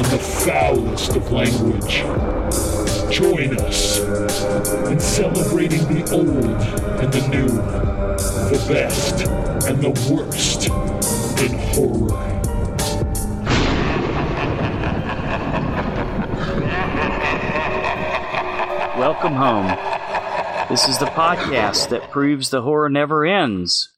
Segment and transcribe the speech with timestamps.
[0.00, 1.96] and the foulest of language.
[3.14, 3.98] Join us
[4.88, 6.62] in celebrating the old
[7.00, 7.48] and the new,
[8.48, 9.26] the best
[9.68, 10.68] and the worst
[11.42, 12.16] in horror.
[18.98, 19.66] Welcome home.
[20.70, 23.90] This is the podcast that proves the horror never ends.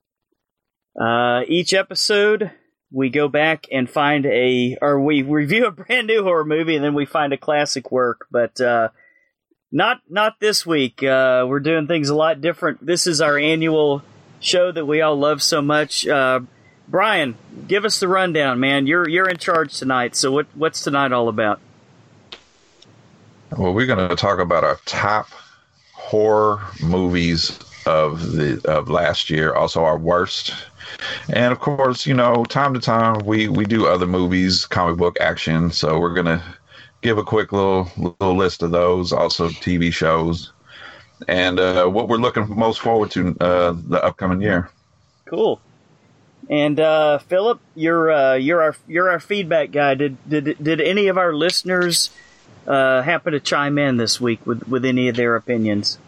[1.01, 2.51] Uh, each episode,
[2.93, 6.85] we go back and find a, or we review a brand new horror movie, and
[6.85, 8.27] then we find a classic work.
[8.31, 8.89] But uh,
[9.71, 11.03] not not this week.
[11.03, 12.85] Uh, we're doing things a lot different.
[12.85, 14.03] This is our annual
[14.41, 16.07] show that we all love so much.
[16.07, 16.41] Uh,
[16.87, 17.37] Brian,
[17.69, 18.87] give us the rundown, man.
[18.87, 20.15] You're you're in charge tonight.
[20.15, 21.61] So what what's tonight all about?
[23.57, 25.29] Well, we're going to talk about our top
[25.95, 30.55] horror movies of the of last year, also our worst.
[31.33, 35.19] And of course, you know, time to time we we do other movies, comic book
[35.21, 36.43] action, so we're going to
[37.03, 40.53] give a quick little little list of those, also TV shows.
[41.29, 44.71] And uh, what we're looking most forward to uh, the upcoming year.
[45.27, 45.61] Cool.
[46.51, 49.95] And uh, Philip, you're uh, you're our you're our feedback guy.
[49.95, 52.11] Did did did any of our listeners
[52.67, 55.99] uh, happen to chime in this week with with any of their opinions?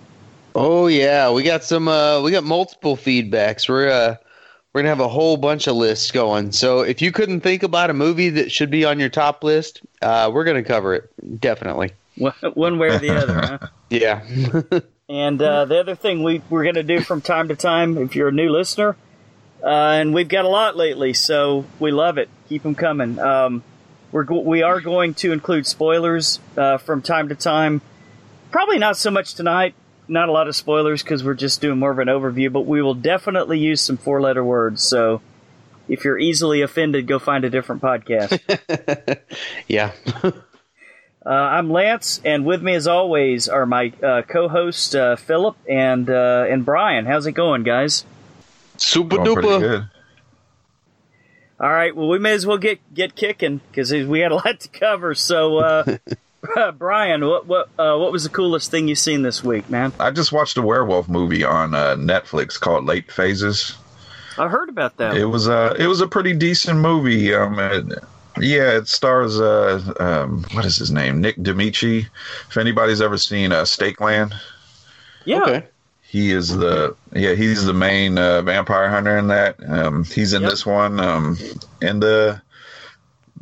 [0.55, 1.89] Oh yeah, we got some.
[1.89, 3.69] Uh, we got multiple feedbacks.
[3.69, 4.17] We're uh,
[4.75, 6.53] we're gonna have a whole bunch of lists going.
[6.53, 9.80] So if you couldn't think about a movie that should be on your top list,
[10.02, 11.92] uh, we're gonna cover it definitely.
[12.17, 13.58] One way or the other, huh?
[13.90, 14.27] Yeah.
[15.08, 18.17] And uh, the other thing we, we're going to do from time to time, if
[18.17, 18.96] you're a new listener,
[19.63, 22.30] uh, and we've got a lot lately, so we love it.
[22.48, 23.18] Keep them coming.
[23.18, 23.63] Um,
[24.13, 27.83] we're go- we are going to include spoilers uh, from time to time.
[28.51, 29.74] Probably not so much tonight.
[30.07, 32.83] Not a lot of spoilers because we're just doing more of an overview, but we
[32.83, 34.83] will definitely use some four letter words.
[34.83, 35.23] So
[35.89, 38.39] if you're easily offended, go find a different podcast.
[39.69, 39.93] yeah.
[41.27, 46.11] Uh, I'm Lance, and with me, as always, are my uh, co-host uh, Philip and
[46.11, 47.07] uh, and Brian.
[47.07, 48.05] How's it going, guys?
[48.77, 49.91] Super Going duper.
[51.59, 51.97] All right.
[51.97, 55.14] Well, we may as well get get kicking because we had a lot to cover.
[55.14, 55.97] So, uh,
[56.79, 59.93] Brian, what what uh, what was the coolest thing you've seen this week, man?
[59.99, 63.77] I just watched a werewolf movie on uh, Netflix called Late Phases.
[64.39, 65.17] I heard about that.
[65.17, 67.35] It was a it was a pretty decent movie.
[67.35, 67.87] Um, it,
[68.41, 72.09] yeah, it stars uh um what is his name Nick Damici.
[72.49, 74.35] If anybody's ever seen uh, Stakeland,
[75.25, 75.41] yeah.
[75.43, 75.69] Okay.
[76.01, 79.57] he is the yeah he's the main uh, vampire hunter in that.
[79.69, 80.51] Um, he's in Yep.
[80.51, 80.99] this one.
[80.99, 81.39] Um,
[81.81, 82.43] and the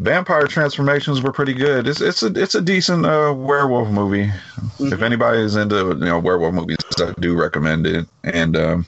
[0.02, 1.86] vampire transformations were pretty good.
[1.86, 4.30] It's it's a it's a decent uh, werewolf movie.
[4.80, 8.06] If anybody is into you know werewolf movies, I do recommend it.
[8.24, 8.86] And um,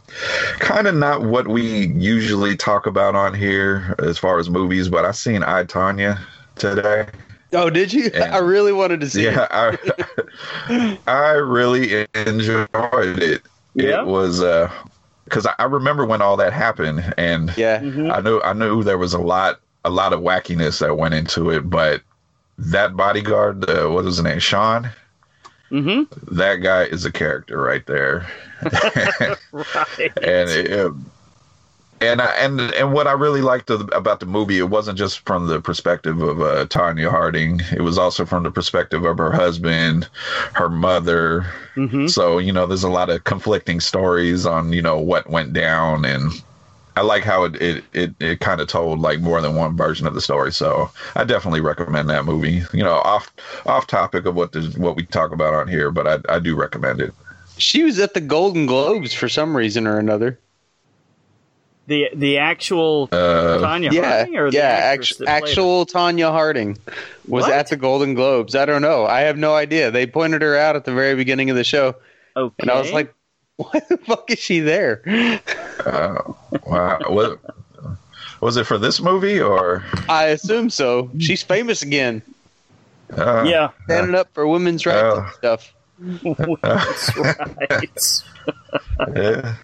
[0.58, 5.04] kind of not what we usually talk about on here as far as movies, but
[5.04, 6.18] I seen I Tonya
[6.56, 7.06] today.
[7.52, 8.10] Oh, did you?
[8.12, 8.24] Yeah.
[8.34, 9.24] I really wanted to see.
[9.24, 13.42] Yeah, I I really enjoyed it.
[13.74, 14.00] Yeah?
[14.02, 14.70] It was uh
[15.24, 17.52] because I, remember when all that happened, and.
[17.56, 17.80] Yeah.
[17.80, 18.12] Mhm.
[18.12, 21.50] I knew I knew there was a lot a lot of wackiness that went into
[21.50, 22.02] it, but
[22.58, 24.90] that bodyguard, uh, what is his name, Sean?
[25.70, 26.34] Mm-hmm.
[26.36, 28.26] That guy is a character right there,
[28.62, 29.36] Right.
[30.22, 30.92] and it,
[32.00, 35.46] and I, and and what I really liked about the movie, it wasn't just from
[35.46, 37.60] the perspective of uh, Tonya Harding.
[37.72, 40.08] It was also from the perspective of her husband,
[40.54, 41.46] her mother.
[41.76, 42.10] Mhm.
[42.10, 46.04] So you know, there's a lot of conflicting stories on you know what went down,
[46.04, 46.30] and
[46.96, 50.06] I like how it it it, it kind of told like more than one version
[50.06, 50.52] of the story.
[50.52, 52.62] So I definitely recommend that movie.
[52.72, 53.32] You know, off
[53.66, 56.54] off topic of what the what we talk about on here, but I I do
[56.56, 57.12] recommend it.
[57.58, 60.38] She was at the Golden Globes for some reason or another.
[61.86, 64.16] The the actual Uh, Tonya yeah.
[64.16, 64.62] Harding or yeah.
[64.62, 65.46] actress Act- that played her?
[65.50, 66.78] actual Tonya Harding
[67.28, 67.52] was What?
[67.52, 68.54] at the Golden Globes.
[68.54, 69.04] I don't know.
[69.04, 69.90] I have no idea.
[69.90, 71.94] They pointed her out at the very beginning of the show,
[72.36, 72.54] Okay.
[72.60, 73.12] and I was like,
[73.56, 75.02] "Why the fuck is she there?"
[75.84, 76.32] uh,
[76.66, 76.98] wow.
[77.08, 77.38] What,
[78.40, 79.84] was it for this movie or?
[80.08, 81.10] I assume so.
[81.18, 82.22] She's famous again,
[83.16, 85.20] Uh, yeah, standing up for women's rights Oh.
[85.20, 85.72] and stuff.
[86.62, 88.22] that's right.
[89.16, 89.54] yeah.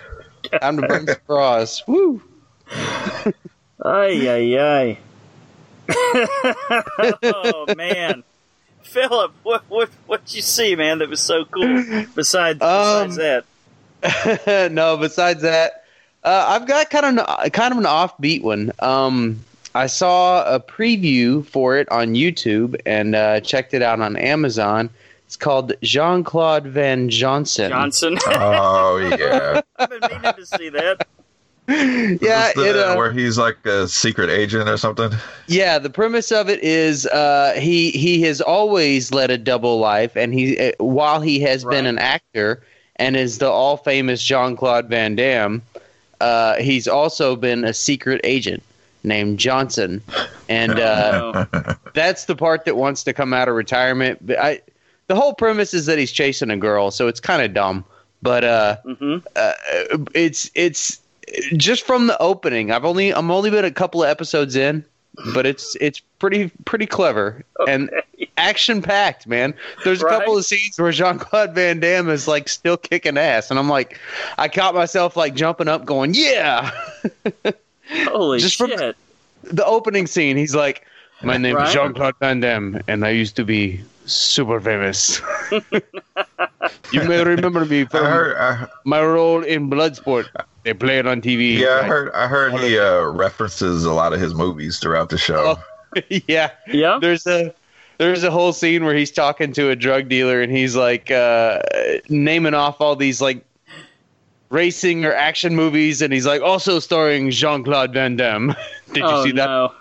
[0.61, 1.83] Time to burn some bras.
[1.87, 2.23] Woo!
[3.85, 4.99] Ay ay ay.
[7.25, 8.23] oh man,
[8.83, 10.99] Philip, what what what you see, man?
[10.99, 11.83] That was so cool.
[12.15, 13.45] Besides, besides Um, that,
[14.73, 15.85] no, besides that,
[16.25, 18.73] uh, I've got kind of an, kind of an offbeat one.
[18.81, 19.41] Um,
[19.75, 24.91] I saw a preview for it on YouTube and uh, checked it out on Amazon.
[25.27, 27.71] It's called Jean Claude Van Johnson.
[27.71, 28.19] Johnson.
[28.27, 29.61] Oh yeah.
[29.77, 31.07] I've been meaning to see that.
[31.71, 35.13] yeah, Is this it, uh, where he's like a secret agent or something.
[35.47, 40.17] Yeah, the premise of it is uh, he he has always led a double life,
[40.17, 42.61] and he uh, while he has been an actor
[43.01, 45.63] and is the all famous Jean Claude Van Damme,
[46.21, 48.63] uh, he's also been a secret agent
[49.03, 50.03] named Johnson,
[50.49, 51.47] and uh,
[51.95, 54.25] that's the part that wants to come out of retirement.
[54.25, 54.61] But I,
[55.07, 57.85] the whole premise is that he's chasing a girl, so it's kind of dumb.
[58.23, 59.55] But uh, hmm uh,
[60.15, 61.01] it's it's
[61.57, 62.71] just from the opening.
[62.71, 64.85] I've only I'm only been a couple of episodes in,
[65.35, 67.91] but it's it's pretty pretty clever and
[68.37, 69.55] action packed, man.
[69.85, 73.51] There's a couple of scenes where Jean Claude Van Damme is like still kicking ass,
[73.51, 73.99] and I'm like,
[74.39, 76.71] I caught myself like jumping up, going, yeah.
[78.09, 78.97] Holy Just from- shit!
[79.45, 80.87] the opening scene, he's like,
[81.23, 81.69] my name Right.
[81.69, 85.21] is Jean Claude Van Damme, and I used to be super famous.
[86.93, 88.37] you may remember me I heard.
[88.37, 90.27] I, my role in Bloodsport.
[90.63, 91.57] They play it on TV.
[91.59, 92.13] yeah, I heard.
[92.13, 95.57] I heard he uh, references a lot of his movies throughout the show.
[96.27, 96.51] yeah.
[96.69, 96.99] Yeah.
[97.01, 97.55] There's a
[97.99, 101.61] there's a whole scene where he's talking to a drug dealer and he's like uh,
[102.09, 103.45] naming off all these like
[104.51, 108.55] racing or action movies and he's like also starring Jean Claude Van Damme.
[108.93, 109.47] Did you oh see that?
[109.47, 109.73] no.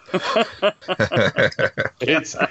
[2.01, 2.47] It's uh,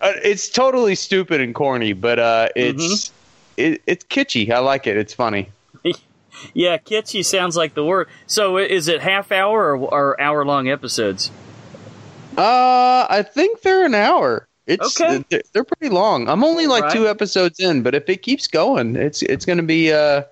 [0.00, 3.74] it's totally stupid and corny, but uh, it's Mm-hmm.
[3.74, 4.50] it, it's kitschy.
[4.50, 4.96] I like it.
[4.96, 5.48] It's funny.
[6.54, 8.08] Yeah, kitschy sounds like the word.
[8.26, 11.30] So is it half hour or, or hour long episodes?
[12.36, 14.46] Uh, I think they're an hour.
[14.66, 15.24] It's Okay.
[15.30, 16.28] they're, they're pretty long.
[16.28, 16.92] I'm only like Right.
[16.92, 20.22] two episodes in, but if it keeps going, it's it's going to be uh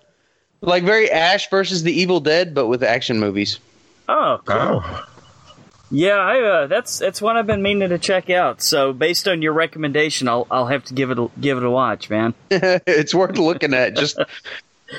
[0.60, 3.58] like very Ash versus the Evil Dead, but with action movies.
[4.08, 4.82] Oh, cool.
[4.84, 5.04] oh,
[5.90, 8.62] Yeah, I, uh, that's that's one I've been meaning to check out.
[8.62, 11.70] So based on your recommendation, I'll I'll have to give it a, give it a
[11.70, 12.32] watch, man.
[12.50, 14.18] it's worth looking at just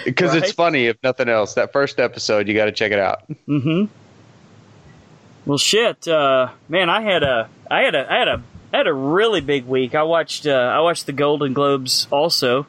[0.06, 0.44] because Right.
[0.44, 0.86] it's funny.
[0.88, 3.24] If nothing else, that first episode you got to check it out.
[3.48, 3.86] Mm-hmm.
[5.46, 8.42] Well, shit, uh, man, I had a I had a I had a
[8.74, 9.96] I had a really big week.
[9.96, 12.68] I watched uh, I watched the Golden Globes also,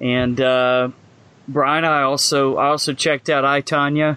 [0.00, 0.88] and uh,
[1.46, 4.16] Brian, I also I also checked out I Tonya.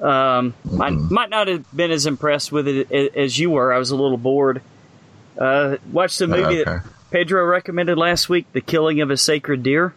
[0.00, 3.72] Um, I might not have been as impressed with it as you were.
[3.72, 4.60] I was a little bored.
[5.38, 6.64] Uh, watched the movie okay.
[6.64, 9.94] that Pedro recommended last week, The Killing of a Sacred Deer.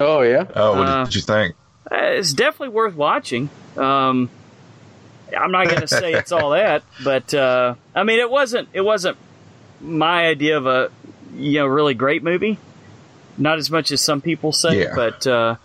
[0.00, 1.54] Oh yeah, Oh, what Uh, did you think?
[1.90, 3.48] Uh, it's definitely worth watching.
[3.76, 4.30] Um,
[5.36, 8.68] I'm not going to say it's all that, but uh, I mean, it wasn't.
[8.72, 9.16] It wasn't
[9.80, 10.90] my idea of a
[11.34, 12.58] you know really great movie.
[13.36, 14.92] Not as much as some people say, Yeah.
[14.94, 15.56] but uh,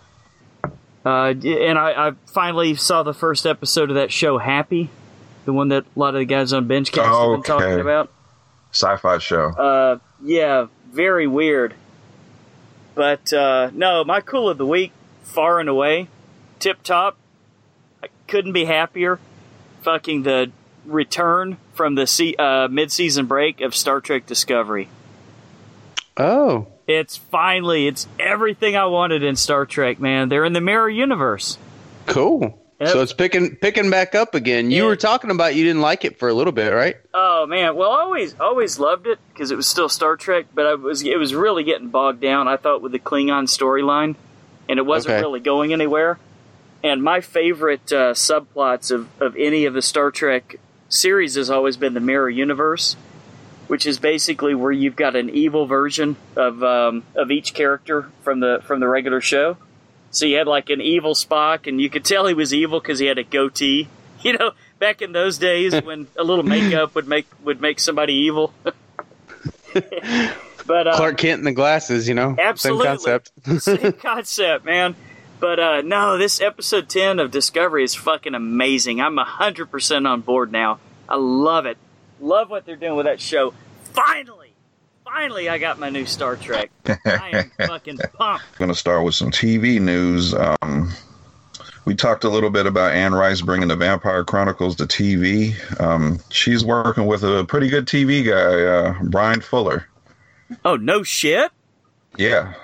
[1.04, 4.90] uh, and I, I finally saw the first episode of that show, Happy,
[5.44, 8.10] the one that a lot of the guys on Benchcast have been talking about.
[8.72, 9.46] Sci-fi show.
[9.50, 11.74] Uh, yeah, very weird.
[13.00, 14.92] But uh, no, my cool of the week,
[15.22, 16.08] far and away,
[16.58, 17.16] tip top.
[18.02, 19.18] I couldn't be happier.
[19.80, 20.52] Fucking the
[20.84, 24.90] return from the se- uh, mid-season break of Star Trek Discovery.
[26.18, 30.28] oh It's finally, it's everything I wanted in Star Trek, man.
[30.28, 31.56] They're in the mirror universe.
[32.04, 32.59] cool.
[32.80, 32.88] Yep.
[32.88, 34.70] So it's picking picking back up again.
[34.70, 34.88] You Yeah.
[34.88, 36.96] were talking about you didn't like it for a little bit, right?
[37.12, 40.66] Oh man, well, I always always loved it because it was still Star Trek, but
[40.66, 42.48] I was it was really getting bogged down.
[42.48, 44.14] I thought with the Klingon storyline,
[44.68, 45.20] and it wasn't Okay.
[45.22, 46.18] really going anywhere.
[46.82, 50.56] And my favorite uh, subplots of of any of the Star Trek
[50.88, 52.96] series has always been the Mirror Universe,
[53.68, 58.40] which is basically where you've got an evil version of um, of each character from
[58.40, 59.58] the from the regular show.
[60.10, 62.98] So you had like an evil Spock, and you could tell he was evil because
[62.98, 63.88] he had a goatee.
[64.22, 68.12] You know, back in those days when a little makeup would make would make somebody
[68.12, 68.52] evil.
[69.72, 72.84] but uh, Clark Kent and the glasses, you know, Absolutely.
[72.84, 73.32] same concept.
[73.62, 74.94] same concept, man.
[75.38, 79.00] But uh, no, this episode ten of Discovery is fucking amazing.
[79.00, 80.80] I'm hundred percent on board now.
[81.08, 81.78] I love it.
[82.20, 83.54] Love what they're doing with that show.
[83.94, 84.39] Finally,
[85.12, 86.70] finally, I got my new Star Trek.
[86.86, 88.44] I am fucking pumped.
[88.44, 90.34] I'm going to start with some TV news.
[90.34, 90.92] Um,
[91.84, 95.54] we talked a little bit about Anne Rice bringing the Vampire Chronicles to TV.
[95.80, 99.86] Um, she's working with a pretty good TV guy, uh, Bryan Fuller.
[100.64, 101.50] Oh no shit.
[102.16, 102.54] Yeah,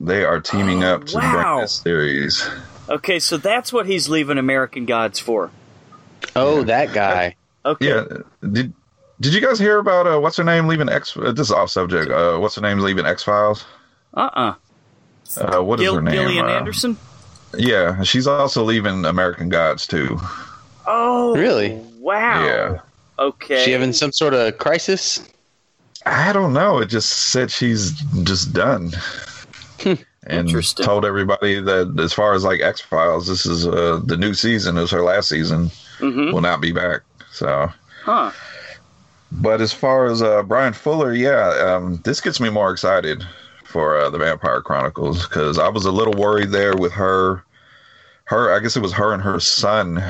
[0.00, 1.32] they are teaming up to wow.
[1.32, 2.48] bring this series.
[2.88, 5.50] Okay, so that's what he's leaving American Gods for.
[6.34, 7.36] Oh, that guy.
[7.64, 7.88] Okay.
[7.88, 8.04] Yeah,
[8.48, 8.72] did
[9.20, 11.16] Did you guys hear about uh, what's her name leaving X?
[11.16, 12.10] Uh, this is off subject.
[12.10, 13.64] Uh, what's her name leaving X Files?
[14.14, 14.54] Uh-uh.
[15.38, 16.14] Uh, what is Gil- her name?
[16.14, 16.96] Gillian Uh, Anderson?
[17.56, 20.18] Yeah, she's also leaving American Gods too.
[20.86, 21.34] Oh.
[21.36, 21.70] Really?
[21.98, 22.44] Wow.
[22.44, 22.78] Yeah.
[23.18, 23.64] Okay.
[23.64, 25.26] She having some sort of crisis?
[26.04, 26.78] I don't know.
[26.78, 27.92] It just said she's
[28.22, 28.92] just done.
[29.84, 30.84] and Interesting.
[30.84, 34.76] told everybody that as far as like X Files, this is uh, the new season.
[34.76, 35.70] It was her last season.
[35.98, 36.32] Mhm.
[36.34, 37.00] Will not be back.
[37.32, 37.72] So,
[38.04, 38.30] Huh.
[39.32, 43.24] But as far as uh, Bryan Fuller, yeah, um, this gets me more excited
[43.64, 47.42] for uh, the Vampire Chronicles because I was a little worried there with her.
[48.24, 50.02] Her, I guess it was her and her son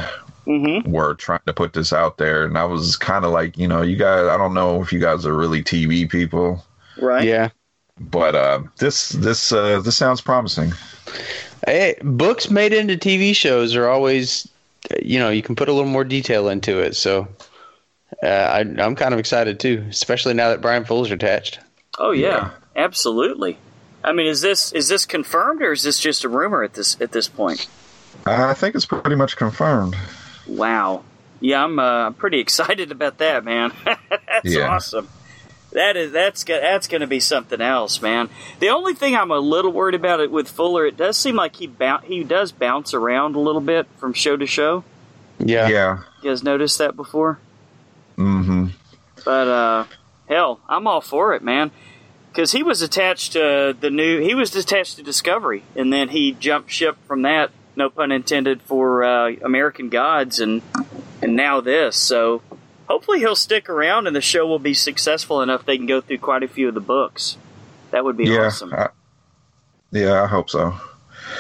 [0.47, 0.89] Mm-hmm.
[0.93, 3.83] were trying to put this out there, and I was kind of like, you know,
[3.83, 6.65] you guys, I don't know if you guys are really TV people,
[7.01, 7.25] Right.
[7.27, 7.49] Yeah.
[7.99, 10.73] but uh, this this uh, this sounds promising.
[11.67, 14.47] Hey, books made into TV shows are always,
[15.03, 16.95] you know, you can put a little more detail into it.
[16.95, 17.27] So
[18.23, 21.59] uh, I, I'm kind of excited too, especially now that Bryan Fuller's attached.
[21.99, 22.51] Oh yeah, Yeah.
[22.77, 23.59] absolutely.
[24.05, 26.97] I mean, is this is this confirmed or is this just a rumor at this
[27.01, 27.67] at this point?
[28.25, 29.95] I think it's pretty much confirmed.
[30.47, 31.05] Wow.
[31.41, 33.73] Yeah, I'm uh, pretty excited about that, man.
[33.85, 34.69] that's Yeah.
[34.69, 35.09] awesome.
[35.73, 38.31] That is that's go- that's going to be something else, man.
[38.61, 41.57] The only thing I'm a little worried about it with Fuller, it does seem like
[41.57, 44.85] he bou- he does bounce around a little bit from show to show.
[45.39, 45.69] Yeah.
[45.69, 45.99] Yeah.
[46.23, 47.39] You guys noticed that before?
[48.17, 48.67] Mm-hmm.
[49.25, 49.85] But uh,
[50.29, 51.71] hell, I'm all for it, man.
[52.31, 56.33] Because he was attached to the new, he was attached to Discovery, and then he
[56.33, 57.51] jumped ship from that.
[57.77, 60.63] No pun intended for uh, American Gods, and
[61.23, 61.97] and now this.
[61.97, 62.43] So
[62.89, 66.19] hopefully he'll stick around, and the show will be successful enough they can go through
[66.19, 67.37] quite a few of the books.
[67.91, 68.47] That would be Yeah.
[68.47, 68.73] awesome.
[68.75, 68.89] I,
[69.93, 70.75] yeah, I hope so.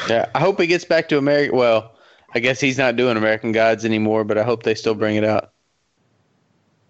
[0.08, 0.26] Yeah.
[0.34, 1.54] I hope he gets back to America.
[1.54, 1.92] Well,
[2.34, 5.24] I guess he's not doing American Gods anymore, but I hope they still bring it
[5.24, 5.52] out.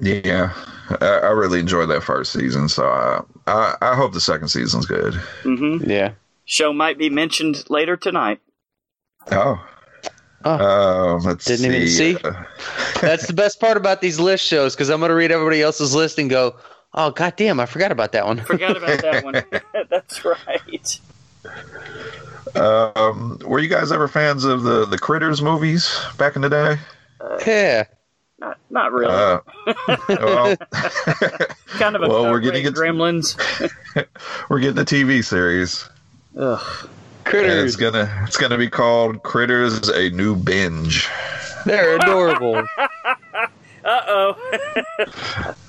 [0.00, 0.53] Yeah,
[1.00, 4.87] I, I really enjoyed that first season, so I, I I hope the second season's
[4.87, 5.15] good.
[5.43, 6.12] hmm Yeah.
[6.45, 8.41] Show might be mentioned later tonight.
[9.33, 9.65] Oh.
[10.45, 10.50] Oh.
[10.50, 12.15] Uh, let's Didn't even see.
[12.15, 12.17] see?
[12.23, 12.45] Uh,
[13.00, 15.93] That's the best part about these list shows because I'm going to read everybody else's
[15.95, 16.55] list and go,
[16.95, 18.38] oh, goddamn, I forgot about that one.
[18.45, 19.43] Forgot about that one.
[19.91, 21.00] That's right.
[22.55, 26.76] um, were you guys ever fans of the the Critters movies back in the day?
[27.47, 27.85] yeah.
[28.38, 29.14] Not, not really.
[29.14, 29.38] Uh,
[30.09, 30.57] well,
[31.78, 33.35] kind of a well, we're getting rate it- Gremlins.
[34.50, 35.88] we're getting a TV series.
[36.38, 36.61] Ugh.
[36.81, 36.90] And
[37.25, 37.64] Critters.
[37.64, 41.09] it's gonna it's gonna be called Critters: A New Binge.
[41.64, 42.62] They're adorable.
[43.85, 44.35] Uh oh.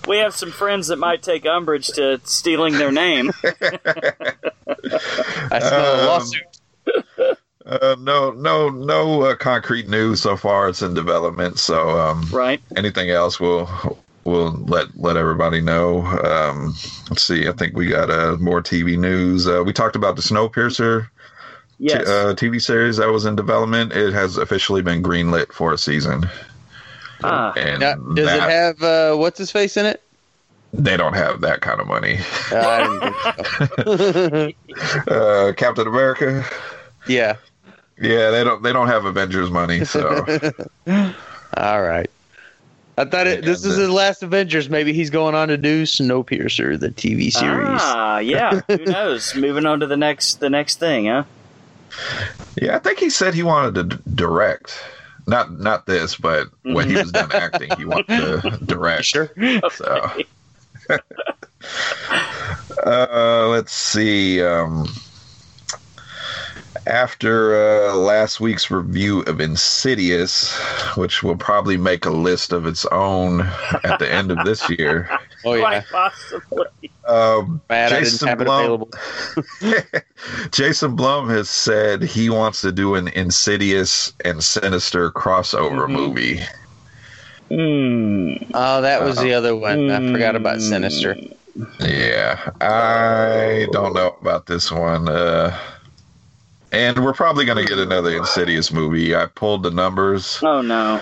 [0.07, 3.29] we have some friends that might take umbrage to stealing their name.
[3.43, 3.53] I
[5.59, 7.36] smell a Um, lawsuit.
[7.67, 10.69] Uh, no, no, no uh, concrete news so far.
[10.69, 11.59] It's in development.
[11.59, 12.61] So um, Right.
[12.77, 13.69] anything else, we'll
[14.23, 16.05] we'll let let everybody know.
[16.05, 16.67] Um,
[17.09, 17.47] let's see.
[17.47, 19.47] I think we got uh, more TV news.
[19.47, 21.07] Uh, we talked about the Snowpiercer
[21.79, 23.91] t- uh, TV series that was in development.
[23.91, 26.25] It has officially been greenlit for a season.
[27.23, 27.51] ah.
[27.57, 30.01] And Now, does it have uh, what's his face in it?
[30.73, 32.19] They don't have that kind of money.
[32.51, 35.07] Uh, I didn't think so.
[35.13, 36.45] Uh, Captain America.
[37.07, 37.35] yeah.
[37.99, 38.61] Yeah, they don't.
[38.63, 39.83] They don't have Avengers money.
[39.85, 40.07] So
[41.57, 42.09] All right.
[42.99, 44.69] I thought it, this is his last Avengers.
[44.71, 47.79] Maybe he's going on to do Snowpiercer, the TV series.
[47.81, 48.61] Ah, yeah.
[48.67, 49.35] Who knows?
[49.35, 51.23] Moving on to the next the next thing, huh?
[52.61, 54.79] yeah, I think he said he wanted to d- direct.
[55.27, 58.07] Not not this, but when he was done acting, he wanted
[58.41, 59.05] to direct.
[59.05, 59.29] Sure.
[59.71, 60.11] So,
[62.85, 64.41] uh, let's see.
[64.41, 64.87] Um,
[66.87, 67.55] after
[67.89, 70.55] uh, last week's review of Insidious,
[70.95, 73.41] which will probably make a list of its own
[73.83, 75.09] at the end of this year,
[75.45, 75.81] Oh yeah.
[75.81, 76.65] Quite possibly.
[77.07, 78.85] um, Bad I didn't Jason Blum-
[80.51, 85.91] Jason Blum has said he wants to do an Insidious and Sinister crossover Mhm.
[85.91, 86.39] movie.
[87.49, 88.33] Hmm.
[88.53, 89.89] Oh, that was the other one.
[89.89, 91.15] I forgot about Sinister.
[91.79, 95.07] Yeah, I don't know about this one.
[95.07, 95.57] Uh,
[96.77, 99.15] and we're probably going to get another Insidious movie.
[99.15, 100.39] I pulled the numbers.
[100.43, 101.01] Oh no.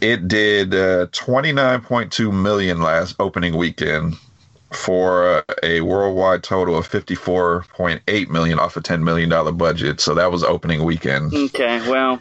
[0.00, 4.16] It did uh, 29.2 million last opening weekend
[4.72, 10.00] for uh, a worldwide total of 54.8 million off a 10 million dollar budget.
[10.00, 11.34] So that was opening weekend.
[11.34, 12.20] Okay, well,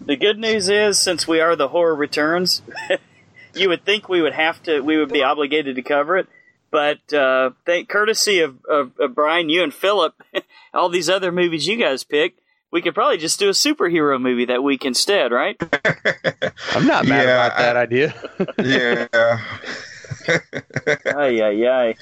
[0.00, 2.62] the good news is since we are the horror returns,
[3.54, 6.28] you would think we would have to, we would be obligated to cover it.
[6.70, 10.14] But uh, thank courtesy of, of, of Brian, you and Philip,
[10.74, 14.44] all these other movies you guys picked, we could probably just do a superhero movie
[14.46, 15.56] that week instead, right?
[16.74, 18.14] I'm not mad Yeah, about that idea.
[18.58, 19.40] yeah.
[21.16, 21.94] Ay, ay, ay.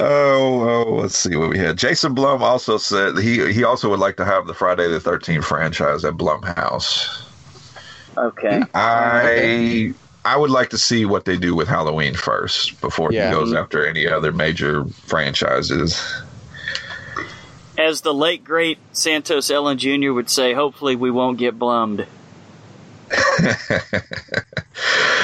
[0.00, 1.76] Oh, oh, let's see what we had.
[1.76, 5.44] Jason Blum also said he he also would like to have the Friday the Thirteenth
[5.44, 7.22] franchise at Blumhouse.
[8.16, 8.58] Okay.
[8.60, 8.64] Hmm.
[8.74, 13.28] I I would like to see what they do with Halloween first before Yeah.
[13.28, 16.02] he goes after any other major franchises.
[17.78, 20.12] As the late great Santos Ellen Jr.
[20.12, 22.06] would say, hopefully we won't get blummed.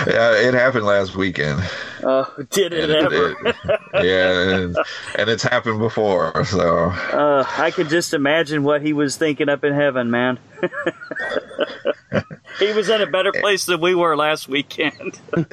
[0.04, 1.62] Yeah, it happened last weekend.
[2.02, 3.36] Uh, did it ever?
[3.46, 3.56] It-
[4.04, 4.76] yeah, and,
[5.16, 6.44] and it's happened before.
[6.44, 10.40] So Uh, I could just imagine what he was thinking up in heaven, man.
[12.58, 15.20] he was in a better place than we were last weekend.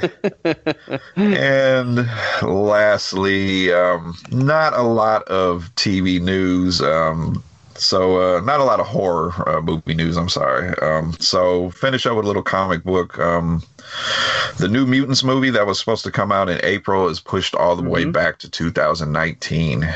[1.15, 2.09] And
[2.41, 6.81] lastly, um, not a lot of TV news.
[6.81, 7.43] Um,
[7.79, 10.17] so, uh, not a lot of horror uh, movie news.
[10.17, 10.77] I'm sorry.
[10.79, 13.17] Um, so, finish up with a little comic book.
[13.19, 13.63] Um,
[14.57, 17.75] the New Mutants movie that was supposed to come out in April is pushed all
[17.75, 19.83] the way back to 2019.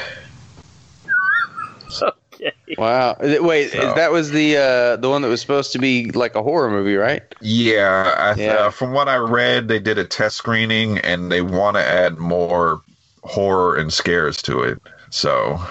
[2.01, 2.51] okay.
[2.77, 3.15] Wow.
[3.19, 6.43] Wait, So- that was the uh, the one that was supposed to be like a
[6.43, 7.21] horror movie, right?
[7.41, 8.53] Yeah, I, Yeah.
[8.53, 12.17] Uh, from what I read, they did a test screening and they want to add
[12.17, 12.81] more
[13.23, 14.81] horror and scares to it.
[15.09, 15.61] So,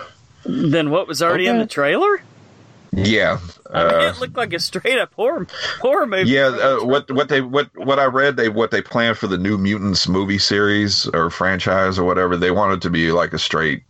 [0.44, 2.22] Then what was already in the trailer?
[2.92, 3.38] yeah.
[3.74, 5.46] I mean, uh, it looked like a straight up horror
[5.80, 6.28] horror movie.
[6.30, 9.38] Yeah, uh, what what they what what I read they what they planned for the
[9.38, 13.84] New Mutants movie series or franchise or whatever they wanted to be like a straight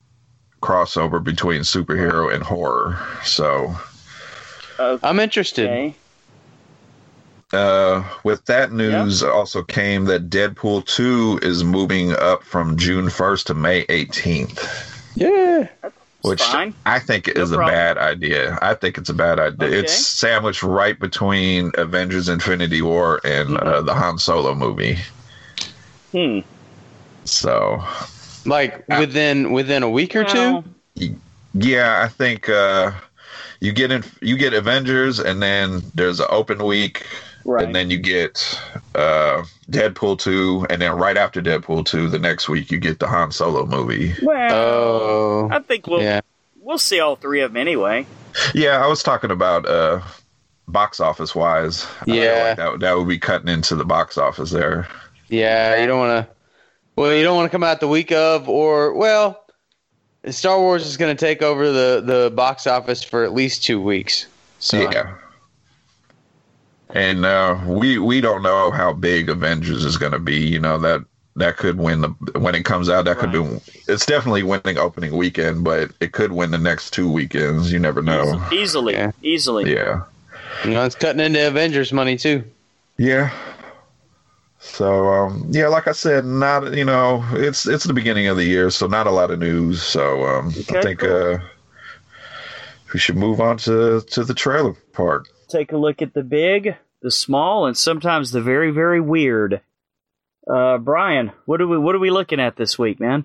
[0.60, 2.96] crossover between superhero and horror.
[3.24, 3.74] So
[4.78, 5.68] I'm interested.
[5.68, 5.94] Okay.
[7.52, 13.48] uh, with that news also came that Deadpool two is moving up from June first
[13.48, 14.62] to May eighteenth,
[15.16, 15.66] Yeah.
[16.22, 16.74] Which fine.
[16.86, 18.58] I think No is a bad idea.
[18.62, 19.68] I think it's a bad idea.
[19.68, 19.78] Okay.
[19.78, 23.66] It's sandwiched right between Avengers: Infinity War and Mm-hmm.
[23.68, 24.98] uh, the Han Solo movie.
[26.12, 26.40] Hmm.
[27.24, 27.82] So
[28.44, 30.64] Like within within a week or Well,
[30.96, 31.16] two.
[31.54, 32.92] Yeah, I think uh,
[33.60, 37.06] you get in, you get Avengers, and then there's an open week,
[37.44, 37.64] Right.
[37.64, 38.60] and then you get
[38.94, 43.06] uh, Deadpool two, and then right after Deadpool two, the next week you get the
[43.08, 44.14] Han Solo movie.
[44.22, 45.48] well, Oh.
[45.50, 46.20] I think we'll yeah.
[46.60, 48.06] we'll see all three of them anyway.
[48.54, 50.00] Yeah, I was talking about uh,
[50.68, 51.86] box office wise.
[52.06, 52.48] Yeah.
[52.48, 54.88] like that that would be cutting into the box office there.
[55.28, 56.32] Yeah, you don't want to.
[56.96, 59.44] Well, you don't want to come out the week of, or well,
[60.28, 63.80] Star Wars is going to take over the the box office for at least two
[63.80, 64.26] weeks.
[64.58, 65.14] So Yeah.
[66.94, 70.36] And uh, we we don't know how big Avengers is going to be.
[70.46, 71.02] You know that
[71.36, 73.06] that could win the when it comes out.
[73.06, 73.38] That could be.
[73.88, 77.72] It's definitely winning opening weekend, but it could win the next two weekends.
[77.72, 78.46] You never know.
[78.52, 79.12] Easily, Yeah.
[79.22, 79.72] easily.
[79.74, 80.02] Yeah.
[80.64, 82.44] you know, it's cutting into Avengers money too.
[82.98, 83.30] Yeah.
[84.58, 88.44] So um, yeah, like I said, not you know it's it's the beginning of the
[88.44, 89.82] year, so not a lot of news.
[89.82, 91.34] So um, Okay, I think cool.
[91.34, 91.38] uh,
[92.92, 95.26] we should move on to to the trailer part.
[95.48, 99.60] Take a look at the big, the small, and sometimes the very, very weird.
[100.50, 103.24] Uh, Brian, what are we what are we looking at this week, man?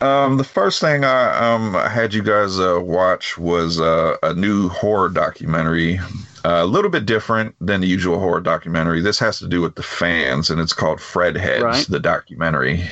[0.00, 4.68] Um, the first thing I um had you guys uh, watch was uh, a new
[4.70, 9.02] horror documentary, uh, a little bit different than the usual horror documentary.
[9.02, 11.86] This has to do with the fans, and it's called Fred Heads, Right.
[11.86, 12.84] the documentary.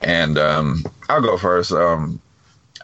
[0.00, 1.70] And um, I'll go first.
[1.70, 2.20] Um,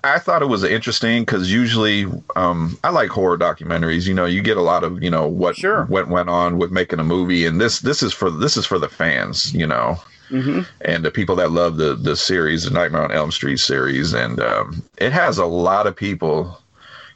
[0.02, 4.06] I thought it was interesting because usually um, I like horror documentaries.
[4.06, 5.84] You know, you get a lot of you know what Sure.
[5.84, 8.78] what went on with making a movie, and this this is for this is for
[8.78, 9.54] the fans.
[9.54, 10.60] You know Mm-hmm.
[10.82, 14.38] and the people that love the the series, the Nightmare on Elm Street series, and
[14.38, 16.56] um, it has a lot of people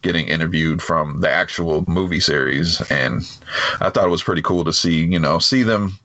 [0.02, 3.22] getting interviewed from the actual movie series, and
[3.80, 5.96] I thought it was pretty cool to see, you know, see them,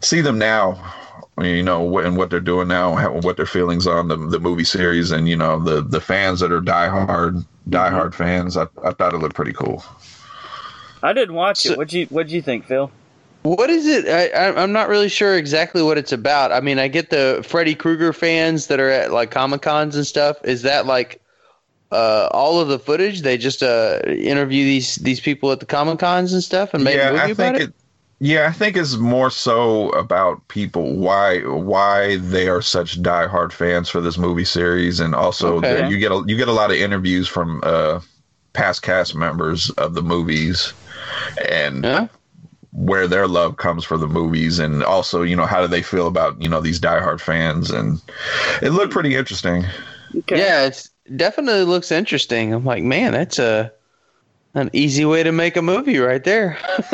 [0.00, 0.82] see them now,
[1.42, 4.40] you know, what and what they're doing now, how, what their feelings on the the
[4.40, 8.56] movie series, and you know, the the fans that are diehard diehard fans.
[8.56, 9.84] I, I thought it looked pretty cool.
[11.02, 11.78] I didn't watch So- it.
[11.78, 12.90] What'd you What'd you think, Phil?
[13.42, 14.06] What is it?
[14.08, 16.50] I, I, I'm not really sure exactly what it's about.
[16.50, 20.04] I mean, I get the Freddy Krueger fans that are at like Comic Cons and
[20.04, 20.36] stuff.
[20.44, 21.22] Is that like
[21.92, 23.22] uh, all of the footage?
[23.22, 26.96] They just uh, interview these these people at the Comic Cons and stuff and make
[26.96, 27.62] a movie I about think it.
[27.70, 27.74] it.
[28.20, 33.88] Yeah, I think it's more so about people why why they are such diehard fans
[33.88, 35.62] for this movie series, and also Okay.
[35.62, 38.00] that you get a, you get a lot of interviews from uh,
[38.54, 40.74] past cast members of the movies,
[41.50, 42.08] and Huh?
[42.72, 46.06] where their love comes for the movies, and also you know how do they feel
[46.08, 48.02] about you know these diehard fans, and
[48.62, 49.64] it looked pretty interesting.
[50.16, 50.48] Okay.
[50.48, 52.52] Yeah, it's definitely looks interesting.
[52.52, 53.72] I'm like, man, that's a
[54.58, 56.58] An easy way to make a movie right there.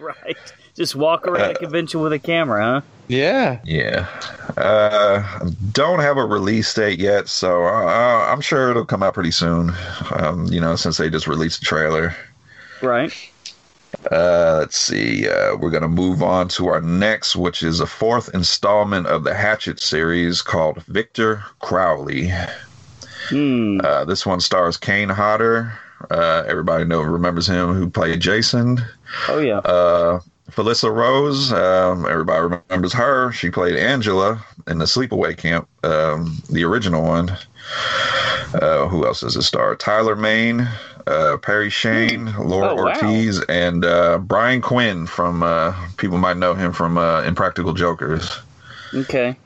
[0.00, 0.36] right.
[0.74, 2.80] Just walk around a convention with a camera, huh?
[3.06, 3.60] yeah.
[3.64, 4.08] Yeah.
[4.56, 9.30] Uh, don't have a release date yet, so uh, I'm sure it'll come out pretty
[9.30, 9.72] soon.
[10.16, 12.16] Um, you know, since they just released the trailer.
[12.80, 13.12] Right.
[14.10, 15.28] Uh, let's see.
[15.28, 19.22] Uh, we're going to move on to our next, which is a fourth installment of
[19.22, 22.32] the Hatchet series called Victor Crowley.
[23.28, 23.78] Hmm.
[23.84, 25.72] Uh, this one stars Kane Hodder.
[26.12, 28.78] Uh, everybody know remembers him who played Jason.
[29.28, 29.58] Oh yeah.
[29.58, 30.20] Uh,
[30.50, 33.32] Felissa Rose, um, everybody remembers her.
[33.32, 37.30] She played Angela in the Sleepaway Camp, um, the original one.
[38.54, 39.74] Uh, who else is a star?
[39.74, 40.68] Tyler Mane,
[41.06, 42.82] uh, Parry Shen, Laura Oh, wow.
[42.92, 48.38] Ortiz, and uh, Brian Quinn from uh, people might know him from uh, Impractical Jokers.
[48.92, 49.36] Okay.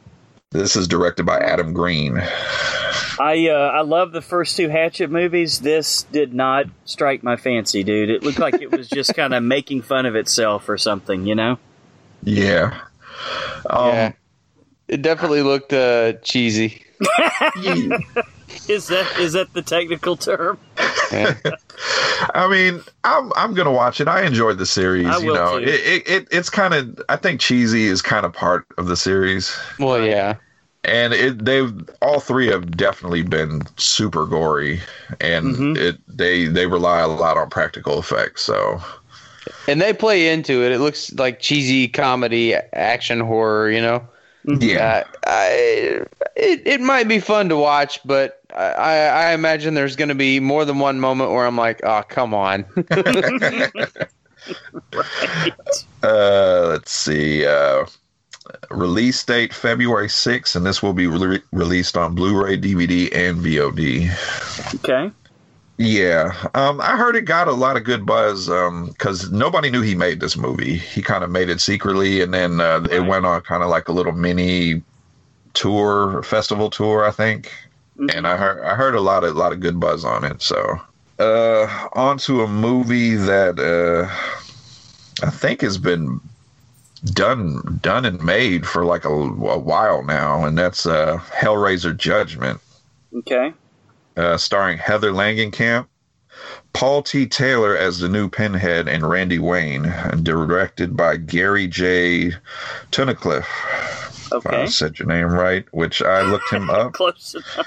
[0.52, 2.18] This is directed by Adam Green.
[2.18, 5.58] I uh, I love the first two Hatchet movies.
[5.58, 8.10] This did not strike my fancy, dude.
[8.10, 11.34] It looked like it was just kind of making fun of itself or something, you
[11.34, 11.58] know?
[12.22, 12.80] Yeah.
[13.68, 14.12] Um, yeah.
[14.86, 16.84] It definitely looked uh, cheesy.
[18.68, 20.58] Is that is that the technical term?
[22.34, 24.08] I mean, I'm I'm gonna watch it.
[24.08, 25.06] I enjoyed the series.
[25.06, 25.62] I you will know, too.
[25.62, 27.00] it, it, it it's kind of.
[27.08, 30.36] I think cheesy is kind of part of the series, well, yeah.
[30.84, 34.80] and it they've all three have definitely been super gory,
[35.20, 35.76] and Mhm.
[35.76, 38.42] it they they rely a lot on practical effects.
[38.42, 38.80] So
[39.68, 40.72] And they play into it.
[40.72, 44.08] It looks like cheesy comedy, action horror, you know?
[44.44, 46.04] yeah, Uh, I,
[46.36, 50.14] it, it might be fun to watch, but I, I I imagine there's going to
[50.14, 52.64] be more than one moment where I'm like, oh, come on.
[56.02, 57.44] uh, let's see.
[57.46, 57.86] Uh,
[58.70, 64.74] release date February 6th, and this will be re- released on Blu-ray, DVD, and VOD.
[64.76, 65.10] Okay.
[65.78, 69.94] Yeah, um, I heard it got a lot of good buzz because nobody knew he
[69.94, 70.76] made this movie.
[70.76, 73.88] He kind of made it secretly, and then uh, it went on kind of like
[73.88, 74.82] a little mini
[75.52, 77.52] tour, festival tour, I think.
[77.98, 78.14] Mhm.
[78.14, 80.42] And I heard I heard a lot of lot of good buzz on it.
[80.42, 80.80] So,
[81.18, 84.06] uh, on to a movie that uh,
[85.26, 86.20] I think has been
[87.12, 92.60] done done and made for like a, a while now, and that's uh, Hellraiser Judgment
[93.14, 93.52] Okay.
[94.16, 95.86] uh, starring Heather Langenkamp,
[96.72, 97.26] Paul T.
[97.26, 102.32] Taylor as the new Pinhead, and Randy Wayne, and directed by Gary J.
[102.92, 104.05] Tunnicliffe.
[104.32, 106.92] If I said your name right, which I looked him up.
[106.94, 107.66] Close enough.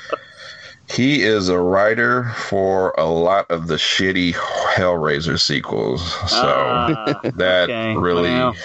[0.91, 6.01] He is a writer for a lot of the shitty Hellraiser sequels.
[6.29, 7.95] So Ah, that okay.
[7.95, 8.55] really, Well,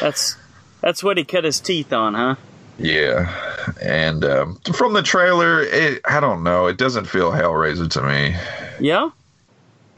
[0.00, 0.36] that's
[0.80, 2.34] that's what he cut his teeth on, huh?
[2.78, 3.34] yeah.
[3.82, 6.66] And um, from the trailer, it, I don't know.
[6.66, 8.36] It doesn't feel Hellraiser to me.
[8.80, 9.10] Yeah.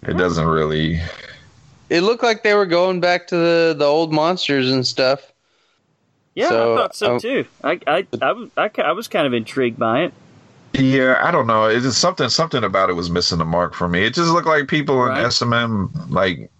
[0.02, 1.00] It doesn't really.
[1.90, 5.20] it looked like they were going back to the, the old monsters and stuff.
[6.40, 7.44] Yeah, So, I thought so um, too.
[7.62, 10.12] I I, I, was, I, I was kind of intrigued by it.
[10.74, 11.66] Yeah, I don't know.
[11.66, 14.04] It's just something something about it was missing the mark for me.
[14.04, 15.26] It just looked like people in Right.
[15.26, 16.50] SMM like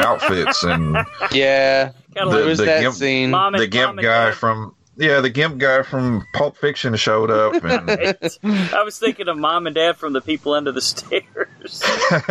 [0.00, 0.94] outfits and
[1.32, 1.92] Yeah.
[2.14, 3.30] The- There was the that gimp- scene.
[3.30, 4.34] Mom the gimp guy Dad.
[4.34, 7.88] from yeah, the gimp guy from Pulp Fiction showed up and
[8.74, 11.82] I was thinking of mom and dad from the people under the stairs.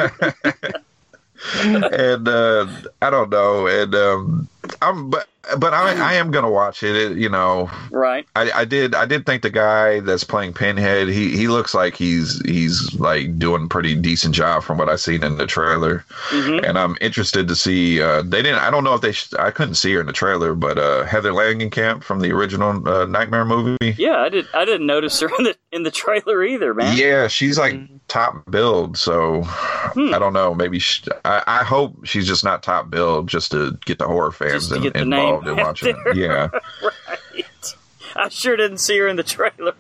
[1.63, 2.67] and uh
[3.01, 3.67] I don't know.
[3.67, 4.49] And um
[4.81, 6.95] I'm but but I I am gonna watch it.
[6.95, 8.25] it you know, right.
[8.35, 11.95] I, I did I did think the guy that's playing Pinhead, he he looks like
[11.95, 16.05] he's he's like doing a pretty decent job from what I've seen in the trailer.
[16.29, 18.01] hmm and I'm interested to see.
[18.01, 18.59] Uh, they didn't.
[18.59, 19.11] I don't know if they.
[19.13, 22.87] Sh- I couldn't see her in the trailer, but uh, Heather Langenkamp from the original
[22.87, 23.95] uh, Nightmare movie.
[23.97, 24.47] Yeah, I did.
[24.53, 26.97] I didn't notice her in the in the trailer either, man.
[26.97, 27.79] Yeah, she's like
[28.09, 28.97] top build.
[28.97, 30.13] So Hmm.
[30.13, 30.53] I don't know.
[30.53, 34.31] Maybe sh I, I hope she's just not top build, just to get the horror
[34.31, 35.95] fans in, the involved name in watching.
[36.03, 36.11] there.
[36.11, 36.17] it.
[36.17, 36.49] Yeah,
[36.83, 37.75] Right.
[38.15, 39.73] I sure didn't see her in the trailer.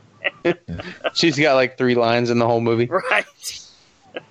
[1.13, 2.85] She's got like three lines in the whole movie.
[2.85, 3.25] Right.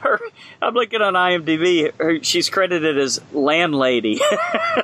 [0.00, 0.18] Her,
[0.62, 1.92] I'm looking on IMDb.
[1.98, 4.18] Her, she's credited as landlady.
[4.22, 4.80] Oh,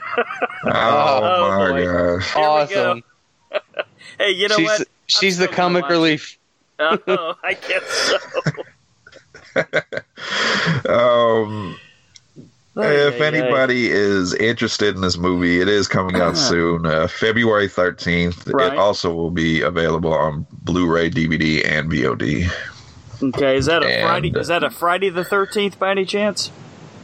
[0.65, 1.85] Oh, my boy.
[1.87, 2.35] gosh.
[2.35, 3.05] Here awesome.
[4.19, 4.89] hey, you know she's what?
[5.07, 6.39] she's the still gonna comic watch relief.
[6.79, 8.19] Oh, I guess so.
[10.89, 11.79] Um,
[12.77, 13.27] if Ay, ay, ay.
[13.27, 18.53] anybody is interested in this movie, it is coming out soon, uh, February 13th.
[18.53, 18.73] Right.
[18.73, 22.51] It also will be available on Blu-ray, DVD, and VOD.
[23.23, 24.33] Okay, is that a And- Friday?
[24.39, 26.51] Is that a Friday the thirteenth by any chance?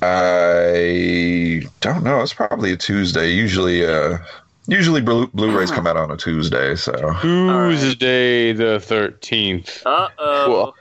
[0.02, 2.20] I don't know.
[2.20, 3.30] It's probably a Tuesday.
[3.30, 4.18] Usually, uh,
[4.66, 9.82] Usually Blu- Blu-rays come out on a Tuesday, so Tuesday the thirteenth.
[9.84, 10.74] Uh oh.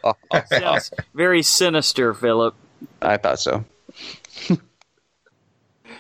[0.50, 2.54] Sounds very sinister, Philip.
[3.02, 3.66] I thought so.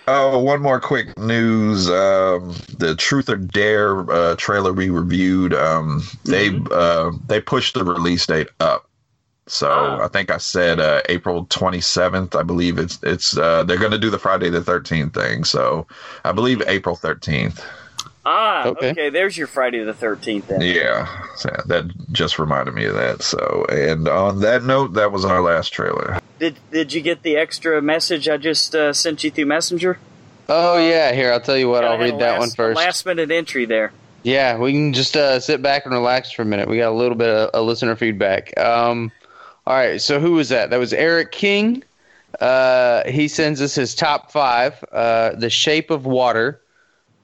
[0.08, 1.88] Oh, one more quick news.
[1.88, 5.54] Um, the Truth or Dare uh, trailer we reviewed.
[5.54, 8.89] Um, they uh, they pushed the release date up.
[9.52, 10.06] So Ah.
[10.06, 12.40] I think I said uh, April 27th.
[12.40, 15.44] I believe it's it's uh, they're going to do the Friday the 13th thing.
[15.44, 15.86] So
[16.24, 17.62] I believe April 13th.
[18.26, 18.92] Ah, Okay.
[18.92, 19.10] okay.
[19.10, 20.48] There's your Friday the Thirteenth.
[20.48, 20.62] Then.
[20.62, 23.24] Yeah, so that just reminded me of that.
[23.24, 26.20] So and on that note, that was our last trailer.
[26.40, 29.98] Did Did you get the extra message I just uh, sent you through Messenger?
[30.48, 31.84] Oh yeah, here I'll tell you what.
[31.84, 32.78] I'll read that last- one first.
[32.78, 33.92] Last minute entry there.
[34.24, 36.70] Yeah, we can just uh, sit back and relax for a minute.
[36.70, 38.56] We got a little bit of, of listener feedback.
[38.58, 39.12] Um,
[39.67, 40.69] all right, so who was that?
[40.69, 41.84] That was Eric King.
[42.39, 44.84] Uh, he sends us his top five.
[44.91, 46.62] Uh, the Shape of Water.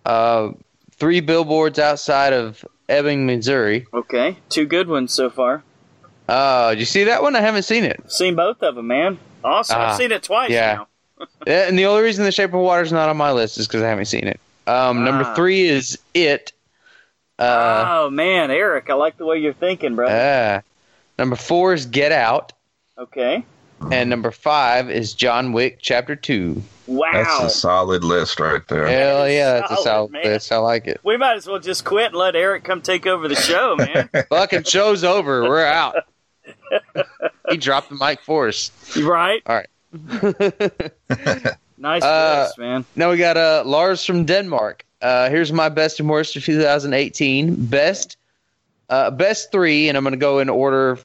[0.06, 0.52] Uh,
[0.92, 3.86] three billboards outside of Ebbing, Missouri.
[3.94, 5.64] Okay, two good ones so far.
[6.30, 7.36] Uh, did you see that one?
[7.36, 8.02] I haven't seen it.
[8.12, 9.18] Seen both of them, man.
[9.44, 9.78] Awesome.
[9.80, 10.76] Ah, I've seen it twice yeah.
[10.76, 10.88] now.
[11.48, 13.68] Yeah, and the only reason The Shape of Water is not on my list is
[13.68, 14.40] because I haven't seen it.
[14.68, 15.34] Um, number Ah.
[15.34, 16.52] three is It.
[17.40, 20.08] Uh, oh man, Eric, I like the way you're thinking, bro.
[21.18, 22.54] Number four is Get Out.
[22.98, 23.44] okay.
[23.92, 26.64] And number five is John Wick Chapter Two.
[26.88, 27.12] Wow.
[27.14, 28.88] That's a solid list right there.
[28.88, 30.24] Hell yeah, that's a solid, solid man.
[30.24, 30.52] list.
[30.52, 31.00] I like it.
[31.04, 34.10] we might as well just quit and let Eric come take over the show, man.
[34.30, 35.44] Fucking show's over.
[35.44, 35.96] We're out.
[37.50, 38.72] he dropped the mic for us.
[38.96, 39.44] You right?
[39.46, 39.68] All right.
[41.80, 42.86] Nice Uh, list, man.
[42.96, 44.84] Now we got uh, Lars from Denmark.
[45.00, 47.68] Uh, here's my best and worst of 2018.
[47.68, 48.17] Best,
[48.90, 50.98] uh, best three, and I'm going to go in order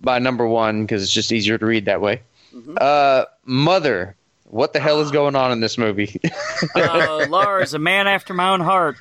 [0.00, 2.22] by number one because it's just easier to read that way.
[2.54, 2.76] Mhm.
[2.80, 4.16] Uh, Mother.
[4.46, 6.20] What the hell is going on in this movie?
[6.76, 8.96] Oh, Lars, a man after my own heart.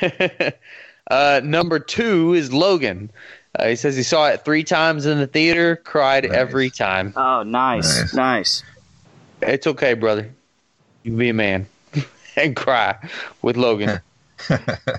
[1.10, 3.10] uh, number two is Logan.
[3.58, 6.32] Uh, he says he saw it three times in the theater, cried Nice.
[6.32, 7.12] every time.
[7.16, 8.14] Oh, nice, Nice.
[8.14, 8.62] nice.
[9.42, 10.30] It's okay, brother.
[11.02, 11.66] You can be a man
[12.36, 12.96] and cry
[13.42, 14.00] with Logan.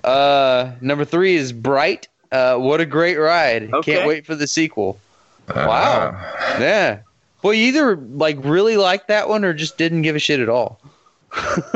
[0.03, 2.07] uh, number three is Bright.
[2.35, 3.73] Uh, what a great ride!
[3.73, 3.95] Okay.
[3.95, 4.99] Can't wait for the sequel.
[5.47, 6.33] Uh, Wow.
[6.59, 6.99] Yeah.
[7.43, 10.49] Well, you either like really liked that one or just didn't give a shit at
[10.49, 10.79] all.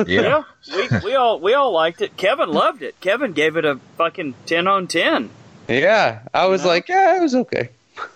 [0.08, 0.44] yeah.
[0.66, 2.18] Yeah, we, we all we all liked it.
[2.18, 3.00] Kevin loved it.
[3.02, 5.30] Kevin gave it a fucking ten on ten.
[5.68, 6.70] Yeah, I was No.
[6.70, 7.70] like, yeah, it was okay.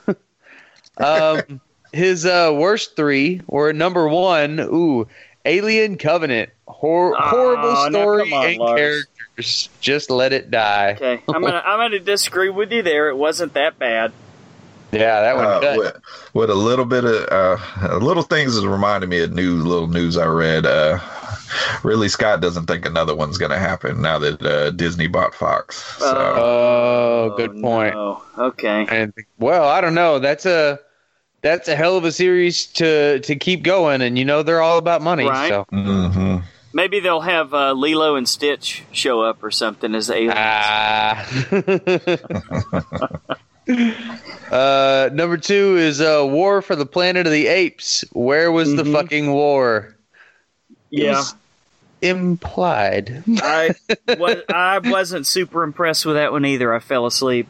[0.98, 4.60] um, his uh, worst three were number one.
[4.60, 5.08] Ooh,
[5.46, 6.50] Alien Covenant.
[6.68, 8.80] Hor- Oh, horrible now story come on, and Lars.
[8.80, 9.08] characters.
[9.38, 10.92] Just let it die.
[10.92, 13.10] Okay, I'm gonna I'm gonna disagree with you there.
[13.10, 14.12] It wasn't that bad.
[14.92, 15.46] Yeah, that one.
[15.46, 16.02] Uh, with,
[16.36, 20.18] with a little bit of uh, little things that reminded me of new little news
[20.18, 20.68] I read.
[20.68, 21.00] Uh,
[21.84, 25.78] Ridley Scott doesn't think another one's going to happen now that uh, Disney bought Fox.
[25.98, 27.96] So Uh, Oh, good point.
[27.96, 28.22] No.
[28.38, 28.86] Okay.
[28.90, 30.20] And well, I don't know.
[30.20, 30.80] That's a
[31.42, 34.78] that's a hell of a series to to keep going, and you know they're all
[34.78, 35.26] about money.
[35.28, 35.50] Right.
[35.50, 36.44] So mhm.
[36.74, 40.34] Maybe they'll have uh, Lilo and Stitch show up or something as aliens.
[40.36, 41.30] ah.
[44.52, 48.04] uh, number two is uh, War for the Planet of the Apes.
[48.12, 48.92] Where was the Mhm.
[48.94, 49.96] fucking war?
[50.90, 51.24] Yeah,
[52.02, 53.24] implied.
[53.28, 53.74] I
[54.18, 56.74] was, I wasn't super impressed with that one either.
[56.74, 57.48] I fell asleep.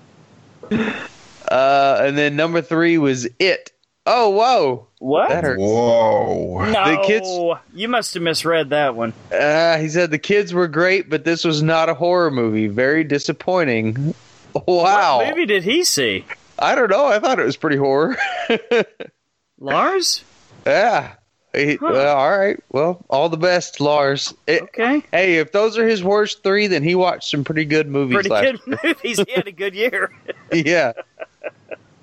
[0.72, 3.72] Uh, and then number three was It.
[4.06, 4.88] Oh, whoa.
[5.00, 5.30] What?
[5.30, 5.62] That hurts.
[5.62, 6.66] Whoa.
[6.72, 7.30] no, The kids-
[7.74, 9.13] you must have misread that one.
[9.32, 12.68] Uh, he said the kids were great, but this was not a horror movie.
[12.68, 14.13] Very disappointing.
[14.68, 15.18] Wow.
[15.18, 16.26] What movie did he see?
[16.60, 17.08] I don't know.
[17.08, 18.16] I thought it was pretty horror.
[19.60, 20.24] Lars?
[20.66, 21.16] yeah.
[21.54, 21.89] He- Huh.
[21.92, 22.60] well, all right.
[22.72, 24.32] Well, all the best, Lars.
[24.46, 25.02] It- Okay.
[25.12, 28.30] hey, if those are his worst three, then he watched some pretty good movies Pretty
[28.30, 29.24] last good movies.
[29.28, 30.12] He had a good year.
[30.52, 30.94] yeah.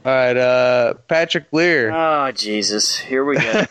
[0.04, 0.36] All right.
[0.36, 1.90] Uh, Patrick Lear.
[1.92, 2.96] Oh, Jesus.
[2.96, 3.64] Here we go.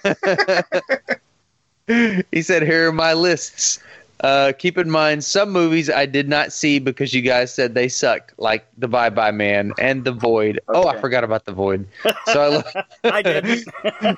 [2.32, 3.80] he said, "Here are my lists.
[4.22, 7.88] Uh, keep in mind, some movies I did not see because you guys said they
[7.88, 10.60] sucked, like The Bye Bye Man and The Void.
[10.68, 11.88] Oh, I forgot about The Void,
[12.26, 13.66] so I left, I didn't.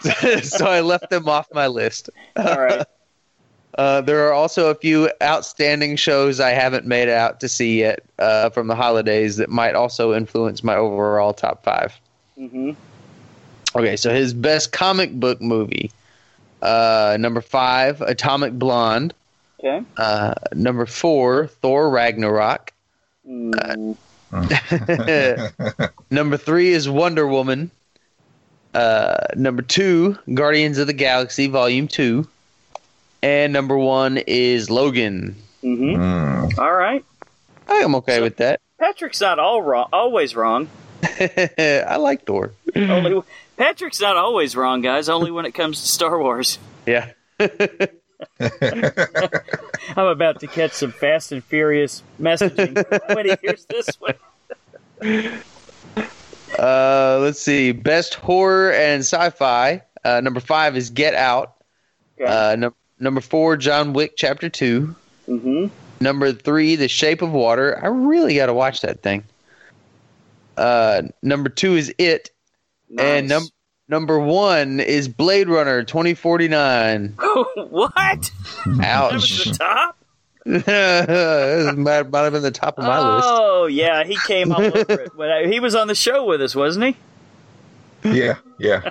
[0.44, 2.10] so I left them off my list.
[2.36, 2.84] All right.
[3.78, 8.04] Uh, there are also a few outstanding shows I haven't made out to see yet
[8.18, 12.01] uh, from the holidays that might also influence my overall top five.
[12.50, 12.72] Hmm
[13.74, 15.92] Okay, so his best comic book movie.
[16.62, 19.14] Uh, number five, Atomic Blonde.
[19.60, 19.82] Okay.
[19.96, 22.74] Uh, number four, Thor Ragnarok.
[23.26, 23.96] Mm,
[26.12, 27.72] number three is Wonder Woman.
[28.74, 32.28] Uh, number two, Guardians of the Galaxy Volume Two.
[33.24, 35.36] And number one is Logan.
[35.64, 36.02] Mm-hmm.
[36.02, 36.58] Mm.
[36.58, 37.06] All right.
[37.68, 38.60] I am okay with that.
[38.80, 40.68] Patrick's not all wrong, always wrong.
[41.88, 42.54] I like Thor.
[42.76, 43.22] Only
[43.58, 45.10] Patrick's not always wrong, guys.
[45.10, 46.58] Only when it comes to Star Wars.
[46.86, 47.12] Yeah.
[47.40, 47.90] I'm
[49.98, 52.76] about to catch some Fast and Furious messaging
[53.16, 54.16] when he hears this one.
[56.60, 57.72] Uh, let's see.
[57.72, 59.82] Best horror and sci-fi.
[60.04, 61.56] Uh, number five is Get Out.
[62.20, 62.30] Okay.
[62.30, 64.96] Uh, num- number four, John Wick Chapter Two.
[65.28, 65.68] mm-hmm.
[66.02, 67.80] Number three, The Shape of Water.
[67.82, 69.24] I really got to watch that thing.
[70.58, 72.32] Uh, number two is It,
[72.98, 73.48] and num-
[73.88, 77.16] number one is Blade Runner 2049.
[77.70, 78.32] what?
[78.66, 79.46] That was Ouch.
[79.46, 79.98] the top.
[80.44, 80.66] This
[81.78, 83.28] might, might have been the top of my list.
[83.30, 85.12] oh yeah, he came all over it.
[85.20, 86.96] I, he was on the show with us, wasn't
[88.04, 88.12] he?
[88.12, 88.90] Yeah, yeah.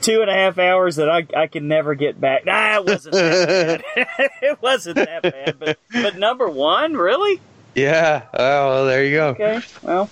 [0.00, 2.46] Two and a half hours that I I can never get back.
[2.46, 3.14] Nah, it wasn't.
[3.14, 4.30] That bad.
[4.40, 5.56] it wasn't that bad.
[5.58, 7.38] But but number one, really?
[7.74, 8.22] Yeah.
[8.34, 9.28] Oh, well, there you go.
[9.28, 9.60] Okay.
[9.82, 10.10] Well,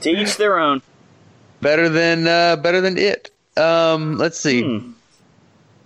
[0.00, 0.82] to each their own.
[1.60, 3.30] Better than uh, better than it.
[3.56, 4.62] Um, let's see.
[4.62, 4.92] Hmm.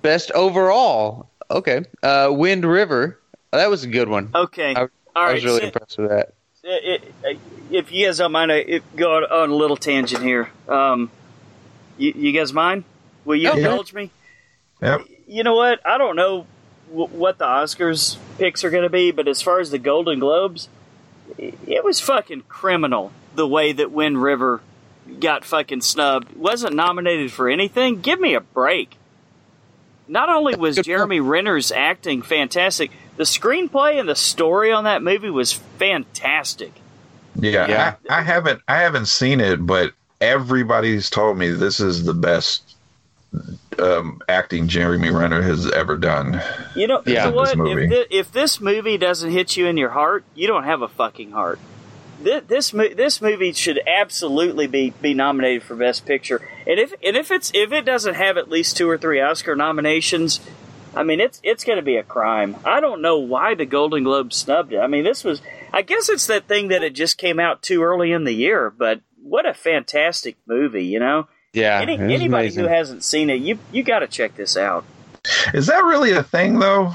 [0.03, 1.29] Best overall.
[1.51, 1.85] Okay.
[2.03, 3.19] Uh, Wind River.
[3.53, 4.31] Oh, that was a good one.
[4.35, 4.75] Okay.
[4.75, 4.89] I- all
[5.23, 5.35] I right.
[5.35, 6.33] was really so- impressed with that.
[6.63, 7.39] it, it,
[7.71, 10.51] if you guys don't mind, I go on, on a little tangent here.
[10.69, 11.11] Um,
[11.97, 12.85] you, you guys mind?
[13.25, 13.59] Will you Okay.
[13.59, 14.11] indulge me?
[14.83, 15.03] Yep.
[15.27, 15.81] You know what?
[15.87, 16.47] I don't know
[16.89, 20.19] w- what the Oscars picks are going to be, but as far as the Golden
[20.19, 20.69] Globes,
[21.39, 24.61] it was fucking criminal the way that Wind River
[25.21, 26.35] got fucking snubbed.
[26.37, 28.01] Wasn't nominated for anything.
[28.01, 28.97] Give me a break.
[30.09, 35.31] Not only was Jeremy Renner's acting fantastic, the screenplay and the story on that movie
[35.31, 36.73] was fantastic.
[37.35, 37.95] Yeah, Yeah.
[38.09, 42.66] I, I haven't I haven't seen it, but everybody's told me this is the best
[43.79, 46.43] um, acting Jeremy Renner has ever done.
[46.75, 47.27] You know, Yeah.
[47.29, 47.69] you know This what?
[47.79, 50.89] If, thi- if this movie doesn't hit you in your heart, you don't have a
[50.89, 51.59] fucking heart.
[52.23, 56.93] This this, mo- this movie should absolutely be, be nominated for Best Picture, and if
[57.05, 60.41] and if it's if it doesn't have at least two or three Oscar nominations,
[60.95, 62.57] I mean it's it's going to be a crime.
[62.65, 64.79] I don't know why the Golden Globe snubbed it.
[64.79, 65.43] I mean this was
[65.75, 68.71] I guess it's that thing that it just came out too early in the year,
[68.71, 71.29] but what a fantastic movie, you know.
[71.57, 71.81] Yeah.
[71.81, 72.65] Any, anybody amazing.
[72.65, 74.85] who hasn't seen it, you you got to check this out.
[75.55, 76.95] Is that really a thing though?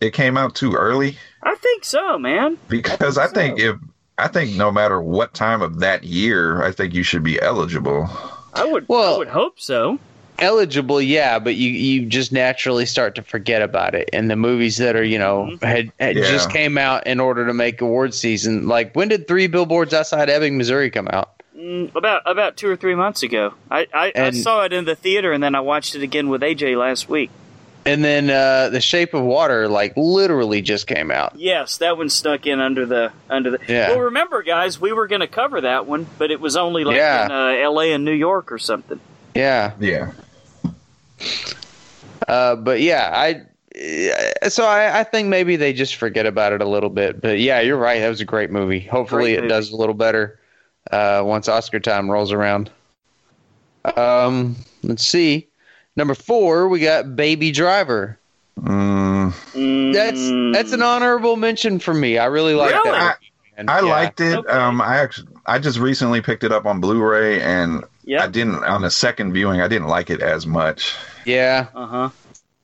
[0.00, 2.58] It came out too early I think so, man.
[2.68, 3.76] because I think if
[4.18, 8.08] I think no matter what time of that year, I think you should be eligible.
[8.54, 9.98] I would Well- I would hope so.
[10.38, 14.08] eligible, yeah, but you you just naturally start to forget about it.
[14.12, 15.64] And the movies that are you know Mm-hmm.
[15.64, 16.30] had, had Yeah.
[16.30, 18.68] just came out in order to make award season.
[18.68, 21.33] Like when did Three Billboards Outside Ebbing, Missouri come out?
[21.56, 23.54] Mm, about about two or three months ago.
[23.70, 26.42] I, I, I saw it in the theater and then I watched it again with
[26.42, 27.30] AJ last week.
[27.86, 31.34] And then uh, The Shape of Water, like literally just came out.
[31.36, 33.60] Yes, that one stuck in under the under the.
[33.68, 33.90] Yeah.
[33.90, 36.96] Well, remember, guys, we were going to cover that one, but it was only like
[36.96, 37.26] Yeah.
[37.26, 37.92] in uh, L.A.
[37.92, 38.98] and New York or something.
[39.34, 40.12] Yeah, Yeah.
[42.26, 43.42] uh, but yeah, I.
[44.44, 47.38] uh, So I, I think maybe they just forget about it a little bit, but
[47.38, 48.00] yeah, you're right.
[48.00, 48.80] That was a great movie.
[48.80, 50.38] Hopefully, Great it does a little better
[50.90, 52.70] uh, once Oscar time rolls around.
[53.96, 55.46] Um, let's see.
[55.96, 58.18] Number four, we got Baby Driver.
[58.58, 59.32] Mm,
[59.92, 62.18] That's that's an honorable mention for me.
[62.18, 62.90] I really like Really?
[62.92, 63.18] that.
[63.20, 63.68] movie, man.
[63.68, 63.92] I Yeah.
[63.92, 64.36] liked it.
[64.38, 64.48] Okay.
[64.48, 67.84] Um, I actually I just recently picked it up on Blu-ray, and
[68.18, 69.60] I didn't on a second viewing.
[69.60, 70.94] I didn't like it as much.
[71.24, 72.10] Yeah, Uh huh.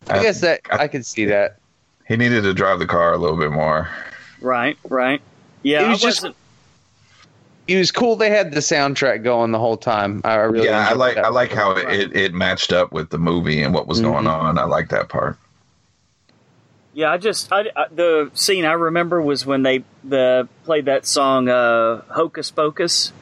[0.09, 1.57] I guess that I could see that.
[2.09, 3.89] He needed to drive the car a little bit more.
[4.41, 4.79] Right.
[4.89, 5.21] Right.
[5.63, 5.83] Yeah.
[5.83, 6.37] It I was just- wasn't.
[7.71, 8.17] It was cool.
[8.17, 10.23] They had the soundtrack going the whole time.
[10.25, 11.17] I really yeah, I like.
[11.17, 14.25] I like how it, it, it matched up with the movie and what was going
[14.25, 14.33] Mhm.
[14.33, 14.59] on.
[14.59, 15.39] I like that part.
[16.93, 21.07] Yeah, I just I, I, the scene I remember was when they the played that
[21.07, 23.13] song uh, "Hocus Pocus."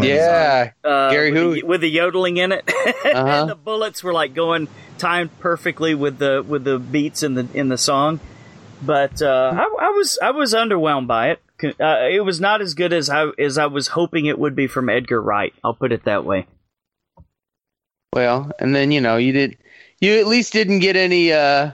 [0.00, 3.16] Yeah, uh, Gary with Hu- the, with the yodeling in it, Uh-huh.
[3.16, 7.48] and the bullets were like going timed perfectly with the with the beats in the
[7.54, 8.20] in the song.
[8.80, 11.40] But uh, I, I was I was underwhelmed by it.
[11.64, 14.66] Uh, it was not as good as I as I was hoping it would be
[14.66, 15.54] from Edgar Wright.
[15.62, 16.46] I'll put it that way.
[18.12, 19.56] Well, and then you know you did
[20.00, 21.72] you at least didn't get any uh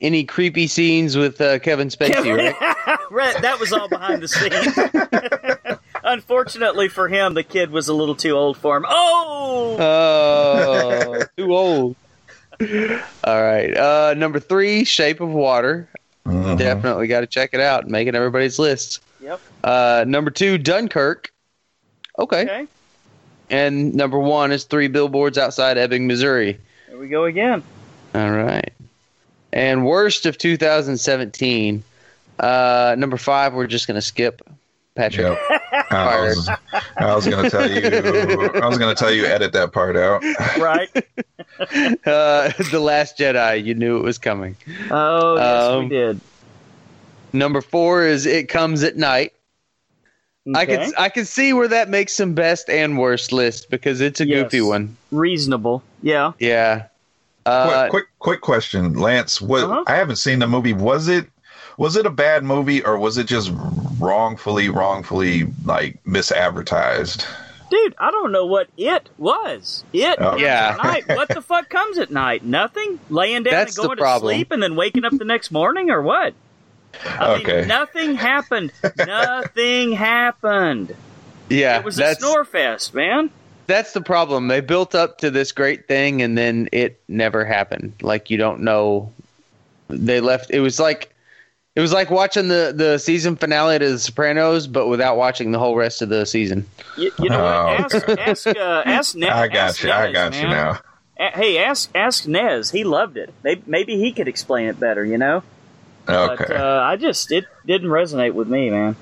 [0.00, 2.98] any creepy scenes with uh, Kevin Spacey, right?
[3.10, 5.78] Right, that was all behind the scenes.
[6.04, 8.86] Unfortunately for him, the kid was a little too old for him.
[8.88, 11.96] Oh, Oh, too old.
[13.24, 15.90] All right, uh, number three, Shape of Water.
[16.26, 16.56] Mhm.
[16.58, 17.88] Definitely got to check it out.
[17.88, 19.00] Making everybody's list.
[19.20, 19.40] Yep.
[19.64, 21.32] Uh, number two, Dunkirk.
[22.18, 22.42] Okay.
[22.42, 22.66] okay.
[23.50, 26.58] And number one is Three Billboards Outside Ebbing, Missouri.
[26.88, 27.62] There we go again.
[28.14, 28.72] All right.
[29.52, 31.82] And worst of 2017.
[32.38, 34.40] Uh, number five, we're just gonna skip.
[34.94, 35.36] Patrick.
[35.50, 35.61] Yep.
[35.90, 36.48] I was,
[36.96, 37.80] I was gonna tell you.
[38.54, 40.22] I was gonna tell you edit that part out.
[40.58, 40.88] Right?
[41.60, 43.62] Uh, the Last Jedi.
[43.62, 44.56] You knew it was coming.
[44.90, 46.20] Oh, yes, Um, we did.
[47.32, 49.32] Number four is It Comes at Night.
[50.54, 54.20] I can I can see where that makes some best and worst list because it's
[54.20, 54.44] a Yes.
[54.44, 54.96] goofy one.
[55.12, 55.82] Reasonable.
[56.02, 56.32] Yeah.
[56.40, 56.86] Yeah.
[57.46, 59.40] Uh, quick, quick, quick question, Lance.
[59.40, 59.84] What Uh-huh.
[59.86, 60.72] I haven't seen the movie.
[60.72, 61.26] Was it
[61.82, 63.50] was it a bad movie or was it just
[63.98, 67.26] wrongfully, wrongfully like misadvertised?
[67.70, 69.82] Dude, I don't know what it was.
[69.92, 70.36] It Oh.
[70.36, 70.76] Yeah.
[70.78, 71.08] night.
[71.08, 72.44] What the fuck comes at night?
[72.44, 73.00] Nothing?
[73.10, 76.00] Laying down That's and going to sleep and then waking up the next morning or
[76.02, 76.34] what?
[77.04, 77.60] I Okay.
[77.60, 78.72] mean, nothing happened.
[78.98, 80.94] nothing happened.
[81.48, 83.30] yeah, It was a that's snore fest, man.
[83.66, 84.46] that's the problem.
[84.46, 87.94] They built up to this great thing and then it never happened.
[88.02, 89.10] Like you don't know.
[89.88, 90.50] They left.
[90.50, 91.11] It was like
[91.74, 95.58] it was like watching the the season finale to The Sopranos, but without watching the
[95.58, 96.66] whole rest of the season.
[96.96, 97.94] You, you know Oh, what?
[97.94, 99.30] Ask, ask, uh, ask Nez.
[99.30, 99.90] I got ask you.
[99.90, 100.78] I Nez, got you now.
[101.18, 102.70] A- hey, ask ask Nez.
[102.70, 103.32] He loved it.
[103.42, 105.04] Maybe, maybe he could explain it better.
[105.04, 105.42] You know.
[106.08, 106.44] Okay.
[106.48, 108.96] But uh, I just it didn't resonate with me, man.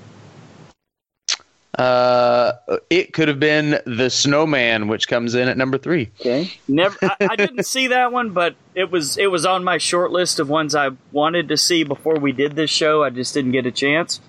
[1.77, 2.53] Uh,
[2.89, 6.11] it could have been The Snowman, which comes in at number three.
[6.19, 6.51] Okay.
[6.67, 6.97] Never.
[7.01, 10.39] I, I didn't see that one, but it was it was on my short list
[10.39, 13.03] of ones I wanted to see before we did this show.
[13.03, 14.19] I just didn't get a chance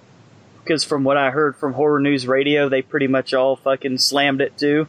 [0.62, 4.40] because from what I heard from Horror News Radio, they pretty much all fucking slammed
[4.40, 4.86] it too.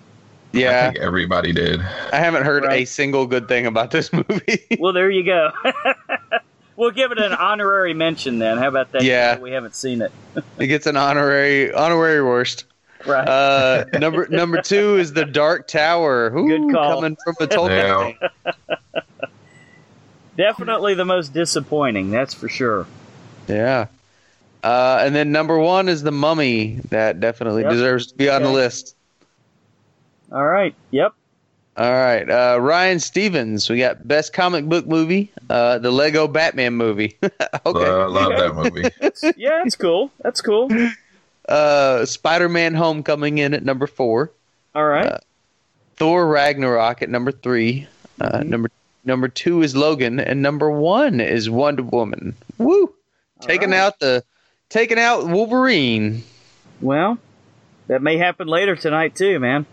[0.54, 1.82] I Yeah, think everybody did.
[1.82, 4.68] I haven't heard a single good thing about this movie.
[4.80, 5.50] Well, there you go.
[6.76, 8.58] we'll give it an honorary mention then.
[8.58, 9.04] How about that?
[9.04, 9.40] Yeah.
[9.40, 10.12] We haven't seen it.
[10.60, 12.66] it gets an honorary honorary worst.
[13.06, 13.28] Right.
[13.28, 16.34] Uh, number number two is the Dark Tower.
[16.36, 16.96] Ooh, Good call.
[17.02, 18.16] Coming from the Tolkien.
[18.46, 18.52] Yeah.
[20.38, 22.10] Definitely the most disappointing.
[22.12, 22.88] That's for sure.
[23.48, 23.88] Yeah.
[24.64, 26.80] Uh, and then number one is the Mummy.
[26.90, 27.72] That definitely Yep.
[27.72, 28.96] deserves to be on the list.
[30.32, 30.74] All right.
[30.92, 31.14] Yep.
[31.76, 33.68] All right, uh, Ryan Stevens.
[33.68, 37.18] We got best comic book movie, uh, the Lego Batman movie.
[37.24, 37.40] okay.
[37.66, 38.84] Uh, love that movie.
[39.38, 40.12] Yeah, it's cool.
[40.22, 40.70] That's cool.
[41.50, 44.32] Uh, Spider-Man: Homecoming in at number four.
[44.76, 45.06] All right.
[45.06, 45.18] Uh,
[45.96, 47.88] Thor: Ragnarok at number three.
[48.22, 48.46] Uh, Mhm.
[48.48, 48.70] Number
[49.06, 52.36] number two is Logan, and number one is Wonder Woman.
[52.60, 52.94] Woo!
[53.42, 53.80] Taking right.
[53.80, 54.24] out the
[54.70, 56.24] taking out Wolverine.
[56.82, 57.18] Well,
[57.88, 59.66] that may happen later tonight too, man.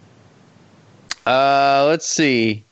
[1.27, 2.65] Uh, let's see.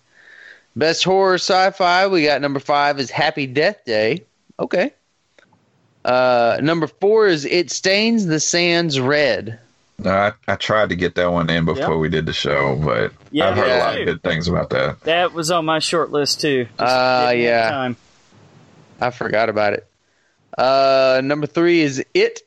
[0.77, 2.07] Best horror sci-fi.
[2.07, 4.25] We got number five is Happy Death Day.
[4.61, 4.93] Okay.
[6.05, 9.59] Uh, number four is It Stains the Sands Red.
[9.99, 13.13] No, I, I tried to get that one in before we did the show, but
[13.33, 14.01] Yeah, I've heard yeah, a lot too.
[14.03, 15.01] of good things about that.
[15.01, 16.69] That was on my short list too.
[16.79, 17.69] Uh, yeah.
[17.71, 17.97] Time.
[19.01, 19.87] I forgot about it.
[20.57, 22.41] Uh, number three is It.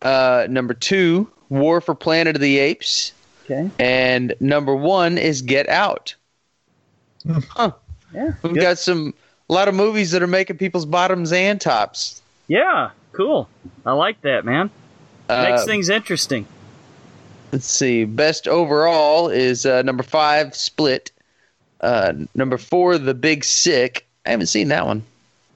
[0.00, 3.12] Uh, number two, War for Planet of the Apes.
[3.48, 3.70] Okay.
[3.78, 6.14] And number one is Get Out.
[7.24, 7.38] Hmm.
[7.48, 7.72] Huh.
[8.12, 8.32] Yeah.
[8.42, 8.60] We've good.
[8.62, 9.14] got some
[9.48, 12.20] a lot of movies that are making people's bottoms and tops.
[12.48, 12.90] Yeah.
[13.12, 13.48] Cool.
[13.84, 14.70] I like that, man.
[15.28, 16.46] Makes Uh, things interesting.
[17.52, 18.04] Let's see.
[18.04, 21.12] Best overall is uh, number five, Split.
[21.80, 24.06] Uh, number four, The Big Sick.
[24.26, 25.04] I haven't seen that one.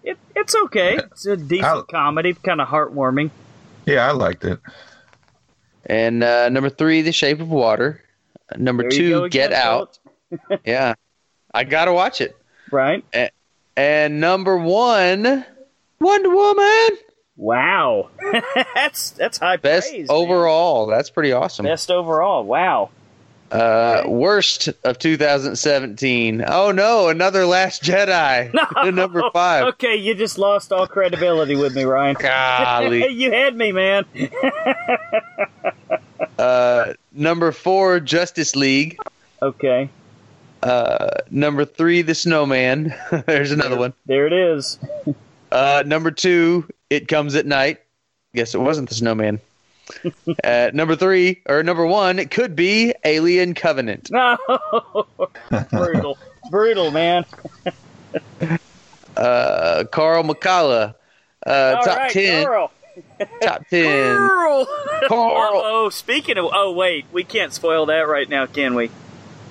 [0.04, 0.96] It, it's okay.
[1.12, 3.30] It's a decent I'll- comedy, kind of heartwarming.
[3.86, 4.60] Yeah, I liked it.
[5.86, 8.02] And uh, number three, The Shape of Water.
[8.56, 9.98] Number There two, Get Out.
[10.64, 10.94] yeah,
[11.52, 12.36] I gotta watch it.
[12.70, 13.04] Right.
[13.76, 15.44] And number one,
[16.00, 16.98] Wonder Woman.
[17.36, 18.10] Wow.
[18.74, 20.08] that's that's high Best praise.
[20.08, 20.16] man.
[20.16, 20.86] overall.
[20.86, 21.64] That's pretty awesome.
[21.64, 22.44] Best overall.
[22.44, 22.90] Wow.
[23.50, 26.44] Uh, worst of 2017.
[26.46, 28.52] Oh no, another Last Jedi.
[28.84, 28.90] No.
[28.90, 29.64] number five.
[29.74, 32.16] Okay, you just lost all credibility with me, Ryan.
[32.18, 33.08] Golly.
[33.12, 34.04] you had me, man.
[36.38, 38.96] Uh, number four, Justice League.
[39.42, 39.90] Okay.
[40.62, 42.94] Uh, number three, The Snowman.
[43.26, 43.92] There's another one.
[44.06, 44.78] There it is.
[45.52, 47.80] Uh, number two, It Comes at Night.
[48.34, 49.38] Guess it wasn't The Snowman.
[50.44, 54.10] uh, number three, or number one, it could be Alien Covenant.
[54.10, 54.36] No.
[55.70, 56.18] Brutal.
[56.50, 57.24] Brutal, man.
[59.16, 60.94] Uh, Carl McCullough.
[61.46, 62.44] Uh, All top right, ten.
[62.46, 62.70] Carl.
[63.42, 64.16] Top ten.
[64.16, 64.66] Carl.
[65.08, 65.62] Carl.
[65.64, 68.90] Oh, speaking of, oh wait, we can't spoil that right now, can we?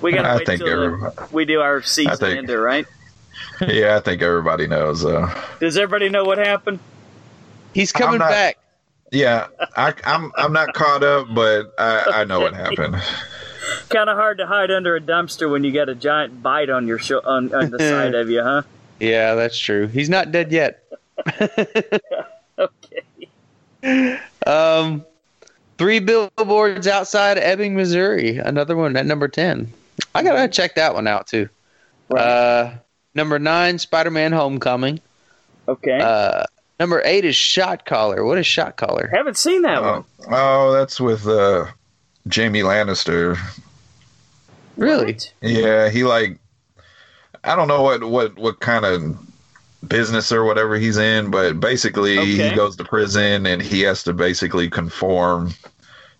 [0.00, 2.86] We gotta I wait think till we do our season think- ender, right?
[3.60, 5.04] Yeah, I think everybody knows.
[5.04, 6.78] Uh, Does everybody know what happened?
[7.74, 8.58] He's coming not- back.
[9.10, 12.96] Yeah, I, I'm I'm not caught up, but I, I know what happened.
[13.88, 16.86] Kind of hard to hide under a dumpster when you got a giant bite on
[16.86, 18.62] your sho- on, on the side of you, huh?
[19.00, 19.86] Yeah, that's true.
[19.86, 20.84] He's not dead yet.
[22.58, 24.18] Okay.
[24.46, 25.06] Um,
[25.78, 28.36] three billboards outside Ebbing, Missouri.
[28.36, 29.72] Another one at number ten.
[30.14, 31.48] I gotta check that one out too.
[32.14, 32.74] Uh,
[33.14, 35.00] number nine, Spider-Man: Homecoming.
[35.68, 35.98] Okay.
[35.98, 36.44] Uh,
[36.80, 38.24] number eight is Shot Caller.
[38.24, 39.08] What is Shot Caller?
[39.12, 40.04] Haven't seen that one.
[40.22, 41.66] Oh, oh, that's with uh,
[42.26, 43.36] Jamie Lannister.
[44.76, 45.12] Really?
[45.12, 45.32] What?
[45.42, 46.38] Yeah, he like
[47.44, 49.18] I don't know what what what kind of
[49.88, 52.50] business or whatever he's in, but basically Okay.
[52.50, 55.52] he goes to prison and he has to basically conform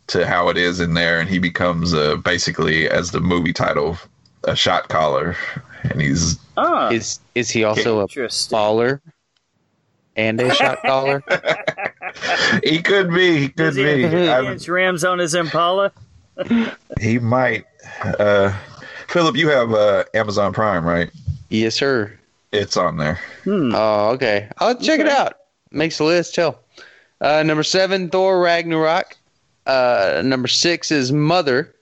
[0.09, 3.97] to how it is in there, and he becomes uh, basically as the movie title
[4.45, 5.37] a shot caller,
[5.85, 8.57] and he's Ah, Is is he also a interesting.
[8.59, 9.01] baller
[10.17, 11.23] and a shot caller?
[12.65, 15.93] he could be he could he be have I- 50 inch rims on his Impala?
[17.01, 17.65] he might.
[18.03, 18.57] Uh,
[19.09, 21.11] Philip, you have uh, Amazon Prime, right?
[21.49, 22.17] yes, sir.
[22.53, 23.19] It's on there.
[23.45, 23.73] Hmm.
[23.75, 24.49] Oh, okay.
[24.59, 25.35] I'll check it out.
[25.71, 26.35] Makes the list.
[26.35, 26.59] Tell.
[27.21, 29.17] Uh, number seven, Thor Ragnarok.
[29.67, 31.75] Uh, number six is Mother.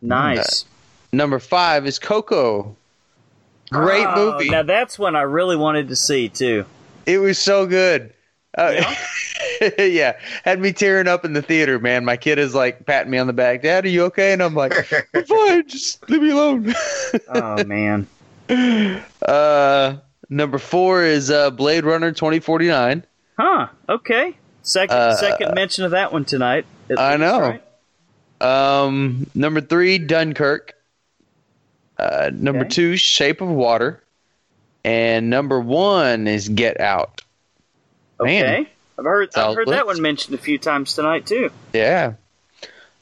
[0.00, 0.64] Nice.
[1.12, 2.74] Number five is Coco.
[3.70, 4.50] Great Oh, movie.
[4.50, 6.64] Now that's one I really wanted to see too.
[7.06, 8.12] It was so good.
[8.56, 8.82] Uh,
[9.78, 10.18] yeah?
[10.44, 12.04] had me tearing up in the theater, man.
[12.04, 13.62] My kid is like patting me on the back.
[13.62, 14.32] Dad, are you okay?
[14.32, 14.72] And I'm like,
[15.14, 15.68] I'm fine.
[15.68, 16.74] Just leave me alone.
[17.28, 18.06] Oh man.
[19.26, 19.96] uh,
[20.28, 23.04] number four is uh, Blade Runner 2049.
[23.38, 23.68] Huh.
[23.88, 24.36] Okay.
[24.62, 26.64] Second Uh, second mention of that one tonight.
[26.96, 27.40] I least, know.
[27.40, 27.62] right?
[28.40, 30.74] Um, number three, Dunkirk.
[31.98, 32.68] Uh, number Okay.
[32.70, 34.02] two, Shape of Water.
[34.84, 37.22] And number one is Get Out.
[38.20, 38.44] Man.
[38.44, 38.70] Okay.
[38.98, 41.50] I've heard I've heard that one mentioned a few times tonight too.
[41.72, 42.14] Yeah.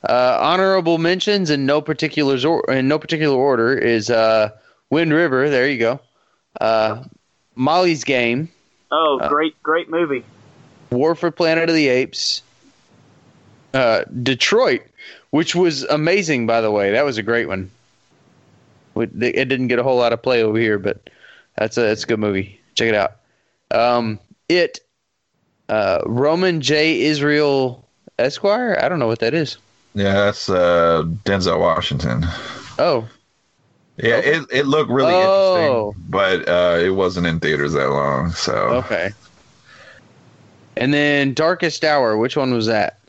[0.02, 4.50] Uh, honorable mentions in no particular or- in no particular order is uh,
[4.88, 5.50] Wind River.
[5.50, 6.00] There you go.
[6.60, 7.04] Uh,
[7.54, 8.48] Molly's Game,
[8.92, 10.24] Oh, Uh, great great movie.
[10.90, 12.42] War for Planet of the Apes,
[13.74, 14.82] uh, Detroit,
[15.30, 16.92] which was amazing by the way.
[16.92, 17.70] That was a great one.
[18.96, 19.18] It
[19.48, 21.09] didn't get a whole lot of play over here, but
[21.60, 22.60] that's a that's a good movie.
[22.74, 23.12] Check it out.
[23.70, 24.80] Um, it,
[25.68, 27.02] uh, Roman J.
[27.02, 27.86] Israel
[28.18, 28.76] Esquire.
[28.82, 29.58] I don't know what that is.
[29.94, 32.24] Yeah, that's uh, Denzel Washington.
[32.78, 33.08] Oh,
[33.96, 35.90] Yeah, it, it looked really Oh.
[35.90, 38.30] interesting, but uh, it wasn't in theaters that long.
[38.32, 38.52] So
[38.84, 39.10] okay.
[40.76, 42.16] And then Darkest Hour.
[42.16, 42.99] Which one was that?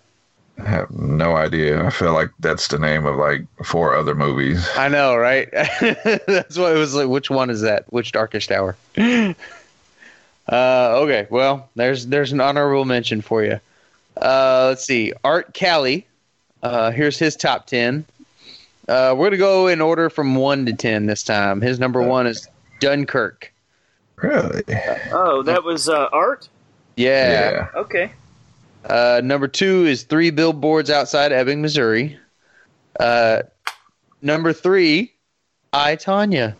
[0.66, 1.84] I have no idea.
[1.84, 4.68] I feel like that's the name of like four other movies.
[4.76, 5.50] I know, right?
[5.52, 7.08] That's why it was like.
[7.08, 7.92] Which one is that?
[7.92, 8.76] Which Darkest Hour?
[8.98, 9.34] uh,
[10.52, 11.28] okay.
[11.30, 13.60] Well, there's there's an honorable mention for you.
[14.22, 15.14] Uh, let's see.
[15.24, 16.06] Art Callie.
[16.62, 18.06] Uh, here's his top ten.
[18.88, 21.62] Uh, we're gonna go in order from one to ten this time.
[21.62, 22.48] His number one is
[22.80, 23.52] Dunkirk.
[24.18, 24.64] Really?
[25.12, 26.50] Oh, that was uh, art.
[26.96, 27.70] Yeah.
[27.76, 28.12] Okay.
[28.86, 32.18] Uh, number two is Three Billboards Outside Ebbing, Missouri.
[33.00, 33.44] Uh,
[34.22, 35.14] number three,
[35.74, 36.56] I Tonya.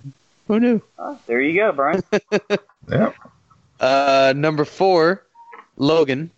[0.48, 0.82] Who knew?
[1.00, 2.04] Oh, there you go, Brian.
[2.90, 3.16] Yep.
[3.80, 5.24] Uh, number four,
[5.78, 6.30] Logan.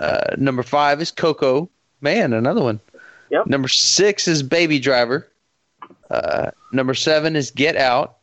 [0.00, 1.68] Uh, number five is Coco.
[2.00, 2.80] Man, another one.
[3.30, 3.46] Yep.
[3.46, 5.28] Number six is Baby Driver.
[6.10, 8.16] Uh, number seven is Get Out.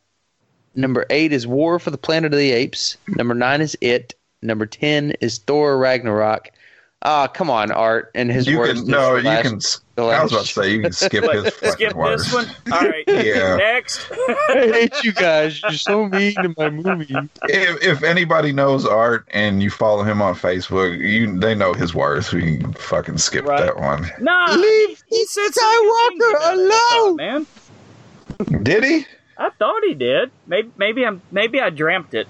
[0.74, 2.96] Number eight is War for the Planet of the Apes.
[3.08, 4.14] Number nine is It.
[4.42, 6.50] Number ten is Thor Ragnarok.
[7.02, 9.42] Ah, come on, Art and his You worst can no, you last-
[9.96, 10.04] can.
[10.04, 12.24] I was about to say you can skip What, his fucking skip words.
[12.24, 12.46] this one.
[12.72, 13.04] All right.
[13.26, 13.56] Yeah.
[13.56, 14.00] Next.
[14.12, 15.60] I hate you guys.
[15.62, 17.14] You're so mean to my movie.
[17.44, 21.94] If, if anybody knows Art and you follow him on Facebook, you they know his
[21.94, 22.32] worth.
[22.32, 23.60] We can fucking skip Right.
[23.60, 24.10] that one.
[24.20, 24.52] Nah.
[24.54, 27.16] Leave he said some Skywalker good things about it, I thought, alone.
[27.16, 28.62] man.
[28.62, 29.06] Did he?
[29.38, 30.30] I thought he did.
[30.46, 32.26] Maybe maybe I'm maybe I dreamt it.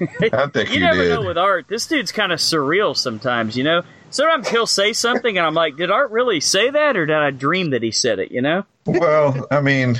[0.00, 1.08] I think You you, never did.
[1.10, 1.66] know with art.
[1.68, 3.82] This dude's kind of surreal sometimes, you know.
[4.10, 7.30] Sometimes he'll say something, and I'm like, "Did Art really say that, or did I
[7.30, 8.64] dream that he said it?" You know?
[8.86, 9.98] well, I mean,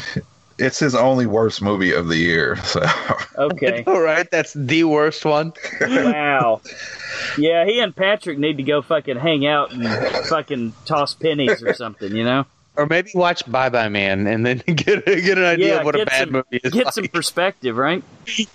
[0.58, 2.56] it's his only worst movie of the year.
[2.64, 2.82] So
[3.36, 3.84] Okay.
[3.86, 5.52] All right, that's the worst one.
[5.80, 6.60] wow.
[7.38, 9.86] Yeah, he and Patrick need to go fucking hang out and
[10.26, 12.46] fucking toss pennies or something, you know?
[12.80, 16.00] Or maybe watch Bye Bye Man and then get get an idea Yeah, of what
[16.00, 16.72] a bad some- movie is.
[16.72, 16.94] Get like.
[16.94, 18.02] some perspective, right?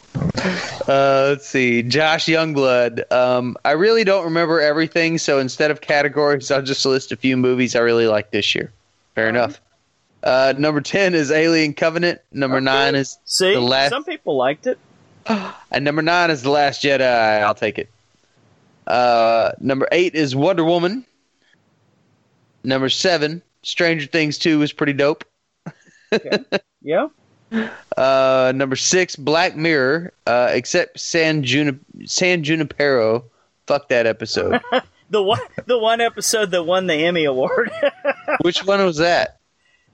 [0.88, 3.12] Uh, let's see, Josh Youngblood.
[3.12, 7.36] Um, I really don't remember everything, so instead of categories, I'll just list a few
[7.38, 8.72] movies I really like this year.
[9.16, 9.60] Fair enough.
[10.24, 12.22] Uh, number ten is Alien Covenant.
[12.32, 12.66] Number Okay.
[12.66, 14.78] nine is See, The last- some people liked it.
[15.72, 17.42] and number nine is The Last Jedi.
[17.42, 17.90] I'll take it.
[18.86, 21.06] Uh, number eight is Wonder Woman.
[22.64, 25.26] Number seven, Stranger Things Two is pretty dope.
[26.82, 27.08] Yeah.
[27.96, 30.12] Uh, number six, Black Mirror.
[30.28, 31.46] Uh, except San
[32.06, 33.26] San Junipero.
[33.68, 34.62] Fuck that episode.
[35.08, 37.72] The one, the one episode that won the Emmy award.
[38.42, 39.40] Which one was that?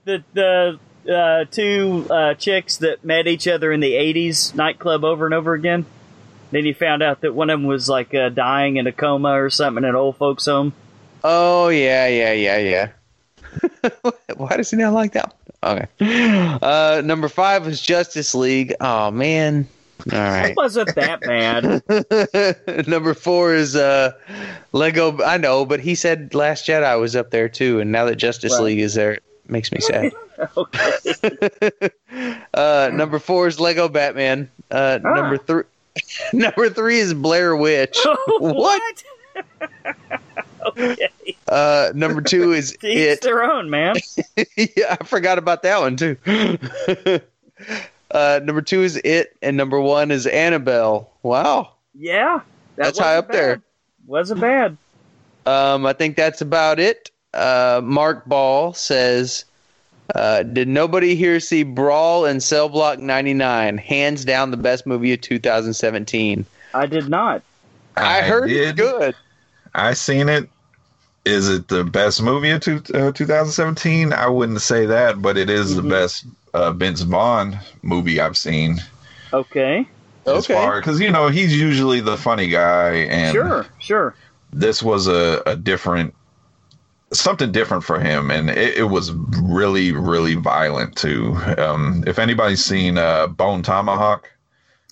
[0.04, 0.78] the the
[1.14, 5.52] uh, two uh, chicks that met each other in the '80s nightclub over and over
[5.52, 5.84] again.
[6.50, 9.32] Then you found out that one of them was like uh, dying in a coma
[9.40, 10.72] or something in an old folks' home.
[11.22, 12.88] Oh yeah, yeah, yeah, yeah.
[14.36, 15.34] Why does he not like that?
[15.62, 15.86] Okay.
[16.62, 18.74] Uh, number five was Justice League.
[18.80, 19.66] Oh man.
[20.12, 20.50] All right.
[20.50, 22.86] It wasn't that bad.
[22.88, 24.10] Number four is uh,
[24.72, 25.22] Lego.
[25.22, 28.52] I know, but he said Last Jedi was up there too, and now that Justice
[28.54, 28.62] Right.
[28.64, 30.10] League is there, it makes me sad.
[30.56, 30.98] okay.
[32.54, 34.50] uh, number four is Lego Batman.
[34.72, 35.14] Uh, Ah.
[35.14, 35.62] Number three.
[36.32, 37.96] Number three is Blair Witch.
[38.40, 39.04] what?
[40.66, 41.08] Okay.
[41.48, 43.20] Uh, number two is To each It.
[43.20, 43.96] their own, man.
[44.56, 46.16] yeah, I forgot about that one too.
[48.10, 51.10] uh, number two is It, and number one is Annabelle.
[51.22, 51.72] Wow.
[51.94, 52.40] Yeah.
[52.76, 53.62] that That's high wasn't up there.
[54.06, 54.76] Wasn't bad.
[55.44, 57.10] Um, I think that's about it.
[57.34, 59.44] Uh, Mark Ball says,
[60.14, 63.76] uh, "Did nobody here see Brawl in Cell Block 99?
[63.78, 66.46] Hands down, the best movie of 2017.
[66.74, 67.42] I did not.
[67.96, 68.76] I, heard it's did.
[68.76, 69.14] good.
[69.74, 70.48] I seen it.
[71.24, 74.12] Is it the best movie of two, uh, 2017?
[74.12, 75.76] I wouldn't say that, but it is Mhm.
[75.76, 78.80] the best uh, Vince Vaughn movie I've seen.
[79.32, 79.86] Okay.
[80.26, 80.54] As Okay.
[80.54, 83.66] far because you know he's usually the funny guy, and Sure.
[83.78, 84.14] Sure.
[84.52, 86.14] this was a, a different
[87.12, 89.12] something different for him and it, it was
[89.42, 94.30] really really violent too um if anybody's seen uh bone tomahawk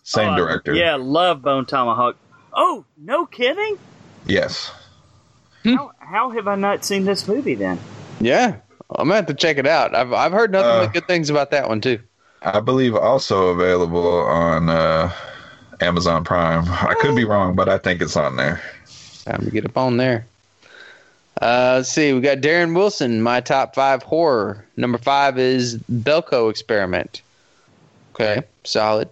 [0.02, 2.16] same Oh, director Yeah, love Bone Tomahawk.
[2.52, 3.76] Oh, no kidding?
[4.26, 4.70] yes
[5.64, 7.78] How, how have I not seen this movie then?
[8.20, 8.56] Yeah,
[8.96, 9.94] I'm gonna have to check it out.
[9.94, 11.98] I've I've heard nothing Uh, but good things about that one too.
[12.42, 15.12] i believe also available on uh
[15.80, 18.60] amazon prime i could be wrong but i think it's on there
[19.26, 20.24] Time to get up on there.
[21.42, 22.12] Uh, let's see.
[22.14, 23.20] We got Darren Wilson.
[23.22, 24.64] My top five horror.
[24.78, 27.20] Number five is Belko Experiment.
[28.14, 29.08] Okay, solid.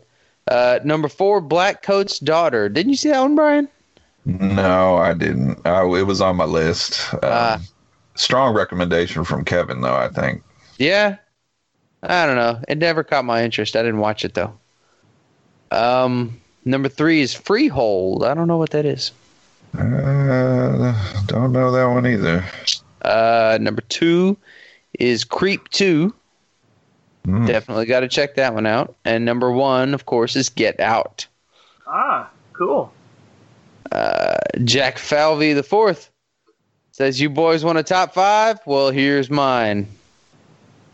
[0.51, 2.69] Uh, number four, Blackcoat's Daughter.
[2.71, 3.69] Didn't you see that one, Brian?
[4.29, 7.61] No i didn't I, it was on my list um, Ah.
[8.15, 10.43] strong recommendation from kevin though i think
[10.79, 11.17] Yeah.
[12.01, 12.61] I don't know.
[12.69, 13.75] It never caught my interest.
[13.75, 14.53] I didn't watch it though.
[15.73, 18.23] Um, number three is Freehold.
[18.23, 19.11] I don't know what that is.
[19.77, 20.95] uh
[21.27, 22.45] don't know that one either
[23.03, 24.37] Uh, number two
[25.01, 26.15] is Creep Two.
[27.25, 27.47] Hmm.
[27.47, 28.95] Definitely got to check that one out.
[29.05, 31.27] And number one, of course, is Get Out.
[31.89, 32.93] Ah, cool.
[33.91, 36.11] Uh, Jack Falvey the fourth
[36.93, 38.59] says, "You boys want a top five?
[38.67, 39.87] Well, here's mine.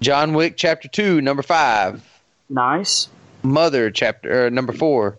[0.00, 2.02] John Wick Chapter Two, number five.
[2.48, 3.08] Nice.
[3.42, 5.18] Mother Chapter uh, number four.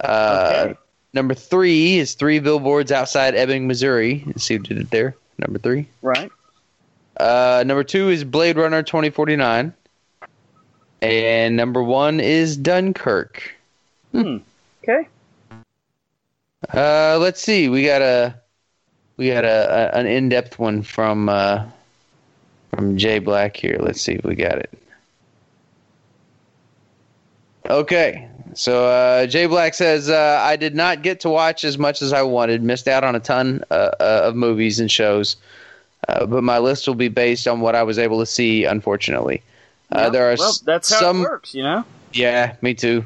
[0.00, 0.78] Uh, Okay.
[1.12, 4.22] Number three is Three Billboards Outside Ebbing, Missouri.
[4.26, 5.16] Let's see who did it there.
[5.38, 5.88] Number three.
[6.02, 6.30] Right.
[7.16, 9.72] Uh, number two is Blade Runner 2049.
[11.00, 13.54] And number one is Dunkirk.
[14.12, 14.38] Hmm.
[14.82, 15.08] Okay.
[16.74, 17.68] Uh, let's see.
[17.68, 18.34] We got a
[19.16, 21.64] we got a, a an in depth one from uh,
[22.74, 23.78] from Jay Black here.
[23.80, 24.70] Let's see if we got it.
[27.68, 32.00] Okay, so uh, Jay Black says uh, I did not get to watch as much
[32.00, 32.62] as I wanted.
[32.62, 35.36] Missed out on a ton uh, uh, of movies and shows,
[36.08, 38.64] uh, but my list will be based on what I was able to see.
[38.64, 39.42] Unfortunately,
[39.92, 41.84] uh, Yeah, there are well, that's how some it works, you know.
[42.12, 43.04] yeah, me too.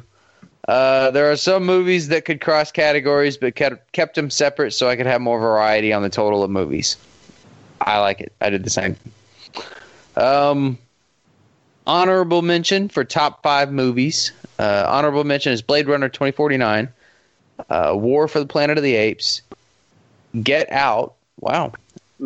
[0.67, 4.87] Uh, there are some movies that could cross categories, but kept kept them separate so
[4.87, 6.97] I could have more variety on the total of movies.
[7.79, 8.31] I like it.
[8.41, 8.95] I did the same.
[10.15, 10.77] Um,
[11.87, 14.31] honorable mention for top five movies.
[14.59, 16.89] Uh, honorable mention is Blade Runner 2049,
[17.69, 19.41] uh, War for the Planet of the Apes,
[20.43, 21.15] Get Out.
[21.39, 21.73] Wow.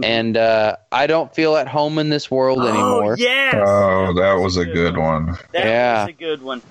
[0.03, 3.13] And uh, I don't feel at home in this world anymore.
[3.13, 3.53] Oh yes.
[3.55, 5.37] Oh, that was a good one.
[5.53, 6.01] That Yeah.
[6.05, 6.61] was a good one.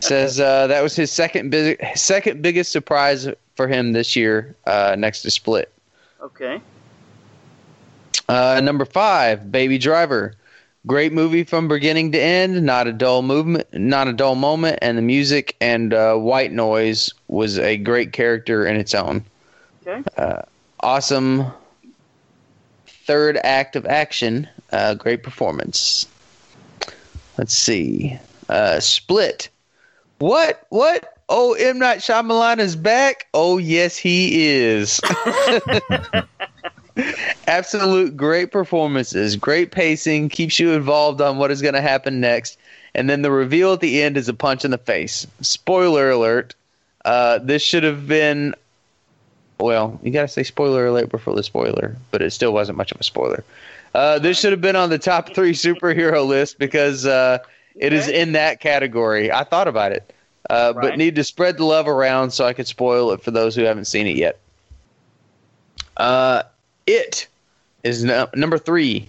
[0.00, 4.94] Says uh, that was his second big, second biggest surprise for him this year, uh,
[4.98, 5.72] next to Split.
[6.20, 6.60] Okay.
[8.28, 10.34] Uh, number five, Baby Driver.
[10.86, 12.64] Great movie from beginning to end.
[12.64, 17.10] Not a dull movement, not a dull moment, and the music and uh, white noise
[17.26, 19.24] was a great character in its own.
[19.86, 20.02] Okay.
[20.80, 21.52] Awesome
[23.08, 24.46] third act of action.
[24.70, 26.06] Uh, great performance.
[27.38, 28.18] Let's see.
[28.48, 29.48] Uh, Split.
[30.18, 30.66] What?
[30.70, 31.14] What?
[31.28, 33.26] Oh, M Night Shyamalan is back.
[33.34, 35.00] Oh, yes, he is.
[37.46, 42.58] Absolute great performances, great pacing, keeps you involved on what is going to happen next,
[42.94, 45.26] and then the reveal at the end is a punch in the face.
[45.40, 46.54] Spoiler alert.
[47.04, 48.54] Uh, this should have been.
[49.60, 52.92] Well, you got to say spoiler alert before the spoiler, but it still wasn't much
[52.92, 53.44] of a spoiler.
[53.94, 57.38] Uh, this should have been on the top three superhero list because uh,
[57.78, 59.30] it is in that category.
[59.32, 60.12] I thought about it,
[60.50, 60.90] uh, Right.
[60.90, 63.62] but need to spread the love around so I could spoil it for those who
[63.62, 64.38] haven't seen it yet.
[65.96, 66.42] Uh,
[66.86, 67.26] it
[67.84, 69.08] is no- number three.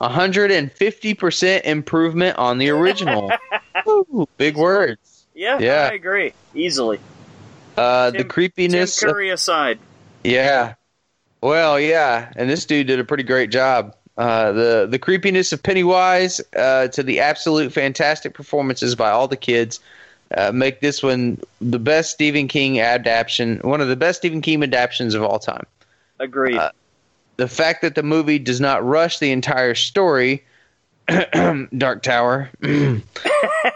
[0.00, 3.30] 150% improvement on the original.
[3.86, 5.26] Woo, big words.
[5.34, 5.88] Yeah, Yeah.
[5.90, 6.32] I agree.
[6.54, 6.98] Easily.
[7.76, 8.96] Uh, the creepiness.
[8.98, 9.78] Tim Curry aside.
[10.24, 10.74] yeah.
[11.42, 13.94] Well, yeah, and this dude did a pretty great job.
[14.20, 19.34] Uh, the the creepiness of Pennywise uh, to the absolute fantastic performances by all the
[19.34, 19.80] kids
[20.36, 24.62] uh, make this one the best Stephen King adaptation, one of the best Stephen King
[24.62, 25.64] adaptations of all time.
[26.18, 26.58] Agreed.
[26.58, 26.70] Uh,
[27.38, 30.44] the fact that the movie does not rush the entire story,
[31.78, 32.50] Dark Tower,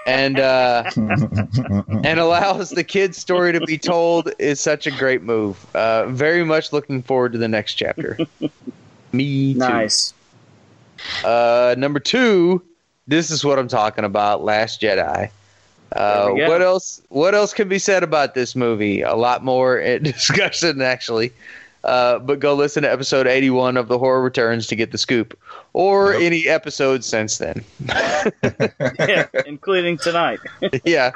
[0.07, 0.91] and uh,
[2.05, 5.65] and allows the kid's story to be told is such a great move.
[5.75, 8.19] Uh, very much looking forward to the next chapter.
[9.13, 9.59] Me too.
[9.61, 10.13] nice.
[11.25, 12.63] Uh, number two,
[13.07, 14.45] this is what I'm talking about.
[14.45, 15.31] Last Jedi.
[15.93, 16.49] Uh, There we go.
[16.49, 17.03] what else?
[17.09, 19.03] What else can be said about this movie?
[19.03, 21.33] A lot more discussion, actually.
[21.85, 25.39] Uh, but go listen to episode 81 of The Horror Returns to get the scoop,
[25.75, 26.23] or Yep.
[26.23, 27.63] any episode since then.
[28.99, 30.41] yeah, including tonight.
[30.85, 31.13] yeah.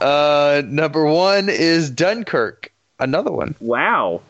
[0.00, 2.72] Uh, number one is Dunkirk.
[2.98, 3.54] Another one.
[3.60, 4.20] Wow.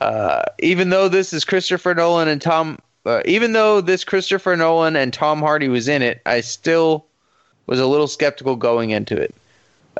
[0.00, 2.78] Uh, even though this is Christopher Nolan and Tom,
[3.08, 7.06] uh, even though this Christopher Nolan and Tom Hardy was in it, I still
[7.66, 9.34] was a little skeptical going into it.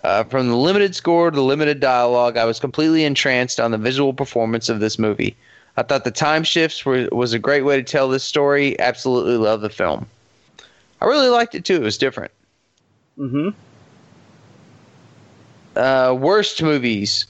[0.04, 3.78] Uh, from the limited score to the limited dialogue, I was completely entranced on the
[3.78, 5.34] visual performance of this movie.
[5.76, 8.78] I thought the time shifts were, was a great way to tell this story.
[8.78, 10.06] Absolutely love the film.
[11.00, 11.76] I really liked it too.
[11.76, 12.32] It was different.
[13.18, 13.48] Mm-hmm.
[15.76, 17.26] Uh, worst movies.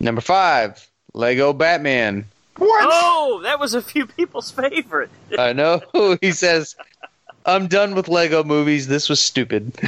[0.00, 2.24] Number five, Lego Batman.
[2.58, 2.88] What?
[2.90, 5.10] Oh, that was a few people's favorite.
[5.38, 5.80] I know.
[6.20, 6.74] He says,
[7.46, 8.88] I'm done with Lego movies.
[8.88, 9.72] This was stupid.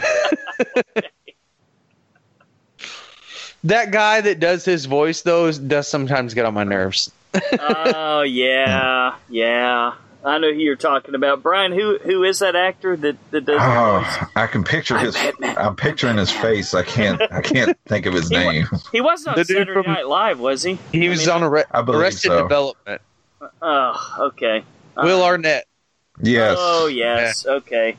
[3.64, 7.10] that guy that does his voice, though, does sometimes get on my nerves.
[7.60, 9.94] oh yeah, yeah.
[10.22, 11.72] I know who you're talking about, Brian.
[11.72, 13.58] Who who is that actor that that does?
[13.60, 15.16] Oh, I can picture his.
[15.42, 16.74] I'm picturing his face.
[16.74, 17.20] I can't.
[17.32, 18.66] I can't think of his He wa- name.
[18.92, 20.78] He wasn't on The dude Saturday from- Night Live, was he?
[20.92, 22.42] He I was mean, on Arre- I Arrested so.
[22.42, 23.00] Development.
[23.62, 24.62] Oh, okay.
[24.98, 25.64] Will Uh, Arnett.
[26.20, 26.56] Yes.
[26.60, 27.46] Oh yes.
[27.46, 27.96] Okay.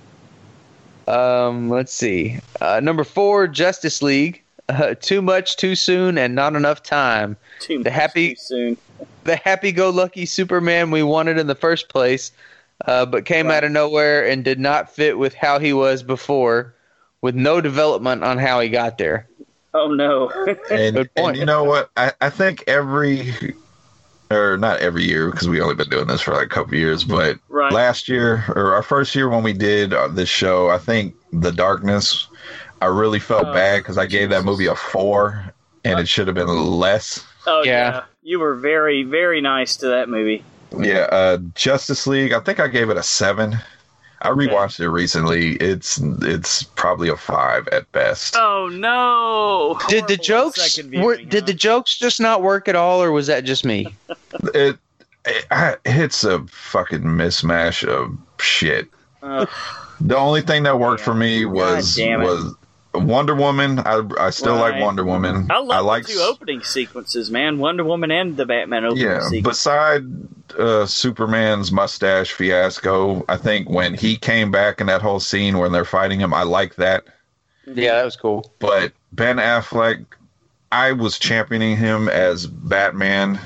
[1.08, 2.40] Um, let's see.
[2.62, 4.44] Uh, number four, Justice League.
[4.70, 7.36] Uh, too much, too soon, and not enough time.
[7.60, 8.78] Too The much happy- too soon.
[9.24, 12.32] The happy-go-lucky Superman we wanted in the first place,
[12.86, 13.58] uh, but came Right.
[13.58, 16.74] out of nowhere and did not fit with how he was before,
[17.22, 19.28] with no development on how he got there.
[19.74, 20.30] Oh no.
[20.70, 21.30] and, Good point.
[21.30, 21.90] and you know what?
[21.96, 23.34] I, I think every,
[24.32, 27.04] or not every year, because we only been doing this for like a couple years,
[27.04, 27.72] but right.
[27.72, 31.52] last year or our first year when we did uh, this show, I think The
[31.52, 32.28] Darkness,
[32.82, 35.42] I really felt Oh, bad because I gave that movie a four,
[35.86, 37.24] and it should have been less.
[37.46, 38.04] oh Yeah.
[38.22, 38.30] Yeah.
[38.30, 40.44] You were very very nice to that movie.
[40.78, 42.32] Yeah, uh, Justice League.
[42.34, 43.58] I think I gave it a seven.
[44.24, 44.48] I Okay.
[44.48, 45.54] rewatched it recently.
[45.56, 48.36] It's it's probably a five at best.
[48.38, 49.80] Oh no.
[49.90, 51.48] Did the jokes second were, viewing, did huh?
[51.48, 53.94] the jokes just not work at all, or was that just me?
[54.54, 54.78] It,
[55.26, 58.88] it I- it's a fucking mismatch of shit.
[59.24, 59.50] Ugh.
[60.00, 62.56] The only thing that worked for me was was
[62.94, 63.80] Wonder Woman.
[63.80, 64.72] I I still Right.
[64.74, 65.48] like Wonder Woman.
[65.50, 67.58] I love like the two opening sequences, man.
[67.58, 69.48] Wonder Woman and the Batman opening Yeah, sequence.
[69.58, 70.04] beside
[70.60, 75.72] uh, Superman's mustache fiasco, I think when he came back in that whole scene when
[75.72, 77.06] they're fighting him, I like that.
[77.66, 78.52] Yeah, that was cool.
[78.60, 80.06] But Ben Affleck,
[80.74, 83.40] I was championing him as Batman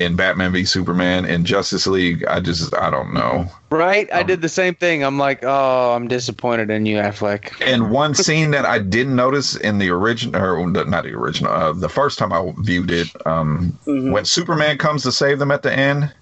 [0.00, 1.24] in Batman v Superman.
[1.24, 3.46] In Justice League, I just I don't know.
[3.70, 4.08] Right?
[4.12, 5.02] I Um, did the same thing.
[5.04, 7.52] I'm like, oh, I'm disappointed in you, Affleck.
[7.60, 11.72] And one scene that I didn't notice in the original, or not the original, uh,
[11.72, 14.12] the first time I viewed it, um, Mhm.
[14.12, 16.12] when Superman comes to save them at the end,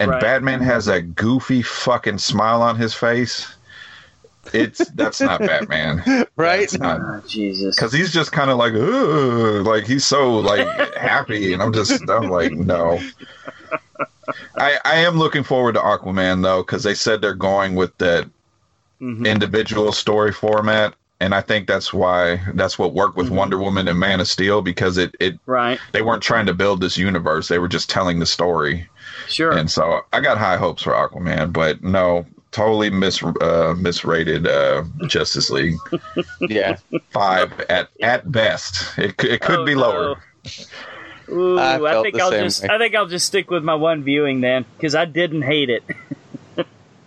[0.00, 0.20] and Right.
[0.20, 3.46] Batman has that goofy fucking smile on his face.
[4.54, 6.02] It's that's not Batman,
[6.36, 6.60] Right?
[6.60, 7.74] That's not Oh, Jesus.
[7.76, 12.08] because he's just kind of like, Ugh, like he's so like happy, and I'm just
[12.08, 13.00] I'm like, no.
[14.56, 18.28] I I am looking forward to Aquaman though, because they said they're going with that
[19.00, 19.24] Mhm.
[19.26, 23.36] individual story format and i think that's why that's what worked with Mhm.
[23.36, 25.78] wonder woman and man of steel because it, it Right.
[25.92, 28.88] they weren't trying to build this universe they were just telling the story
[29.28, 29.52] Sure.
[29.52, 34.84] and so i got high hopes for aquaman but no totally mis uh, misrated uh,
[35.06, 35.76] Justice League.
[36.48, 36.76] Yeah.
[37.10, 38.98] Five at at best.
[38.98, 39.80] It could it could Oh, be no.
[39.80, 40.22] lower.
[41.30, 42.68] Ooh, I I, think I'll just way.
[42.70, 45.82] I think I'll just stick with my one viewing then because I didn't hate it.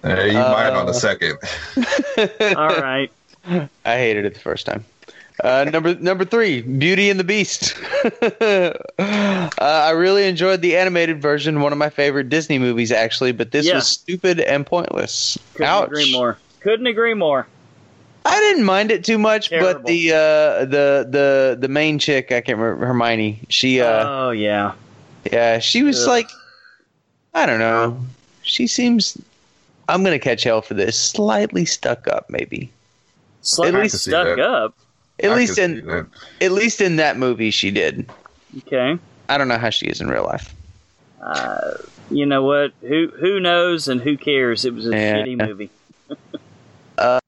[0.03, 1.37] Uh, you might on the Uh, second.
[2.57, 3.11] All right.
[3.45, 4.83] I hated it the first time.
[5.43, 7.73] Uh, number number three, Beauty and the Beast.
[8.41, 8.73] uh,
[9.59, 13.31] I really enjoyed the animated version, one of my favorite Disney movies, actually.
[13.31, 13.75] But this Yeah.
[13.75, 15.37] was stupid and pointless.
[15.53, 15.87] Couldn't Ouch.
[15.87, 16.37] agree more.
[16.59, 17.47] Couldn't agree more.
[18.23, 19.73] I didn't mind it too much, Terrible.
[19.81, 20.15] but the uh,
[20.65, 23.39] the the the main chick, I can't remember Hermione.
[23.49, 24.73] She uh, oh yeah.
[25.31, 26.07] yeah, she was Ugh.
[26.07, 26.29] like,
[27.33, 27.99] I don't know.
[28.43, 29.17] She seems.
[29.89, 30.95] I'm gonna catch hell for this.
[30.99, 32.71] Slightly stuck up, maybe.
[33.41, 34.75] Slightly least- stuck up.
[35.23, 36.07] At I least in that.
[36.41, 38.09] at least in that movie, she did.
[38.59, 38.97] Okay.
[39.29, 40.53] I don't know how she is in real life.
[41.21, 41.73] Uh,
[42.09, 42.73] you know what?
[42.81, 44.65] Who who knows and who cares?
[44.65, 45.17] It was a Yeah.
[45.17, 45.69] shitty movie.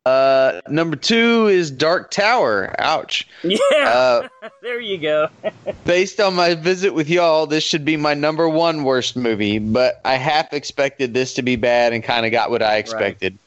[0.06, 2.76] Uh, number two is Dark Tower.
[2.78, 3.28] Ouch.
[3.42, 3.58] Yeah.
[3.74, 4.28] Uh,
[4.62, 5.30] there you go.
[5.86, 10.00] based on my visit with y'all, this should be my number one worst movie, but
[10.06, 13.38] I half expected this to be bad and kind of got what I expected.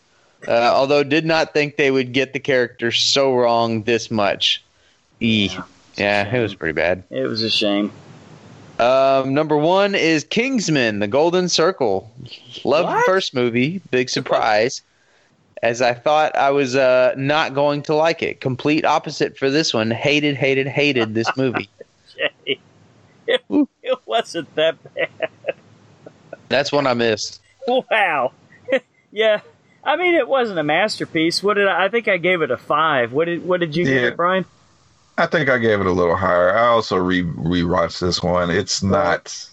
[0.46, 4.62] Uh, although did not think they would get the character so wrong this much.
[5.20, 5.50] E.
[5.52, 5.62] Yeah.
[5.96, 7.04] Yeah, it was pretty bad.
[7.10, 7.90] It was a shame.
[8.78, 12.10] Um, number one is Kingsman: The Golden Circle.
[12.64, 13.80] Loved the first movie.
[13.90, 14.82] Big surprise.
[15.62, 18.42] As I thought I was uh, not going to like it.
[18.42, 19.90] Complete opposite for this one.
[19.90, 21.68] Hated, hated, hated this movie.
[23.28, 25.08] It, it wasn't that bad.
[26.48, 27.40] That's one I missed.
[27.66, 28.30] Wow.
[29.10, 29.40] yeah.
[29.86, 31.42] I mean, it wasn't a masterpiece.
[31.42, 31.84] What did I?
[31.84, 33.12] I think I gave it a five.
[33.12, 34.44] What did What did you give it, Brian?
[35.16, 36.54] I think I gave it a little higher.
[36.56, 38.50] I also re rewatched this one.
[38.50, 39.48] It's not.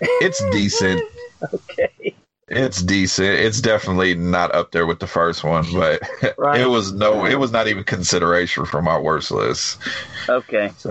[0.00, 1.02] It's decent.
[1.54, 2.14] Okay.
[2.48, 3.28] It's decent.
[3.38, 6.00] It's definitely not up there with the first one, but
[6.38, 6.60] Right.
[6.60, 7.24] it was no.
[7.26, 9.78] It was not even consideration for my worst list.
[10.28, 10.72] Okay.
[10.78, 10.90] So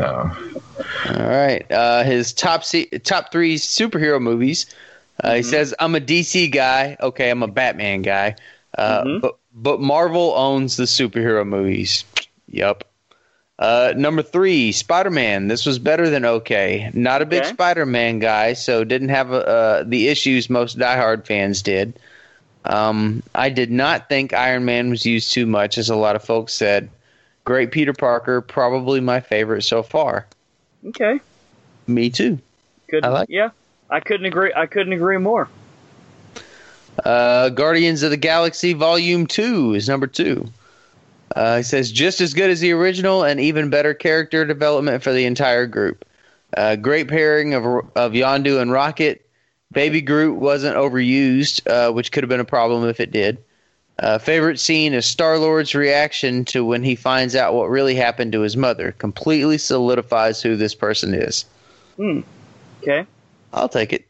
[1.10, 1.70] All right.
[1.72, 4.68] Uh, his top se- top three superhero movies.
[5.24, 5.46] Uh, He Mhm.
[5.46, 6.96] says, "I'm a DC guy.
[7.02, 8.36] Okay, I'm a Batman guy.
[8.78, 9.22] Uh, Mhm.
[9.22, 12.06] But but Marvel owns the superhero movies.
[12.50, 12.84] Yep.
[13.60, 15.48] Uh, number three, Spider Man.
[15.48, 16.92] This was better than okay.
[16.94, 17.50] Not a big Okay.
[17.50, 21.98] Spider Man guy, so didn't have uh, the issues most diehard fans did.
[22.66, 26.24] Um, I did not think Iron Man was used too much, as a lot of
[26.24, 26.90] folks said.
[27.46, 30.28] Great Peter Parker, probably my favorite so far.
[30.86, 31.20] Okay.
[31.88, 32.38] Me too.
[32.90, 33.06] Couldn't.
[33.06, 33.50] I like- Yeah.
[33.90, 34.52] I couldn't agree.
[34.56, 35.48] I couldn't agree more.
[37.04, 40.50] Uh, Guardians of the Galaxy Volume 2 is number two.
[41.36, 45.14] Uh, he says, just as good as the original and even better character development for
[45.14, 46.06] the entire group.
[46.56, 47.64] Uh, great pairing of,
[47.96, 49.24] of Yondu and Rocket.
[49.72, 53.38] Baby Groot wasn't overused, uh, which could have been a problem if it did.
[54.00, 58.32] Uh, favorite scene is Star Lord's reaction to when he finds out what really happened
[58.32, 58.94] to his mother.
[58.94, 61.46] Completely solidifies who this person is.
[61.98, 62.22] Hmm.
[62.82, 63.06] Okay.
[63.54, 64.07] I'll take it.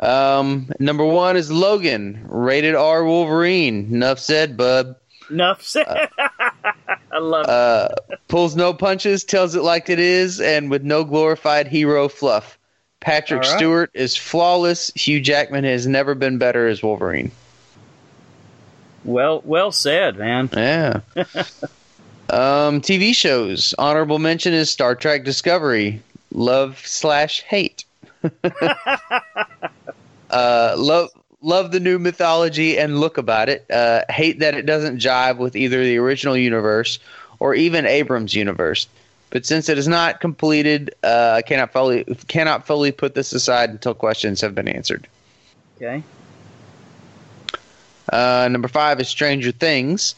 [0.00, 3.88] Um, number one is Logan, rated R Wolverine.
[3.92, 4.96] Enough said, bub.
[5.30, 6.08] Enough said.
[6.18, 7.50] I love it.
[7.50, 7.88] Uh,
[8.28, 12.58] pulls no punches, tells it like it is, and with no glorified hero fluff.
[13.00, 13.56] Patrick right.
[13.56, 14.90] Stewart is flawless.
[14.94, 17.30] Hugh Jackman has never been better as Wolverine.
[19.04, 20.48] Well, well said, man.
[20.52, 21.00] Yeah.
[22.30, 23.74] um, TV shows.
[23.78, 26.02] Honorable mention is Star Trek Discovery.
[26.32, 27.84] Love slash hate.
[30.34, 31.10] uh, love
[31.40, 33.64] love the new mythology and look about it.
[33.70, 36.98] Uh, hate that it doesn't jive with either the original universe
[37.38, 38.88] or even Abrams' universe.
[39.30, 43.70] But since it is not completed, uh, I cannot fully cannot fully put this aside
[43.70, 45.06] until questions have been answered.
[45.76, 46.02] Okay.
[48.12, 50.14] Uh, number five is Stranger Things.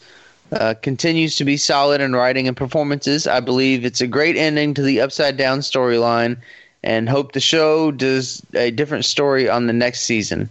[0.51, 3.27] Uh, continues to be solid in writing and performances.
[3.27, 6.37] I believe it's a great ending to the Upside Down storyline,
[6.83, 10.49] and hope the show does a different story on the next season.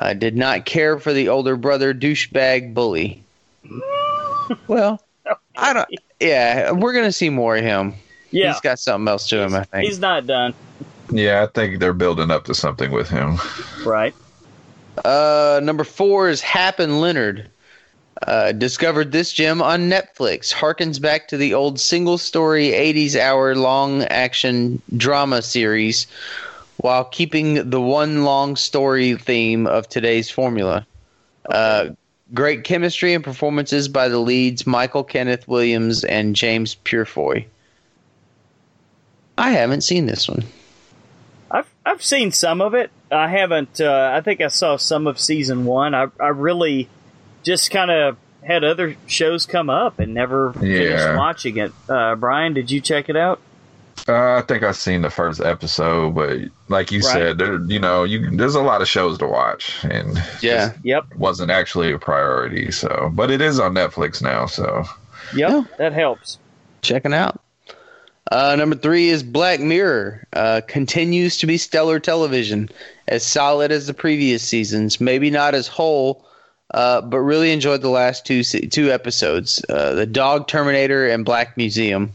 [0.00, 3.22] I did not care for the older brother douchebag bully.
[4.68, 5.02] well,
[5.56, 5.88] I don't.
[6.20, 7.94] Yeah, we're gonna see more of him.
[8.30, 8.52] Yeah.
[8.52, 9.54] He's got something else to him.
[9.54, 9.86] I think.
[9.86, 10.54] He's not done.
[11.10, 13.38] yeah, I think they're building up to something with him.
[13.84, 14.14] Right.
[15.04, 17.48] Uh, number four is Hap and Leonard.
[18.22, 20.54] Uh, discovered this gem on Netflix.
[20.54, 26.06] Harkens back to the old single story 80s hour long action drama series
[26.76, 30.86] while keeping the one long story theme of today's formula.
[31.50, 31.88] Uh,
[32.32, 37.44] great chemistry and performances by the leads Michael Kenneth Williams and James Purefoy.
[39.36, 40.44] I haven't seen this one.
[41.50, 42.90] I've I've seen some of it.
[43.10, 43.80] I haven't.
[43.80, 45.94] Uh, I think I saw some of season one.
[45.94, 46.88] I I really
[47.44, 51.72] just kind of had other shows come up and never finished watching it.
[51.88, 53.40] Uh, Brian, did you check it out?
[54.08, 56.38] Uh, I think I've seen the first episode, but
[56.68, 57.12] like you Right.
[57.12, 60.72] said, there, you know, you there's a lot of shows to watch, and Yeah.
[60.82, 61.14] Yep.
[61.16, 62.70] wasn't actually a priority.
[62.70, 64.46] So, but it is on Netflix now.
[64.46, 64.84] So,
[65.34, 65.50] Yep.
[65.50, 65.62] Yeah.
[65.78, 66.38] That helps.
[66.82, 67.40] checking out.
[68.30, 70.26] Uh, number three is Black Mirror.
[70.34, 72.68] Uh, continues to be stellar television,
[73.08, 75.00] as solid as the previous seasons.
[75.00, 76.26] Maybe not as whole,
[76.74, 79.64] uh, but really enjoyed the last two two episodes.
[79.68, 82.12] Uh, the Dog Terminator and Black Museum.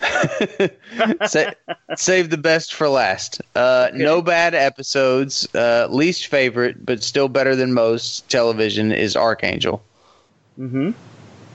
[1.26, 1.52] Sa-
[1.96, 3.40] save the best for last.
[3.54, 5.46] Uh, No bad episodes.
[5.54, 9.80] Uh, least favorite, but still better than most television is Arkangel.
[10.58, 10.90] Mm-hmm.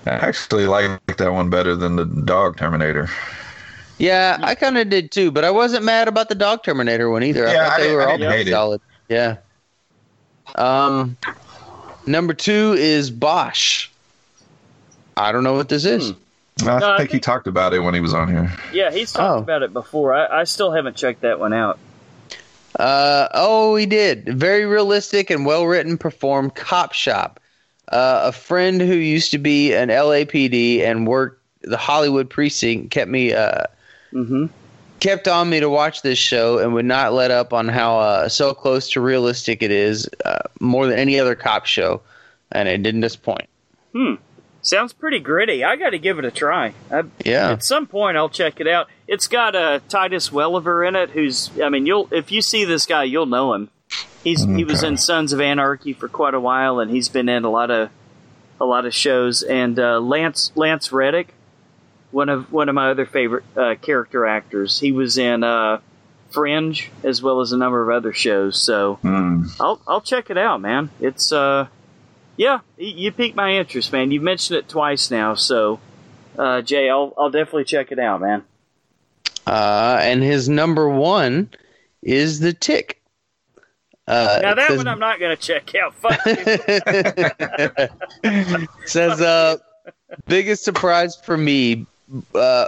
[0.05, 3.09] I actually like that one better than the Dog Terminator.
[3.97, 7.23] Yeah, I kind of did too, but I wasn't mad about the Dog Terminator one
[7.23, 7.47] either.
[7.47, 8.51] I Yeah, thought they didn't- were I all didn't it.
[8.51, 8.81] solid.
[9.09, 9.37] Yeah.
[10.55, 11.17] Um,
[12.05, 13.89] number two is Bosch.
[15.15, 16.11] I don't know what this is.
[16.61, 18.51] I No, I think he talked about it when he was on here.
[18.71, 19.43] Yeah, he's talked Oh.
[19.43, 20.13] about it before.
[20.13, 21.79] I, I still haven't checked that one out.
[22.79, 24.25] Uh, oh, he did.
[24.37, 27.39] Very realistic and well written, performed cop shop.
[27.91, 33.09] Uh, a friend who used to be an LAPD and worked the Hollywood precinct kept
[33.09, 33.63] me uh,
[34.13, 34.45] Mm-hmm.
[35.03, 38.29] Kept on me to watch this show and would not let up on how uh,
[38.29, 42.01] so close to realistic it is, uh, more than any other cop show,
[42.51, 43.49] and it didn't disappoint.
[43.91, 44.15] Hmm.
[44.61, 45.61] Sounds pretty gritty.
[45.65, 46.73] I got to give it a try.
[46.89, 48.87] I, Yeah, At some point, I'll check it out.
[49.05, 52.85] It's got uh, Titus Welliver in it, who's I mean, you'll if you see this
[52.85, 53.69] guy, you'll know him.
[54.23, 57.43] He's he was in Sons of Anarchy for quite a while, and he's been in
[57.43, 57.89] a lot of
[58.61, 59.43] a lot of shows.
[59.43, 61.33] And uh, Lance Lance Reddick,
[62.13, 64.79] one of one of my other favorite uh, character actors.
[64.79, 65.79] He was in uh,
[66.31, 68.61] Fringe as well as a number of other shows.
[68.63, 69.43] So Hmm.
[69.59, 70.89] I'll I'll check it out, man.
[71.01, 71.67] It's uh,
[72.37, 74.11] yeah, y- you piqued my interest, man.
[74.11, 75.79] You've mentioned it twice now, so
[76.37, 78.43] uh, Jay, I'll I'll definitely check it out, man.
[79.45, 81.49] uh, and his number one
[82.01, 82.99] is the Tick.
[84.07, 85.93] Uh, Now that says- one I'm not going to check out.
[86.01, 86.19] Fuck
[88.85, 89.57] says uh,
[90.27, 91.85] biggest surprise for me.
[92.35, 92.67] Uh,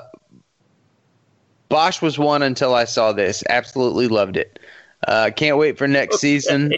[1.70, 3.44] Bosch was one until I saw this.
[3.50, 4.60] Absolutely loved it.
[5.08, 6.74] Uh, can't wait for next season.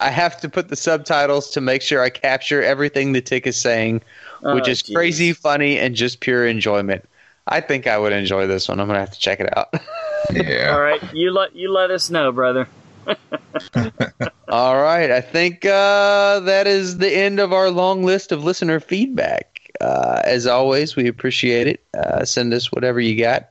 [0.00, 3.56] I have to put the subtitles to make sure I capture everything the tick is
[3.56, 4.02] saying,
[4.42, 4.94] which Oh, is geez.
[4.94, 7.04] crazy, funny, and just pure enjoyment.
[7.46, 8.80] I think I would enjoy this one.
[8.80, 9.72] I'm gonna have to check it out.
[10.32, 10.72] Yeah.
[10.74, 12.66] All right, you let you let us know, brother.
[14.48, 18.80] All right, I think uh, that is the end of our long list of listener
[18.80, 19.55] feedback.
[19.80, 21.84] Uh, as always, we appreciate it.
[21.96, 23.50] Uh, send us whatever you got.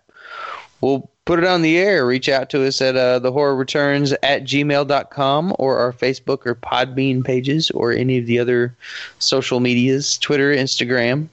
[0.82, 2.06] We'll put it on the air.
[2.06, 6.56] Reach out to us at uh, the horror returns at gmail.com or our Facebook or
[6.56, 8.76] Podbean pages or any of the other
[9.20, 11.28] social medias, Twitter, Instagram.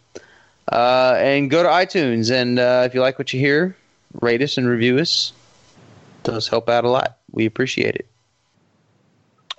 [0.71, 2.31] Uh, and go to iTunes.
[2.31, 3.77] And uh, if you like what you hear,
[4.21, 5.33] rate us and review us.
[6.23, 7.19] Those help out a lot.
[7.33, 8.07] We appreciate it.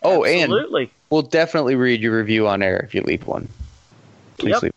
[0.02, 3.48] Oh, and Absolutely, We'll definitely read your review on air if you leave one.
[4.38, 4.64] Please Yep.
[4.64, 4.74] leave.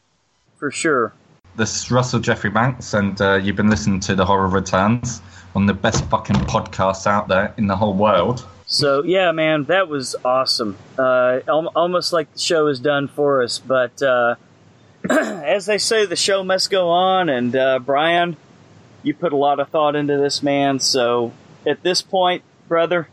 [0.57, 1.13] For sure.
[1.57, 5.21] This is Russell Jeffrey Banks, and uh, you've been listening to The Horror Returns,
[5.53, 8.47] one of the best fucking podcasts out there in the whole world.
[8.67, 10.77] So yeah, man, that was awesome.
[10.99, 14.35] Uh, al- almost like the show is done for us, but uh,
[15.11, 17.29] as they say, the show must go on.
[17.29, 18.37] And uh, Brian,
[19.03, 20.81] you put a lot of thought into this, man.
[20.81, 21.33] So
[21.65, 23.09] at this point, brother,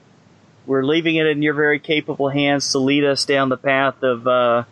[0.65, 4.27] we're leaving it in your very capable hands to lead us down the path of
[4.27, 4.63] uh,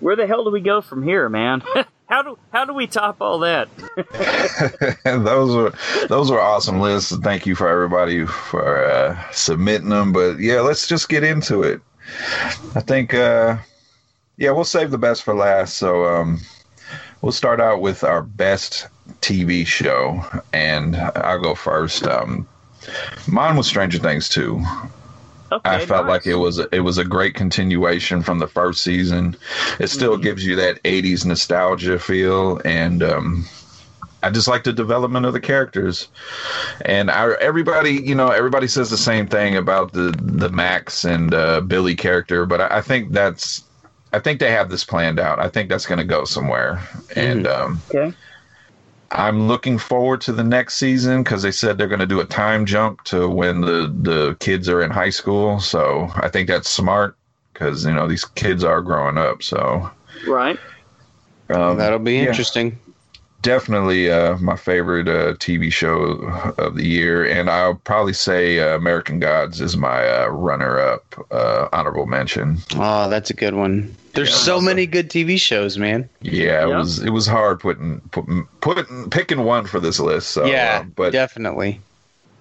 [0.00, 1.62] where the hell do we go from here, man?
[2.06, 3.68] how do how do we top all that?
[5.04, 5.72] those were
[6.08, 7.16] those were awesome lists.
[7.18, 10.12] Thank you for everybody for uh, submitting them.
[10.12, 11.80] But yeah, let's just get into it.
[12.74, 13.58] I think uh,
[14.36, 15.76] yeah, we'll save the best for last.
[15.76, 16.40] So um,
[17.22, 18.88] we'll start out with our best
[19.20, 22.06] TV show, and I'll go first.
[22.06, 22.46] Um,
[23.26, 24.62] mine was Stranger Things too.
[25.52, 26.10] Okay, I felt nice.
[26.10, 29.36] like it was it was a great continuation from the first season.
[29.78, 33.44] It still gives you that '80s nostalgia feel, and um,
[34.22, 36.08] I just like the development of the characters.
[36.84, 41.34] And I, everybody, you know, everybody says the same thing about the the Max and
[41.34, 43.64] uh, Billy character, but I, I think that's
[44.14, 45.40] I think they have this planned out.
[45.40, 46.82] I think that's going to go somewhere,
[47.14, 48.16] and um, okay.
[49.14, 52.24] I'm looking forward to the next season because they said they're going to do a
[52.26, 55.60] time jump to when the the kids are in high school.
[55.60, 57.16] So I think that's smart
[57.52, 59.42] because you know these kids are growing up.
[59.42, 59.90] So
[60.26, 60.58] Right.
[61.50, 62.28] um, That'll be yeah.
[62.28, 62.83] interesting.
[63.44, 65.94] Definitely uh, my favorite uh, TV show
[66.58, 71.68] of the year, and I'll probably say uh, American Gods is my uh, runner-up, uh,
[71.72, 72.58] honorable mention.
[72.74, 73.94] Oh, that's a good one.
[74.14, 76.08] There's Yeah, so also- many good TV shows, man.
[76.22, 76.78] Yeah, it Yeah.
[76.78, 80.30] was it was hard putting putting, putting picking one for this list.
[80.30, 81.80] So, yeah, uh, but definitely.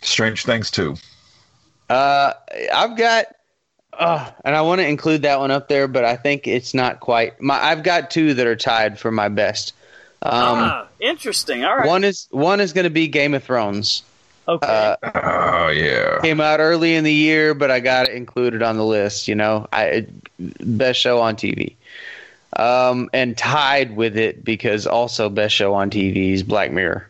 [0.02, 0.96] Strange Things too.
[1.90, 2.34] Uh,
[2.74, 3.26] I've got,
[3.94, 7.00] uh, and I want to include that one up there, but I think it's not
[7.02, 7.40] quite.
[7.42, 9.74] My, I've got two that are tied for my best.
[10.26, 11.64] Um, ah, interesting.
[11.66, 11.88] All right.
[11.88, 14.04] one is one is going to be Game of Thrones.
[14.48, 14.66] okay.
[14.68, 18.78] Uh, Oh yeah, came out early in the year, but I got it included on
[18.78, 19.28] the list.
[19.28, 20.08] You know, I
[20.40, 21.76] best show on TV.
[22.58, 27.10] Um, and tied with it because also best show on TV is Black Mirror.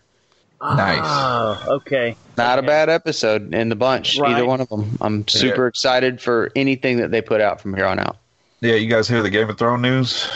[0.61, 0.99] nice.
[1.03, 2.15] Ah, okay.
[2.37, 2.65] Not Okay.
[2.65, 4.31] a bad episode in the bunch, Right.
[4.31, 4.97] either one of them.
[5.01, 8.15] I'm super excited for anything that they put out from here on out.
[8.61, 8.75] yeah.
[8.75, 10.29] You guys hear the Game of Thrones news?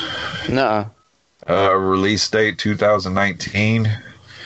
[0.49, 0.85] Nuh
[1.49, 3.89] Uh, release date 2019,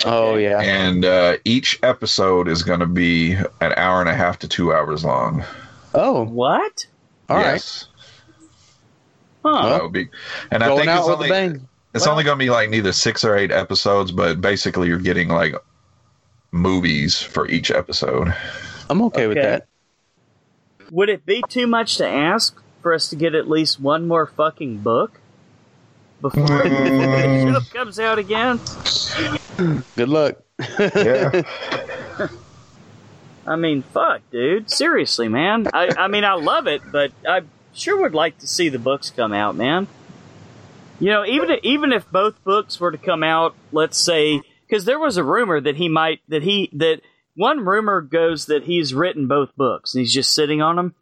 [0.06, 0.60] Oh yeah.
[0.62, 4.72] and uh, each episode is going to be an hour and a half to two
[4.74, 5.44] hours long.
[5.96, 6.86] Oh, What?
[7.30, 7.54] all right.
[7.54, 7.88] yes.
[9.44, 9.70] Huh.
[9.70, 10.10] That would be,
[10.52, 11.68] and I think out it's with only, bang.
[11.96, 15.00] It's Well- only going to be like neither six or eight episodes, but basically you're
[15.00, 15.56] getting like
[16.52, 18.34] movies for each episode.
[18.90, 19.66] I'm okay, with that.
[20.92, 24.28] Would it be too much to ask for us to get at least one more
[24.28, 25.20] fucking book
[26.22, 27.54] before the mm.
[27.54, 28.60] show comes out again?
[29.96, 30.38] Good luck.
[30.80, 31.42] Yeah.
[33.46, 34.70] I mean, fuck, dude.
[34.70, 35.68] Seriously, man.
[35.74, 37.42] I, I mean, I love it, but I
[37.74, 39.88] sure would like to see the books come out, man.
[41.00, 44.86] You know, even if, even if both books were to come out, let's say, because
[44.86, 47.02] there was a rumor that he might that he that
[47.36, 50.96] one rumor goes that he's written both books and he's just sitting on them.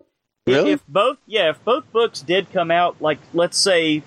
[0.48, 0.72] Really?
[0.72, 4.02] If both, yeah, if both books did come out, like let's say,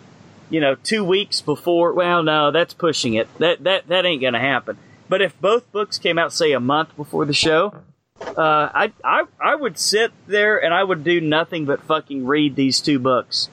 [0.53, 1.95] you know, two weeks before.
[1.95, 3.27] Well, no, that's pushing it.
[3.39, 4.77] That that that ain't gonna happen.
[5.09, 7.75] But if both books came out, say a month before the show,
[8.21, 12.55] uh, I I I would sit there and I would do nothing but fucking read
[12.55, 13.49] these two books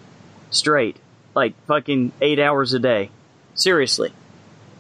[0.49, 0.97] straight,
[1.33, 3.11] like fucking eight hours a day,
[3.53, 4.11] seriously,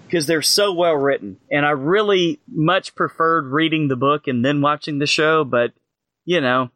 [0.05, 1.37] because they're so well written.
[1.49, 5.45] And I really much preferred reading the book and then watching the show.
[5.45, 5.71] But
[6.25, 6.69] you know,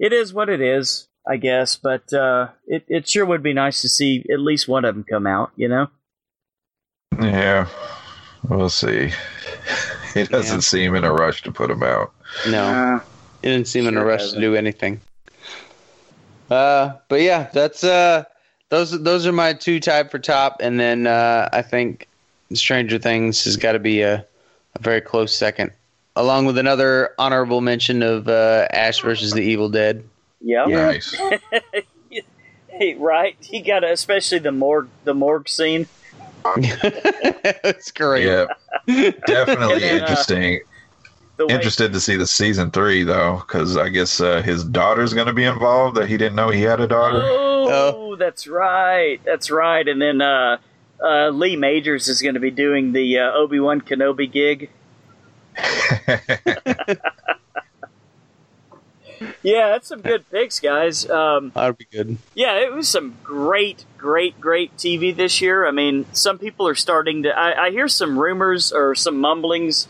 [0.00, 1.76] it is what it is, I guess.
[1.76, 5.04] But uh, it it sure would be nice to see at least one of them
[5.04, 5.52] come out.
[5.56, 5.86] You know.
[7.20, 7.68] yeah.
[8.48, 9.10] We'll see.
[10.14, 10.60] It doesn't Yeah.
[10.60, 12.12] seem in a rush to put them out.
[12.48, 13.00] No,
[13.42, 14.40] it didn't seem in a rush to doesn't.
[14.42, 15.00] do anything.
[16.50, 18.24] Uh, but yeah, that's uh,
[18.68, 22.06] those those are my two tied for top, and then uh, I think
[22.52, 24.16] Stranger Things has got to be a,
[24.74, 25.70] a very close second,
[26.16, 30.04] along with another honorable mention of uh, Ash versus the Evil Dead.
[30.44, 30.66] Yeah.
[30.68, 30.76] Yeah.
[30.86, 31.16] Nice.
[32.76, 33.36] Hey, right.
[33.52, 35.86] You got to, especially the morgue the morgue scene.
[36.56, 38.26] it's great.
[38.26, 38.46] Yeah.
[39.26, 40.60] Definitely And then, uh, interesting.
[41.36, 45.14] The way- Interested to see the season three though, because I guess uh, his daughter's
[45.14, 45.96] going to be involved.
[45.98, 47.20] That he didn't know he had a daughter.
[47.22, 49.20] Oh, that's right.
[49.24, 49.86] That's right.
[49.86, 50.56] And then uh,
[51.00, 54.68] uh, Lee Majors is going to be doing the uh, Obi Wan Kenobi gig.
[59.42, 61.08] Yeah, that's some good picks, guys.
[61.08, 62.18] Um, That'd be good.
[62.34, 65.66] yeah, it was some great, great, great TV this year.
[65.66, 67.30] I mean, some people are starting to.
[67.30, 69.88] I, I hear some rumors or some mumblings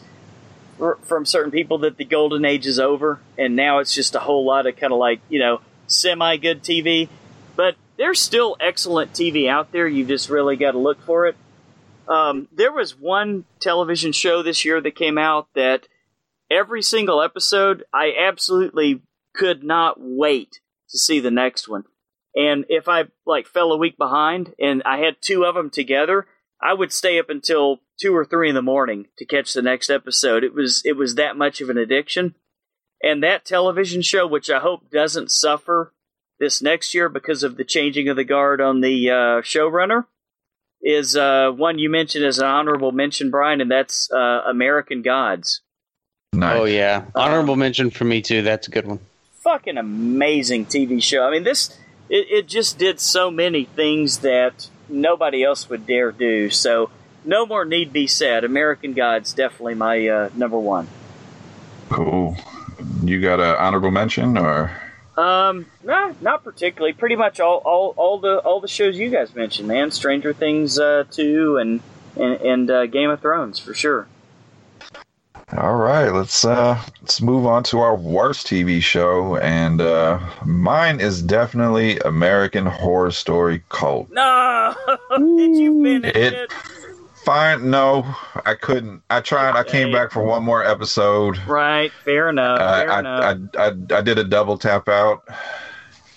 [0.80, 4.20] r- from certain people that the golden age is over, and now it's just a
[4.20, 7.08] whole lot of kind of like you know semi good TV.
[7.56, 9.86] But there's still excellent TV out there.
[9.86, 11.36] You just really got to look for it.
[12.08, 15.88] Um, there was one television show this year that came out that
[16.50, 19.00] every single episode I absolutely
[19.34, 21.84] could not wait to see the next one.
[22.34, 26.26] And if I like fell a week behind and I had two of them together,
[26.60, 29.90] I would stay up until two or three in the morning to catch the next
[29.90, 30.42] episode.
[30.42, 32.34] It was it was that much of an addiction.
[33.02, 35.92] And that television show, which I hope doesn't suffer
[36.40, 40.06] this next year because of the changing of the guard on the uh, showrunner,
[40.82, 45.60] is uh, one you mentioned as an honorable mention, Brian, and that's uh, American Gods.
[46.32, 46.58] nice.
[46.58, 48.42] Oh yeah, honorable mention for me too.
[48.42, 49.00] That's a good one.
[49.44, 51.24] Fucking amazing TV show.
[51.24, 56.10] I mean, this it, it just did so many things that nobody else would dare
[56.10, 56.50] do.
[56.50, 56.90] So
[57.24, 58.42] no more need be said.
[58.44, 60.88] American Gods definitely my uh, number one.
[61.90, 62.36] Cool.
[63.04, 64.76] You got an honorable mention or?
[65.16, 66.92] Um, nah, not particularly.
[66.92, 69.92] Pretty much all, all, all the all the shows you guys mentioned, man.
[69.92, 71.80] Stranger Things uh, two and
[72.16, 74.08] and, and uh, Game of Thrones for sure.
[75.52, 81.00] All right, let's uh let's move on to our worst TV show, and uh mine
[81.00, 84.10] is definitely American Horror Story Cult.
[84.10, 84.74] No,
[85.18, 86.52] did you finish It- it?
[87.24, 87.70] Fine.
[87.70, 88.04] No,
[88.44, 89.02] I couldn't.
[89.08, 89.56] I tried.
[89.58, 91.38] I came back for one more episode.
[91.46, 91.90] Right.
[92.04, 92.60] Fair enough.
[92.60, 93.38] Uh, Fair I, enough.
[93.56, 95.26] I, I I did a double tap out.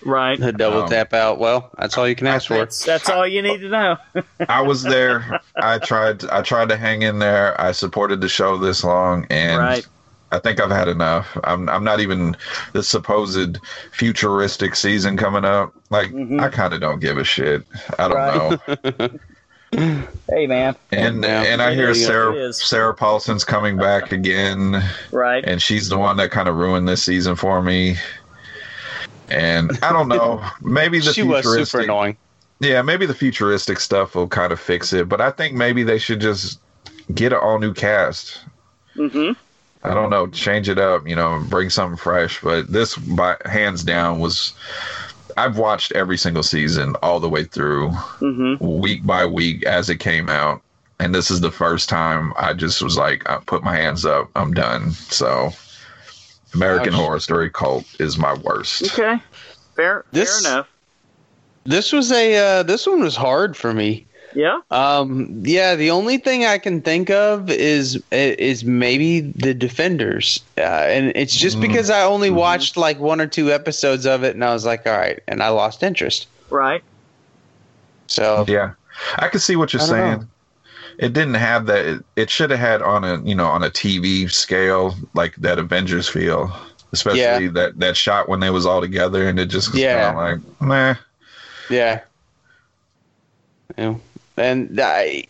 [0.05, 0.39] Right.
[0.39, 1.39] A double Um, tap out.
[1.39, 2.57] Well, that's all you can ask for.
[2.57, 3.97] That's that's all you need to know.
[4.49, 5.39] I was there.
[5.55, 6.25] I tried.
[6.29, 7.59] I tried to hang in there.
[7.59, 9.87] I supported the show this long, and Right.
[10.31, 11.37] I think I've had enough.
[11.45, 11.69] I'm.
[11.69, 12.35] I'm not even
[12.73, 13.59] the supposed
[13.91, 15.73] futuristic season coming up.
[15.89, 16.41] Like Mhm.
[16.41, 17.63] I kind of don't give a shit.
[17.97, 18.91] I don't Right.
[18.99, 19.09] know.
[20.29, 20.75] hey, man.
[20.91, 21.43] And Yeah.
[21.43, 22.01] and I hear It is.
[22.01, 22.53] It Sarah.
[22.53, 25.43] Sarah Paulson's coming back again, Right.
[25.45, 27.97] and she's the one that kind of ruined this season for me.
[29.29, 30.43] And I don't know.
[30.61, 32.17] Maybe the she was super annoying.
[32.59, 35.99] Yeah, maybe the futuristic stuff will kind of fix it, but I think maybe they
[35.99, 36.59] should just
[37.13, 38.39] get an all new cast.
[38.95, 39.33] Mm-hmm.
[39.83, 42.41] I don't know, change it up, you know, bring something fresh.
[42.41, 44.53] But this, by hands down, was
[45.37, 47.89] I've watched every single season all the way through,
[48.19, 48.79] Mm-hmm.
[48.79, 50.61] week by week as it came out,
[50.99, 54.29] and this is the first time I just was like, I put my hands up,
[54.35, 54.91] I'm done.
[54.91, 55.51] So,
[56.57, 56.99] American Ouch.
[56.99, 58.83] Horror Story Cult is my worst.
[58.99, 59.21] Okay.
[59.75, 60.03] Fair.
[60.11, 60.67] This- fair enough.
[61.65, 64.05] This was a uh, this one was hard for me.
[64.33, 64.59] Yeah.
[64.71, 70.61] Um, yeah, the only thing I can think of is is maybe the Defenders, uh,
[70.61, 71.61] and it's just Mm.
[71.61, 72.37] because I only Mm-hmm.
[72.37, 75.43] watched like one or two episodes of it, and I was like, all right, and
[75.43, 76.27] I lost interest.
[76.49, 76.83] Right.
[78.07, 78.71] So Yeah,
[79.17, 80.19] I can see what you're saying.
[80.21, 80.27] know.
[80.97, 81.85] It didn't have that.
[81.85, 85.59] It, it should have had on a you know on a TV scale like that
[85.59, 86.51] Avengers feel,
[86.91, 87.47] especially Yeah.
[87.51, 90.11] that that shot when they was all together and it just was Yeah.
[90.13, 90.95] kind of like meh.
[91.69, 92.01] yeah,
[93.77, 93.95] yeah.
[94.37, 95.25] and I,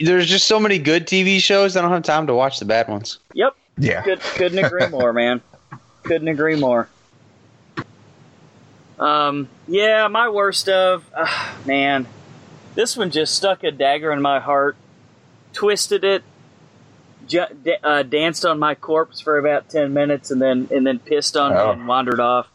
[0.00, 1.76] there's just so many good TV shows.
[1.76, 3.18] I don't have time to watch the bad ones.
[3.34, 3.54] Yep.
[3.78, 5.42] Yeah, Could, couldn't agree more, man.
[6.04, 6.88] Couldn't agree more.
[8.98, 11.26] Um, yeah, my worst of, uh,
[11.66, 12.06] man,
[12.74, 14.76] this one just stuck a dagger in my heart,
[15.56, 16.22] twisted it,
[17.26, 17.46] ju-
[17.82, 21.52] uh, danced on my corpse for about ten minutes, and then and then pissed on
[21.52, 21.66] Oh.
[21.66, 22.48] me and wandered off.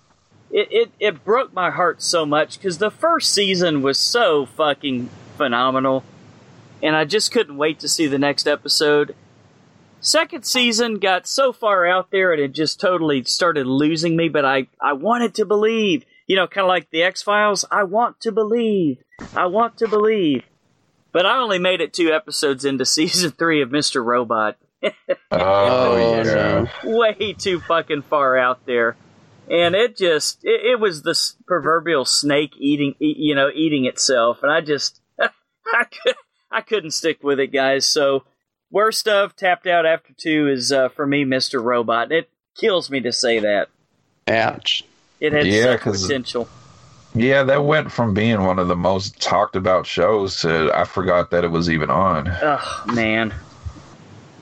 [0.51, 5.09] It it, it broke my heart so much because the first season was so fucking
[5.37, 6.03] phenomenal,
[6.83, 9.15] and I just couldn't wait to see the next episode
[10.03, 14.43] second season got so far out there and it just totally started losing me but
[14.43, 18.19] i i wanted to believe you know kind of like the x files i want
[18.19, 18.97] to believe
[19.35, 20.41] i want to believe
[21.11, 24.57] but i only made it two episodes into season three of mr robot.
[24.83, 24.91] Oh,
[25.31, 26.65] Oh, yeah.
[26.83, 28.95] way too fucking far out there.
[29.49, 31.15] And it just it, it was the
[31.45, 34.41] proverbial snake eating e- you know eating itself.
[34.41, 36.15] And i just i could
[36.51, 37.85] i couldn't stick with it guys.
[37.87, 38.23] So
[38.71, 42.11] worst of tapped out after two is uh, for me mr robot.
[42.11, 43.67] It kills me to say that.
[44.27, 44.83] Ouch.
[45.19, 46.47] it had Yeah, such 'cause- potential
[47.13, 51.31] Yeah, that went from being one of the most talked about shows to I forgot
[51.31, 52.29] that it was even on.
[52.29, 53.33] oh man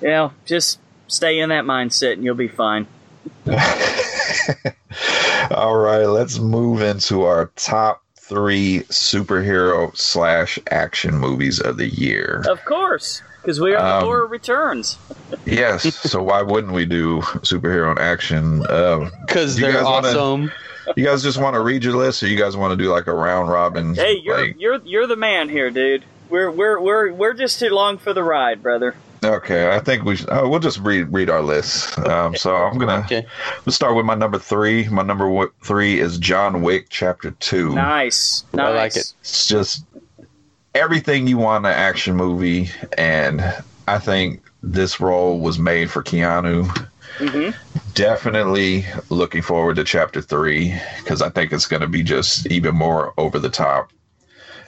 [0.02, 2.86] yeah just stay in that mindset and you'll be fine
[5.52, 12.44] All right, let's move into our top three superhero slash action movies of the year.
[12.48, 14.98] of course because we are the Um, horror returns
[15.46, 18.64] Yes, so why wouldn't we do superhero and action?
[18.70, 20.52] Um, Because You they're guys wanna- awesome.
[20.96, 23.08] You guys just want to read your list, or you guys want to do like
[23.08, 23.96] a round robin?
[23.96, 26.04] Hey, you're like- you're you're the man here, dude.
[26.30, 28.96] We're we're we're we're just too long for the ride, brother.
[29.24, 29.70] okay.
[29.76, 31.98] I think we should, uh, we'll just read read our list.
[32.00, 33.26] Um, so I'm gonna Okay.
[33.66, 34.88] let's start with my number three.
[34.90, 37.74] My number w- three is John Wick Chapter Two.
[37.76, 38.66] Nice, nice.
[38.66, 39.14] I like it.
[39.22, 39.84] It's just
[40.76, 43.42] everything you want in an action movie, and
[43.88, 46.88] I think this role was made for Keanu.
[47.20, 47.50] Hmm
[47.94, 52.74] Definitely looking forward to Chapter Three because I think it's going to be just even
[52.76, 53.92] more over the top,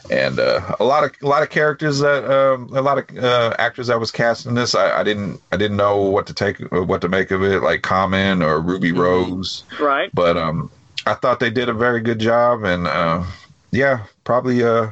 [0.09, 3.55] and uh, a lot of a lot of characters that um, a lot of uh,
[3.57, 4.75] actors that was cast in this.
[4.75, 7.83] I, I didn't I didn't know what to take what to make of it, like
[7.83, 10.09] Common or Ruby Rose Right.
[10.13, 10.69] but um
[11.07, 13.23] i thought they did a very good job and uh
[13.71, 14.91] yeah probably uh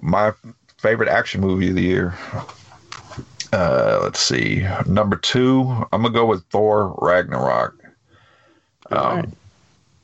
[0.00, 0.32] my
[0.78, 2.14] favorite action movie of the year
[3.52, 5.62] uh let's see number two
[5.92, 7.74] i'm gonna go with thor ragnarok
[8.90, 9.28] um Alright.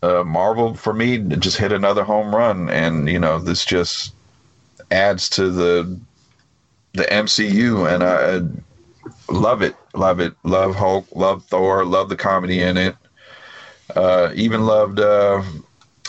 [0.02, 4.14] uh marvel for me just hit another home run and you know this just
[4.90, 5.98] adds to the
[6.92, 8.40] the mcu and i
[9.32, 12.96] love it love it love hulk love thor love the comedy in it
[13.94, 15.00] uh, even loved.
[15.00, 15.42] Uh,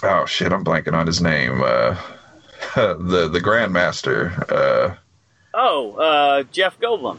[0.04, 1.62] oh shit, I'm blanking on his name.
[1.62, 1.96] Uh,
[2.76, 4.98] the the Grandmaster.
[5.58, 7.18] Oh, uh, Jeff Goldblum.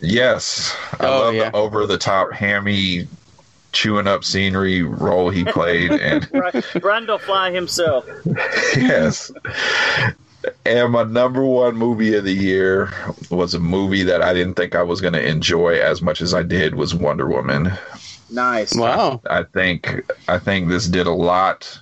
[0.00, 1.50] yes, I Oh, love yeah.
[1.50, 3.08] the over the top hammy,
[3.72, 6.52] chewing up scenery role he played, and Right.
[6.54, 8.06] Brundlefly himself.
[8.76, 9.30] yes,
[10.64, 12.92] And my number one movie of the year
[13.30, 16.32] was a movie that I didn't think I was going to enjoy as much as
[16.34, 17.72] I did was Wonder Woman.
[18.30, 18.74] Nice.
[18.76, 19.20] Wow.
[19.28, 21.78] I think I think this did a lot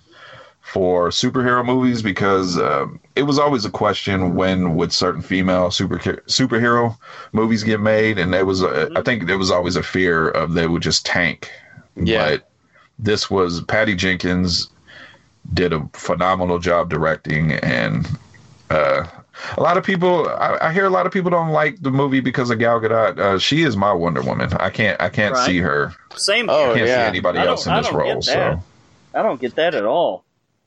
[0.72, 2.86] for superhero movies because uh,
[3.16, 6.96] it was always a question when would certain female super superhero
[7.32, 10.52] movies get made, and there was a, I think there was always a fear of
[10.54, 11.50] they would just tank.
[11.96, 12.28] Yeah.
[12.28, 12.50] But
[12.98, 14.68] this was Patty Jenkins
[15.54, 18.06] did a phenomenal job directing, and
[18.68, 19.06] uh,
[19.56, 22.20] a lot of people I, I hear a lot of people don't like the movie
[22.20, 23.18] because of Gal Gadot.
[23.18, 24.52] Uh, she is my Wonder Woman.
[24.60, 25.46] I can't I can't Right.
[25.46, 25.94] see her.
[26.14, 26.50] Same.
[26.50, 27.04] Oh, I can't yeah.
[27.04, 28.14] see anybody I don't- else in I this get role.
[28.16, 28.24] that.
[28.24, 28.62] So.
[29.14, 30.24] I don't get that at all.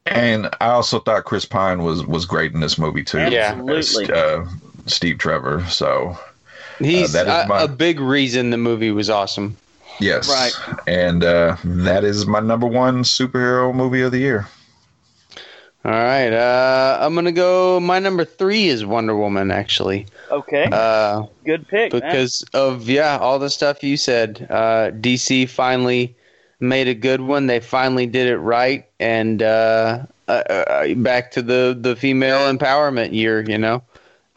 [0.07, 3.19] And I also thought Chris Pine was was great in this movie too.
[3.29, 3.55] Yeah.
[3.67, 4.11] Absolutely.
[4.13, 4.45] Uh,
[4.87, 5.63] Steve Trevor.
[5.69, 6.17] So
[6.79, 9.55] He's that is a, my- a big reason the movie was awesome.
[9.99, 10.51] yes, Right.
[10.87, 14.47] And uh, that is my number one superhero movie of the year.
[15.83, 17.79] All right, uh, I'm gonna go.
[17.79, 20.67] My number three is Wonder Woman, actually, Okay.
[20.71, 21.91] uh, Good pick.
[21.91, 22.01] man.
[22.01, 24.45] because of yeah, all the stuff you said.
[24.51, 26.15] Uh, DC finally
[26.61, 27.47] made a good one.
[27.47, 33.13] They finally did it right, and uh, uh, uh, back to the the female empowerment
[33.13, 33.41] year.
[33.41, 33.83] You know,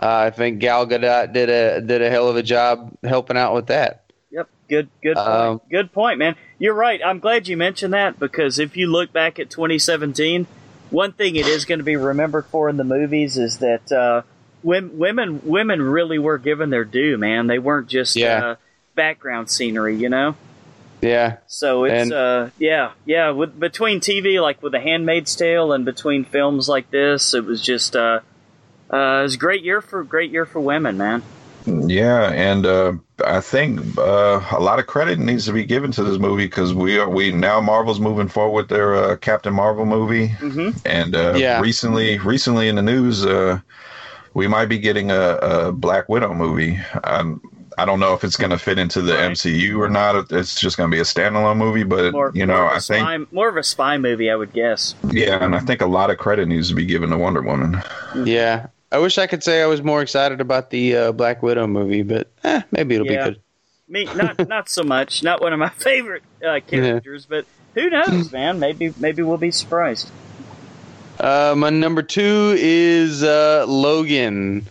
[0.03, 3.55] uh, I think Gal Gadot did a did a hell of a job helping out
[3.55, 4.05] with that.
[4.33, 4.49] Yep.
[4.69, 4.89] Good.
[5.03, 5.29] Good point.
[5.29, 6.35] Um, good point, man.
[6.59, 7.01] You're right.
[7.05, 10.47] I'm glad you mentioned that because if you look back at 2017,
[10.91, 14.23] one thing it is going to be remembered for in the movies is that uh,
[14.63, 17.19] women, women, women really were given their due.
[17.19, 18.45] Man, they weren't just Yeah.
[18.45, 18.57] uh,
[18.95, 19.97] background scenery.
[19.97, 20.37] You know.
[21.05, 25.73] Yeah, So it's And- uh yeah yeah with between TV like with The Handmaid's Tale
[25.73, 28.21] and between films like this it was just uh
[28.93, 31.23] uh it was a great year for great year for women man
[31.67, 32.93] Yeah, and uh,
[33.25, 36.75] I think uh, a lot of credit needs to be given to this movie because
[36.75, 41.15] we are we now Marvel's moving forward with their uh, Captain Marvel movie, hmm and
[41.17, 41.61] uh, Yeah.
[41.61, 43.61] recently recently in the news uh,
[44.35, 46.79] we might be getting a, a Black Widow movie.
[47.03, 47.41] Um,
[47.79, 49.31] I don't know if it's going to fit into the Right.
[49.33, 50.31] MCU or not.
[50.33, 52.79] It's just going to be a standalone movie, but more you know of a I
[52.81, 55.87] think spy, more of a spy movie I would guess yeah, and I think a
[55.87, 57.83] lot of credit needs to be given to Wonder Woman.
[58.25, 58.67] yeah.
[58.93, 62.03] I wish I could say I was more excited about the uh, Black Widow movie,
[62.03, 63.29] but eh, maybe it'll Yeah.
[63.31, 63.41] be good.
[63.89, 67.45] me not not so much not one of my favorite uh, characters but
[67.75, 70.11] who knows man maybe maybe we'll be surprised
[71.19, 74.67] Uh, my number two is uh, Logan,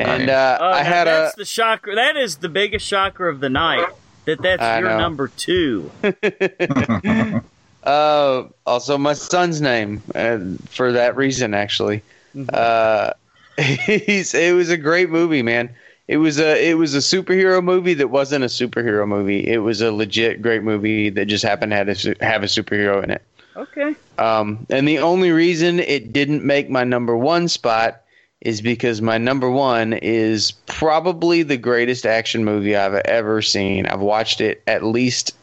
[0.00, 0.28] and Nice.
[0.28, 3.40] uh, oh, I now had a that's the shocker that is the biggest shocker of
[3.40, 3.86] the night
[4.24, 4.98] that that's I your know.
[4.98, 5.90] number two
[7.84, 10.38] uh, also my son's name uh,
[10.68, 11.54] for that reason.
[11.54, 12.02] Actually,
[12.34, 12.50] Mhm.
[12.52, 13.12] uh,
[13.60, 15.70] he's it was a great movie, man.
[16.08, 19.46] It was a it was a superhero movie that wasn't a superhero movie.
[19.46, 23.02] It was a legit great movie that just happened to have a, have a superhero
[23.02, 23.22] in it.
[23.56, 28.02] okay Um, and the only reason it didn't make my number one spot
[28.44, 33.86] is because my number one is probably the greatest action movie I've ever seen.
[33.86, 35.34] I've watched it at least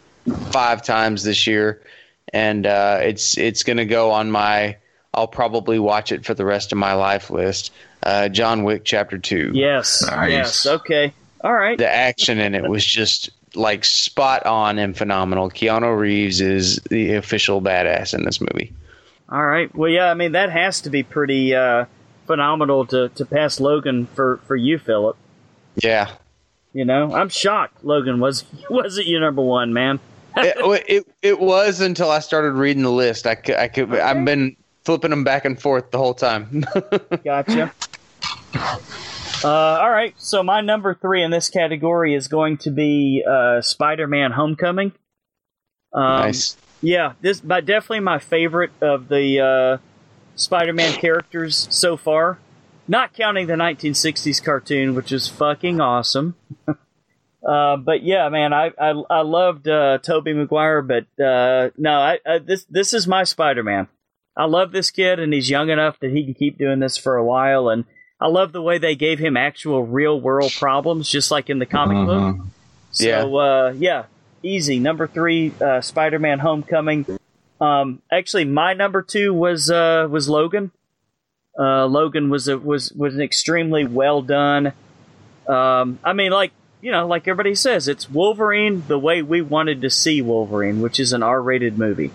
[0.51, 1.81] five times this year,
[2.31, 4.77] and uh, it's it's gonna go on my
[5.13, 7.71] I'll probably watch it for the rest of my life list.
[8.03, 9.51] Uh, John Wick Chapter Two.
[9.53, 10.31] yes Nice.
[10.31, 11.13] yes okay
[11.43, 15.49] all right The action in it was just like spot on and phenomenal.
[15.49, 18.71] Keanu Reeves is the official badass in this movie.
[19.29, 19.73] All right.
[19.75, 20.09] Well, yeah.
[20.09, 21.85] I mean, that has to be pretty uh,
[22.25, 25.17] phenomenal to, to pass Logan for, for you, Philip.
[25.75, 26.11] Yeah.
[26.73, 27.83] You know, I'm shocked.
[27.83, 29.99] Logan was wasn't your number one, man.
[30.37, 30.55] it,
[30.87, 33.27] it it was until I started reading the list.
[33.27, 36.65] I could, I could I've been flipping them back and forth the whole time.
[37.23, 37.73] Gotcha.
[39.43, 40.13] Uh, all right.
[40.17, 44.93] So my number three in this category is going to be uh, Spider-Man: Homecoming.
[45.93, 46.55] Um, nice.
[46.81, 49.90] Yeah, this but definitely my favorite of the uh,
[50.35, 52.39] Spider-Man characters so far.
[52.87, 56.35] Not counting the 1960s cartoon, which is fucking awesome.
[56.67, 62.19] uh, but yeah, man, I I, I loved uh, Tobey Maguire, but uh, no, I,
[62.25, 63.87] I this this is my Spider-Man.
[64.35, 67.15] I love this kid, and he's young enough that he can keep doing this for
[67.17, 67.69] a while.
[67.69, 67.85] And
[68.19, 71.65] I love the way they gave him actual real world problems, just like in the
[71.65, 72.35] comic book.
[72.35, 72.47] Mhm.
[72.91, 73.23] So Yeah.
[73.23, 74.03] uh, yeah,
[74.43, 74.79] easy.
[74.79, 77.05] Number three, uh, Spider-Man: Homecoming.
[77.61, 80.71] Um, actually, my number two was uh, was Logan.
[81.57, 84.73] Uh, Logan was a, was was an extremely well done.
[85.47, 86.51] Um, I mean, like
[86.81, 90.99] you know, like everybody says, it's Wolverine the way we wanted to see Wolverine, which
[90.99, 92.11] is an R-rated movie.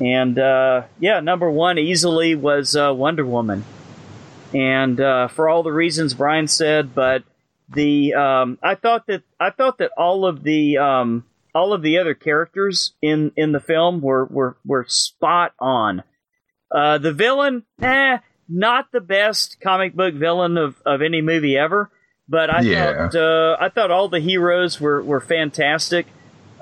[0.00, 3.64] And uh, yeah, number one easily was uh, Wonder Woman,
[4.54, 7.24] and uh, for all the reasons Brian said, but
[7.68, 11.24] the um, I thought that I thought that all of the um,
[11.54, 16.02] all of the other characters in in the film were were were spot on.
[16.74, 18.18] Uh, the villain, eh,
[18.48, 21.90] not the best comic book villain of, of any movie ever,
[22.28, 23.08] but I Yeah.
[23.10, 26.06] thought uh, I thought all the heroes were were fantastic.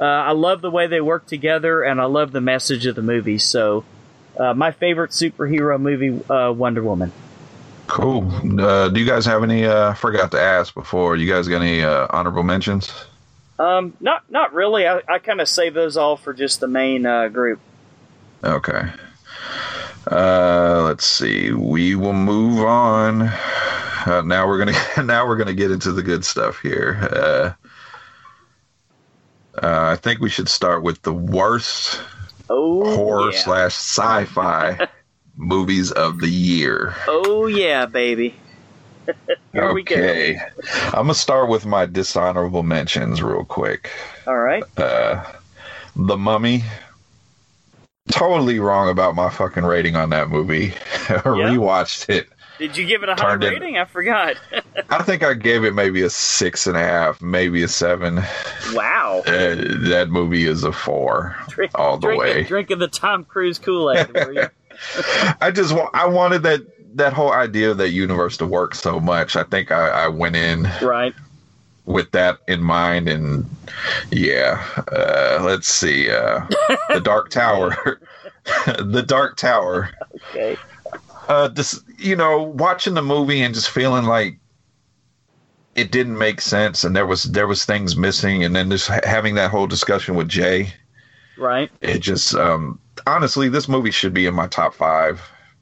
[0.01, 3.03] Uh, I love the way they work together, and I love the message of the
[3.03, 3.37] movie.
[3.39, 3.85] So,
[4.39, 7.12] uh, my favorite superhero movie, uh, Wonder Woman.
[7.87, 8.27] Cool.
[8.61, 9.67] Uh, do you guys have any?
[9.67, 11.17] Uh, forgot to ask before.
[11.17, 12.91] You guys got any uh, honorable mentions?
[13.61, 14.87] Um, not not really.
[14.89, 17.61] I, I kind of save those all for just the main uh, group.
[18.43, 18.89] Okay.
[20.11, 21.53] Uh, let's see.
[21.53, 23.23] We will move on.
[23.23, 27.09] Uh, now we're gonna now we're gonna get into the good stuff here.
[27.12, 27.53] Uh,
[29.62, 32.01] uh, I think we should start with the worst
[32.49, 33.39] Oh horror yeah.
[33.41, 34.89] slash sci-fi
[35.37, 36.95] movies of the year.
[37.07, 38.35] Oh yeah, baby.
[39.55, 40.39] Okay,
[40.86, 43.90] I'm gonna start with my dishonorable mentions real quick.
[44.27, 44.62] All right.
[44.78, 45.24] uh,
[45.97, 46.62] The Mummy.
[48.10, 50.70] Totally wrong about my fucking rating on that movie.
[51.09, 52.28] Rewatched it.
[52.59, 53.77] Did you give it a high Turned in- rating?
[53.78, 54.36] I forgot.
[54.90, 58.18] I think I gave it maybe a six and a half, maybe a seven.
[58.18, 58.27] Uh,
[58.74, 59.22] wow.
[59.27, 62.43] that movie is a four Drink, all the drinking, way.
[62.44, 64.09] Drinking the Tom Cruise Kool Aid.
[65.40, 66.60] I just I wanted that
[66.95, 69.37] that whole idea of that universe to work so much.
[69.37, 71.15] I think I, I went in right.
[71.85, 73.45] with that in mind, and
[74.11, 74.65] yeah.
[74.93, 76.11] Uh, let's see.
[76.11, 76.47] Uh,
[76.89, 78.01] the Dark Tower.
[78.79, 79.91] the Dark Tower.
[80.31, 80.57] Okay.
[81.29, 84.39] uh this you know watching the movie and just feeling like
[85.77, 89.35] it didn't make sense and there was there was things missing and then just having
[89.37, 90.73] that whole discussion with jay
[91.37, 91.71] Right.
[91.81, 95.21] it just um honestly this movie should be in my top five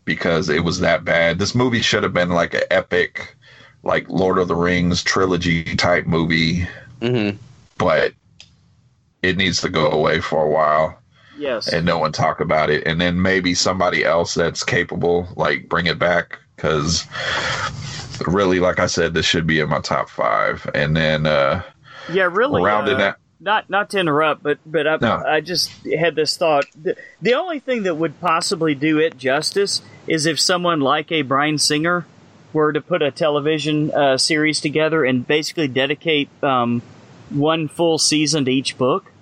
[0.08, 3.36] because it was that bad this movie should have been like an epic
[3.84, 6.66] like lord of the rings trilogy type movie
[7.00, 7.30] hmm
[7.76, 8.12] but
[9.22, 10.98] it needs to go away for a while
[11.38, 11.72] Yes.
[11.72, 15.86] and no one talk about it and then maybe somebody else that's capable like bring
[15.86, 17.06] it back because
[18.26, 21.62] really like i said this should be in my top five and then uh
[22.10, 22.28] yeah.
[22.32, 22.62] Really.
[22.62, 25.22] rounding uh, that Not not to interrupt, but but I, No.
[25.24, 26.64] I just had this thought.
[26.74, 31.22] The, the only thing that would possibly do it justice is if someone like a
[31.22, 32.06] Bryan Singer
[32.52, 36.82] were to put a television uh, series together and basically dedicate um,
[37.30, 39.12] one full season to each book.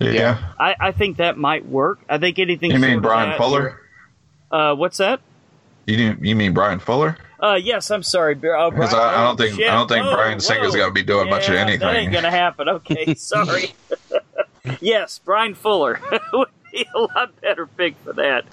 [0.00, 2.00] yeah, I, I think that might work.
[2.08, 2.70] I think anything.
[2.72, 3.80] you mean brian that- fuller
[4.50, 5.20] Uh, what's that?
[5.86, 8.34] you didn't- you mean bryan fuller Uh, yes, I'm sorry.
[8.34, 9.68] Uh, because Brian- I, I don't oh, think shit.
[9.70, 10.80] i don't think Whoa, bryan singer's whoa.
[10.80, 12.68] gonna be doing much of anything That ain't gonna happen.
[12.68, 13.74] Okay, sorry.
[14.80, 16.00] yes, Bryan Fuller
[16.32, 18.44] would be a lot better pick for that.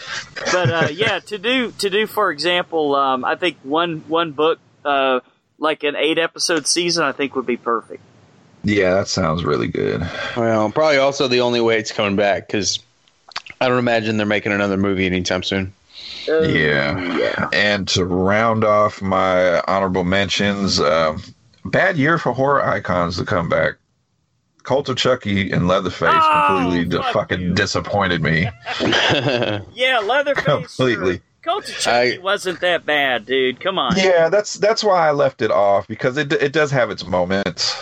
[0.52, 4.60] But uh, yeah, to do to do for example, um, I think one one book,
[4.86, 5.20] uh,
[5.58, 8.02] like an eight episode season, I think would be perfect.
[8.64, 10.02] yeah that sounds really good
[10.38, 12.80] Well, probably also the only way it's coming back because
[13.60, 15.74] I don't imagine they're making another movie anytime soon.
[16.30, 17.18] Uh, Yeah.
[17.18, 17.50] yeah.
[17.54, 21.22] and to round off my honorable mentions um
[21.66, 23.76] bad year for horror icons to come back
[24.64, 27.54] Cult of Chucky and Leatherface Oh, completely fuck fucking you.
[27.54, 28.48] disappointed me.
[29.74, 30.44] Yeah, Leatherface.
[30.44, 31.14] Completely.
[31.14, 31.22] Sure.
[31.44, 33.60] Cult of Chucky I- wasn't that bad, dude.
[33.60, 33.96] Come on.
[33.98, 37.76] Yeah, that's that's why I left it off because it it does have its moments,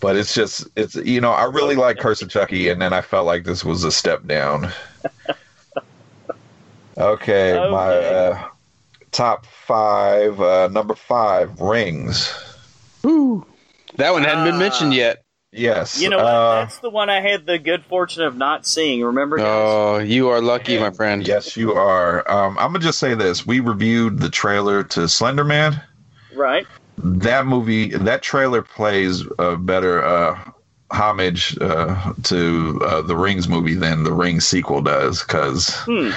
[0.00, 3.00] but it's just it's you know I really like Curse of Chucky, and then I
[3.00, 4.70] felt like this was a step down.
[6.98, 8.48] Okay, my uh,
[9.10, 10.38] top five.
[10.40, 12.30] Uh, number five, Rings.
[13.02, 13.46] Woo.
[13.96, 14.58] That one hadn't been Ah.
[14.58, 15.24] mentioned yet.
[15.52, 16.26] Yes, You know what?
[16.26, 19.02] uh, That's the one I had the good fortune of not seeing.
[19.02, 19.36] Remember?
[19.36, 19.46] guys?
[19.48, 21.26] Oh, you are lucky, my friend.
[21.26, 22.28] yes, you are.
[22.30, 25.82] Um, I'm gonna just say this: we reviewed the trailer to Slender Man.
[26.36, 26.66] Right.
[26.98, 30.38] that movie that trailer plays a better uh
[30.92, 36.10] homage uh to uh, the rings movie than the rings sequel does because Hmm.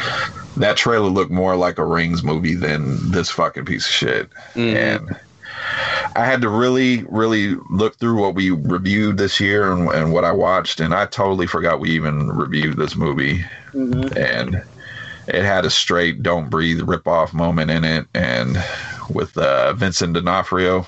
[0.59, 4.75] that trailer looked more like a rings movie than this fucking piece of shit Mhm.
[4.75, 5.15] and
[6.15, 10.23] i had to really really look through what we reviewed this year and, and what
[10.23, 14.61] i watched and i totally forgot we even reviewed this movie hmm and
[15.27, 18.61] it had a straight "Don't Breathe" rip-off moment in it, and
[19.09, 20.85] with uh, Vincent D'Onofrio.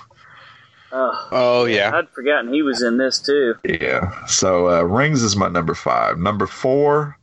[0.91, 1.91] Oh, Oh yeah.
[1.93, 3.55] I'd forgotten he was in this too.
[3.63, 4.25] Yeah.
[4.27, 6.17] So uh, Rings is my number five.
[6.17, 7.17] Number four,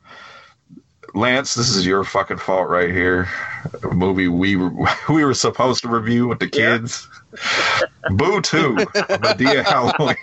[1.15, 1.55] Lance.
[1.55, 3.29] This is your fucking fault right here.
[3.83, 4.71] A movie we were,
[5.09, 6.79] we were supposed to review with the Yeah.
[6.79, 7.09] kids.
[8.11, 10.17] Boo two, Madea Halloween.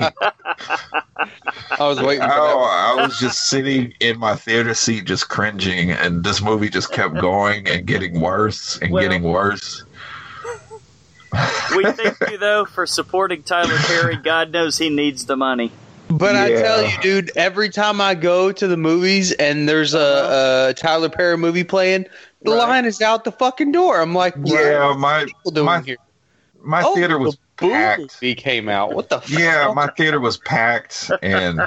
[1.72, 2.38] I was waiting for that.
[2.40, 2.70] Oh, one.
[2.70, 7.16] I was just sitting in my theater seat, just cringing, and this movie just kept
[7.16, 9.84] going and getting worse and Well- getting worse.
[11.76, 14.16] We thank you though for supporting Tyler Perry.
[14.16, 15.72] God knows he needs the money.
[16.10, 20.70] But I tell you, dude, every time I go to the movies and there's a,
[20.70, 22.06] a Tyler Perry movie playing,
[22.44, 22.58] The Right.
[22.58, 24.02] line is out the fucking door.
[24.02, 25.98] I'm like, what Yeah, are my people doing my here?
[26.64, 28.18] my Oh, theater was the packed.
[28.20, 28.94] He came out.
[28.94, 29.22] What the?
[29.30, 29.76] Yeah, fuck?
[29.76, 31.62] my theater was packed, and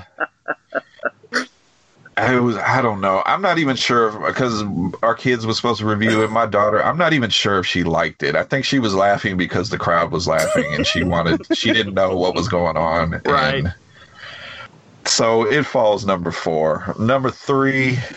[2.16, 3.22] I was I don't know.
[3.24, 4.62] I'm not even sure because
[5.02, 6.30] our kids were supposed to review it.
[6.30, 8.34] My daughter, I'm not even sure if she liked it.
[8.34, 11.94] I think she was laughing because the crowd was laughing, and she wanted she didn't
[11.94, 13.22] know what was going on.
[13.24, 13.64] Right.
[13.64, 13.74] And
[15.12, 16.94] so it falls number four.
[16.98, 17.98] Number three.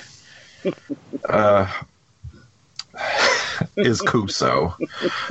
[1.30, 1.68] Uh,
[3.78, 4.74] is Kuso.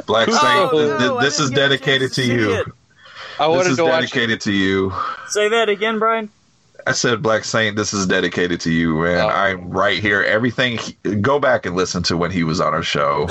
[0.06, 2.54] Black Saint, Oh, th- no, this is dedicated chance to you.
[2.54, 2.66] it.
[3.40, 3.92] I This is to watch.
[4.00, 4.92] dedicated to you.
[5.28, 6.30] Say that again, Brian.
[6.86, 9.18] I said, Black Saint, this is dedicated to you, man.
[9.24, 9.28] Oh.
[9.28, 10.22] I'm right here.
[10.22, 10.78] Everything,
[11.20, 13.26] go back and listen to when he was on our show.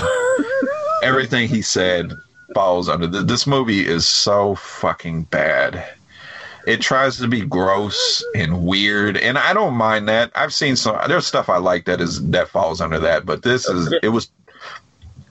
[1.03, 2.11] Everything he said
[2.53, 5.85] falls under th- this movie is so fucking bad.
[6.65, 10.31] It tries to be gross and weird, and I don't mind that.
[10.35, 10.98] I've seen some.
[11.07, 14.30] There's stuff I like that is that falls under that, but this is it was.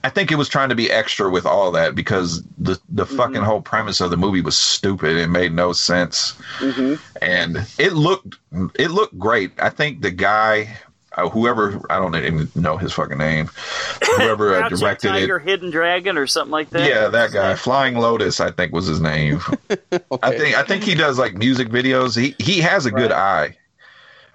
[0.05, 3.41] I think it was trying to be extra with all that because the the fucking
[3.41, 5.15] whole premise of the movie was stupid.
[5.15, 6.95] It made no sense Mm-hmm.
[7.21, 8.35] and it looked
[8.75, 9.51] it looked great.
[9.59, 10.75] I think the guy,
[11.15, 13.49] uh, whoever I don't even know his fucking name,
[14.17, 15.43] whoever uh, directed Tiger, it.
[15.43, 16.89] Hidden Dragon, or something like that.
[16.89, 19.39] Yeah, that guy, Flying Lotus, I think was his name.
[20.21, 22.19] I think I think he does like music videos.
[22.19, 23.55] He he has a good eye,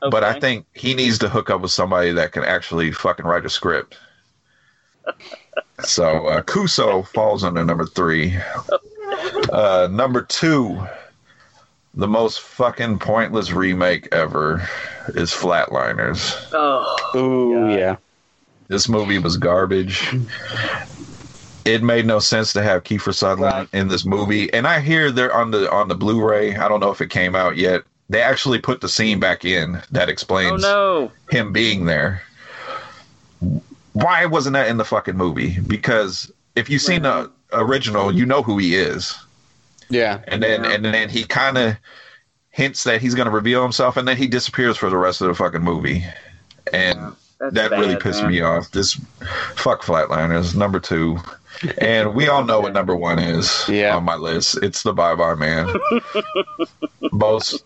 [0.01, 3.45] but I think he needs to hook up with somebody that can actually fucking write
[3.45, 3.97] a script.
[5.81, 8.37] so uh, Kuso falls under number three.
[9.53, 10.87] Uh, number two,
[11.95, 14.67] the most fucking pointless remake ever
[15.09, 16.35] is Flatliners.
[16.53, 17.79] Oh, Ooh, God.
[17.79, 17.97] yeah.
[18.69, 20.15] This movie was garbage.
[21.65, 23.81] It made no sense to have Kiefer Sutherland Right.
[23.81, 26.57] in this movie, and I hear they're on the on the Blu-ray.
[26.57, 27.83] I don't know if it came out yet.
[28.11, 31.13] They actually put the scene back in that oh explains no.
[31.31, 32.23] him being there.
[33.93, 35.59] Why wasn't that in the fucking movie?
[35.61, 39.15] Because if you've seen the original, you know who he is,
[39.91, 40.21] Yeah.
[40.29, 40.71] and then Yeah.
[40.73, 41.77] and then he kind of
[42.51, 45.29] hints that he's going to reveal himself, and then he disappears for the rest of
[45.29, 46.05] the fucking movie,
[46.73, 48.33] and That's that really pissed man.
[48.33, 48.71] me off.
[48.73, 48.95] This
[49.55, 51.19] fuck Flatliners number two,
[51.79, 53.95] and we all know what number one is Yeah.
[53.97, 54.59] on my list.
[54.63, 55.73] It's the Bye Bye Man.
[57.13, 57.65] Most.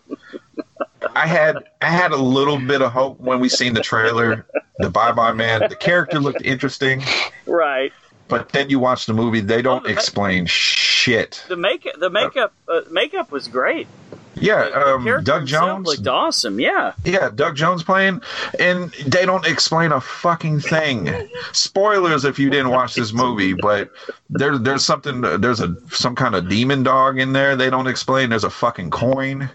[1.15, 4.45] I had I had a little bit of hope when we seen the trailer.
[4.79, 5.61] The Bye Bye Man.
[5.69, 7.03] The character looked interesting,
[7.45, 7.91] Right.
[8.27, 9.39] But then you watch the movie.
[9.41, 11.43] They don't Oh, the- explain shit.
[11.47, 13.87] The make the makeup uh, makeup was great.
[14.35, 15.85] Yeah, um, Doug Jones.
[15.85, 16.59] looked awesome.
[16.59, 16.93] Yeah.
[17.05, 18.21] Yeah, Doug Jones playing,
[18.59, 21.29] and they don't explain a fucking thing.
[21.51, 23.91] Spoilers if you didn't watch this movie, but
[24.31, 27.55] there's there's something there's a some kind of demon dog in there.
[27.55, 28.29] They don't explain.
[28.31, 29.49] There's a fucking coin.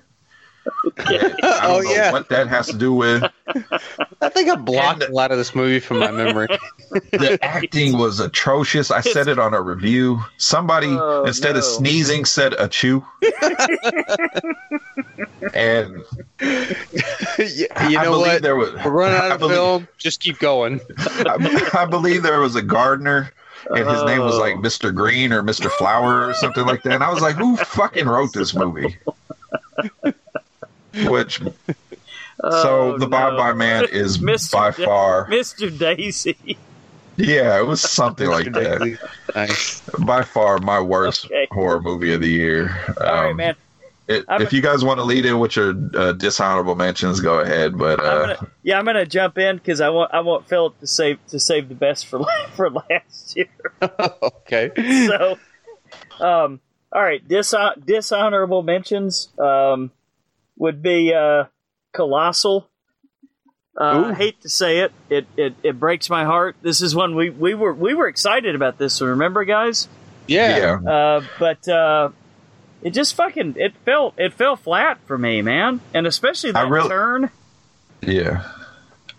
[0.98, 2.12] I don't Oh, know yeah.
[2.12, 3.22] what that has to do with.
[4.20, 6.48] I think I blocked And- a lot of this movie from my memory.
[7.12, 8.90] The acting was atrocious.
[8.90, 10.20] I said it on a review.
[10.38, 13.04] Somebody Oh, instead of sneezing said a chew.
[15.54, 16.02] and
[17.38, 18.42] you I know believe what?
[18.42, 19.88] there was We're running I out of believe- film.
[19.98, 20.80] Just keep going.
[20.98, 23.32] I, I believe there was a gardener,
[23.68, 24.60] and his name was like Oh.
[24.60, 24.94] Mr.
[24.94, 25.70] Green or Mr.
[25.70, 26.94] Flower or something like that.
[26.94, 28.96] And I was like, who fucking wrote this movie?
[31.06, 31.52] Which so
[32.40, 33.36] Oh, the Bye no.
[33.36, 34.52] Bye Man is Mr.
[34.52, 35.76] by Da- far, Mr.
[35.76, 36.56] Daisy.
[37.16, 38.98] yeah, it was something like that.
[39.34, 39.80] Nice.
[39.98, 41.48] By far, my worst Okay.
[41.50, 42.70] horror movie of the year.
[43.00, 43.56] All right, Um, man.
[44.06, 47.40] it- I'm- if you guys want to lead in with your uh, dishonorable mentions, go
[47.40, 47.76] ahead.
[47.76, 50.78] But I'm uh, gonna, yeah, I'm gonna jump in because I want I want Philip
[50.80, 53.48] to save to save the best for for last year.
[53.82, 54.70] okay.
[55.08, 55.38] so,
[56.24, 56.60] um,
[56.92, 59.90] all right, dishon- dishonorable mentions um,
[60.58, 61.44] would be uh,
[61.94, 62.68] Colossal.
[63.80, 64.14] Uh, I Ooh.
[64.14, 66.56] hate to say it, it, it, it breaks my heart.
[66.62, 69.00] This is one we, we were we were excited about this.
[69.00, 69.88] Remember, guys?
[70.26, 70.56] Yeah.
[70.82, 72.10] yeah, Uh, but uh,
[72.82, 75.80] it just fucking it felt it fell flat for me, man.
[75.94, 77.30] And especially I that really- turn.
[78.02, 78.50] yeah.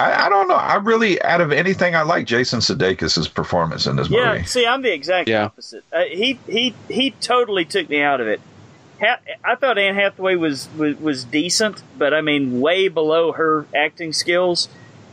[0.01, 0.55] I, I don't know.
[0.55, 4.45] I really, out of anything, I like Jason Sudeikis' performance in this Yeah, movie.
[4.45, 5.45] see, I'm the exact Yeah.
[5.45, 5.83] opposite.
[5.91, 8.39] Uh, he he he totally took me out of it.
[9.01, 14.13] I thought Anne Hathaway was, was was decent, but I mean, way below her acting
[14.13, 14.67] skills.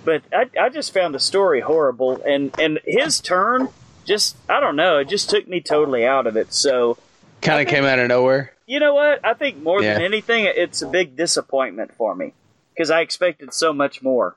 [0.04, 3.68] But I, I just found the story horrible, and and his turn
[4.04, 6.52] just I don't know, it just took me totally out of it.
[6.52, 6.98] So
[7.42, 8.52] Kind of came out of nowhere.
[8.66, 9.24] you know what?
[9.24, 12.32] I think more than anything, it's a big disappointment for me
[12.72, 14.36] because I expected so much more.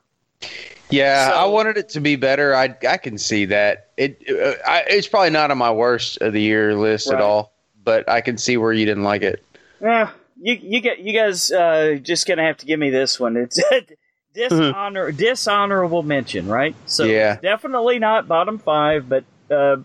[0.90, 2.56] Yeah, So- I wanted it to be better.
[2.56, 3.90] I I can see that.
[3.98, 7.16] It uh, I, it's probably not on my worst of the year list Right.
[7.18, 7.54] at all,
[7.90, 9.44] but I can see where you didn't like it.
[9.82, 13.36] Yeah, you you get you guys uh, just gonna have to give me this one.
[13.36, 13.60] It's
[14.36, 16.76] dishonor dishonorable mention, right?
[16.86, 17.38] So Yeah.
[17.42, 19.78] definitely not bottom five, but uh,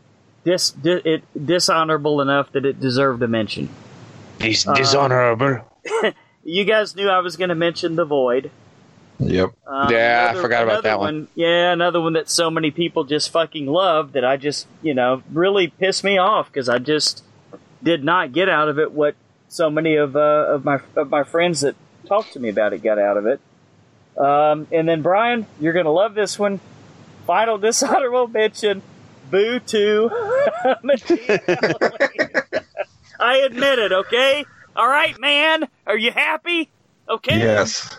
[0.44, 3.68] dis, di- it dishonorable enough that it deserved a mention.
[4.40, 5.60] He's Uh, dishonorable.
[6.46, 8.50] You guys knew I was going to mention the void.
[9.18, 9.52] Yep.
[9.66, 11.28] Um, Yeah, I forgot about another that one.
[11.34, 15.22] Yeah, another one that so many people just fucking love that I just, you know,
[15.32, 17.24] really pissed me off because I just
[17.84, 19.14] did not get out of it what
[19.48, 22.82] so many of uh, of my of my friends that talked to me about it
[22.82, 23.40] got out of it.
[24.18, 26.60] Um, and then Brian, you're gonna love this one.
[27.26, 28.82] Final dishonorable mention:
[29.30, 30.10] Boo Two.
[33.20, 33.92] I admit it.
[33.92, 34.44] Okay.
[34.74, 35.68] All right, man.
[35.86, 36.68] Are you happy?
[37.08, 37.38] Okay.
[37.38, 37.96] Yes.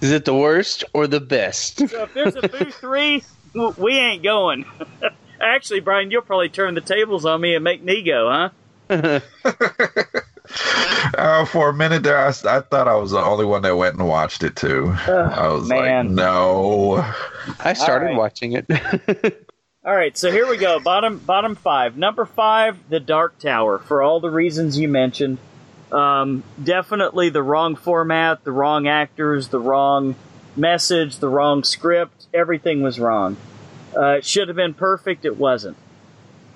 [0.00, 1.88] Is it the worst or the best?
[1.88, 3.22] So if there's a boo three,
[3.76, 4.64] we ain't going.
[5.40, 8.48] Actually, Brian, you'll probably turn the tables on me and make me go, huh?
[11.16, 13.96] Uh, for a minute there, I, I thought I was the only one that went
[13.96, 14.94] and watched it too.
[15.06, 16.08] I was man.
[16.08, 17.04] like, no.
[17.60, 18.16] I started right.
[18.16, 18.66] watching it.
[19.84, 20.80] All right, so here we go.
[20.80, 21.96] Bottom bottom five.
[21.96, 23.78] Number five, The Dark Tower.
[23.78, 25.38] For all the reasons you mentioned,
[25.92, 30.16] um, definitely the wrong format, the wrong actors, the wrong
[30.56, 32.26] message, the wrong script.
[32.34, 33.36] Everything was wrong.
[33.96, 35.24] Uh, it should have been perfect.
[35.24, 35.76] It wasn't.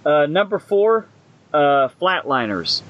[0.04, 1.06] Uh, number four,
[1.52, 2.82] uh, Flatliners.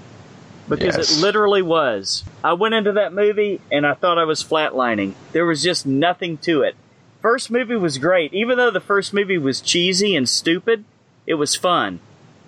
[0.69, 1.19] Because Yes.
[1.19, 2.23] it literally was.
[2.45, 5.15] I went into that movie and I thought I was flatlining.
[5.33, 6.77] There was just nothing to it.
[7.21, 8.33] First movie was great.
[8.33, 10.85] Even though the first movie was cheesy and stupid,
[11.27, 11.99] it was fun.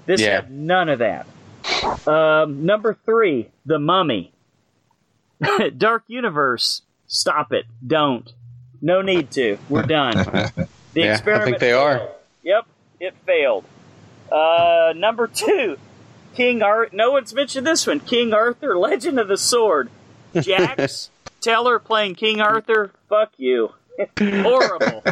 [0.06, 0.36] This Yeah.
[0.42, 1.26] had none of that.
[2.06, 4.32] Um, number three, The Mummy.
[5.76, 6.82] Dark Universe.
[7.08, 7.66] Stop it.
[7.84, 8.32] Don't.
[8.80, 9.58] No need to.
[9.68, 10.14] We're done.
[10.16, 11.82] The Yeah, I experiment think they failed.
[12.00, 12.08] are.
[12.44, 12.66] Yep,
[13.00, 13.64] it failed.
[14.30, 15.76] Uh, number two,
[16.34, 16.94] King Arthur.
[16.94, 18.00] No one's mentioned this one.
[18.00, 19.90] King Arthur, Legend of the Sword.
[20.38, 21.10] Jax
[21.40, 22.92] Teller playing King Arthur.
[23.08, 23.72] Fuck you.
[24.18, 25.04] horrible.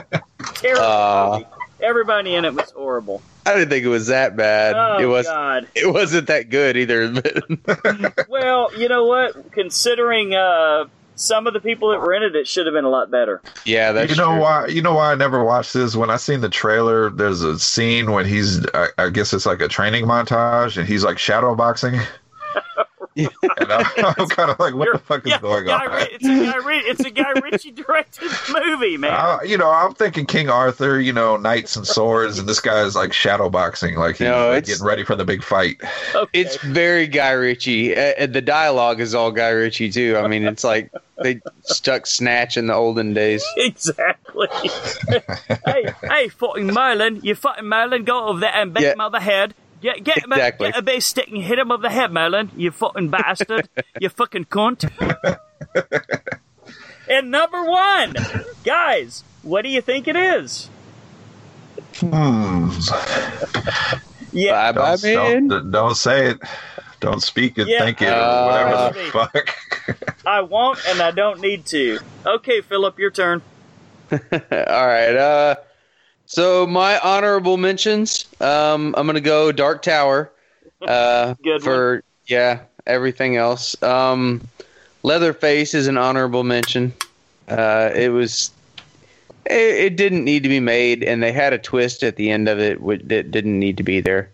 [0.55, 1.33] Terrible.
[1.33, 1.47] Movie.
[1.83, 3.23] Everybody in it was horrible.
[3.47, 4.75] I didn't think it was that bad.
[4.77, 5.27] Oh it was.
[5.27, 5.67] God.
[5.75, 7.11] It wasn't that good either.
[8.29, 9.53] Well, you know what?
[9.53, 10.87] Considering uh,
[11.21, 13.43] some of the people that rented it, it should have been a lot better.
[13.67, 14.41] yeah, that's you know true.
[14.41, 14.67] why?
[14.67, 15.95] You know why I never watched this?
[15.95, 19.61] When I seen the trailer, there's a scene when he's, I, I guess it's like
[19.61, 21.55] a training montage, and he's like shadow
[23.17, 23.29] boxing.
[23.59, 25.93] and I, I'm kind of like, what the fuck is yeah, going Guy on?
[25.93, 29.13] Ri- it's a Guy Ri- it's a Guy Ritchie directed movie, man.
[29.13, 32.95] I, you know, I'm thinking King Arthur, you know, knights and swords, and this guy's
[32.95, 35.77] like shadow boxing, like he's No, like, getting ready for the big fight.
[36.15, 36.31] okay.
[36.41, 37.97] It's very Guy Ritchie.
[37.97, 40.17] Uh, uh, the dialogue is all Guy Ritchie too.
[40.17, 40.93] I mean, it's like
[41.23, 43.45] they stuck Snatch in the olden days.
[43.57, 44.49] Exactly.
[45.67, 48.93] hey, hey, fucking Merlin, you fucking Merlin, go over there and beat Yeah.
[48.93, 49.55] him over the head.
[49.81, 50.71] Get, get, him, Exactly.
[50.71, 52.51] get a base stick and hit him over the head, Merlin.
[52.57, 53.69] You fucking bastard.
[54.01, 54.91] you fucking cunt.
[57.09, 58.15] and number one,
[58.65, 60.69] guys, what do you think it is?
[61.97, 62.71] Hmm.
[64.33, 65.49] Yeah, Bye bye, Don't, man.
[65.49, 66.39] don't, don't say it.
[67.01, 67.67] Don't speak it.
[67.67, 68.09] Yeah, think it.
[68.09, 69.57] uh, or whatever the fuck.
[70.27, 71.99] I won't and I don't need to.
[72.27, 73.43] Okay, Philip, your turn.
[74.13, 75.17] all right.
[75.17, 75.55] Uh,
[76.31, 78.25] so my honorable mentions.
[78.41, 80.31] Um, I'm gonna go Dark Tower.
[80.81, 82.61] Uh, Good for yeah.
[82.87, 83.81] Everything else.
[83.83, 84.41] Um,
[85.03, 86.93] Leatherface is an honorable mention.
[87.49, 88.53] Uh, it was.
[89.47, 92.49] It, it didn't need to be made, and they had a twist at the end
[92.49, 92.79] of it
[93.09, 94.31] that didn't need to be there.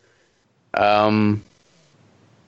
[0.75, 1.43] Um,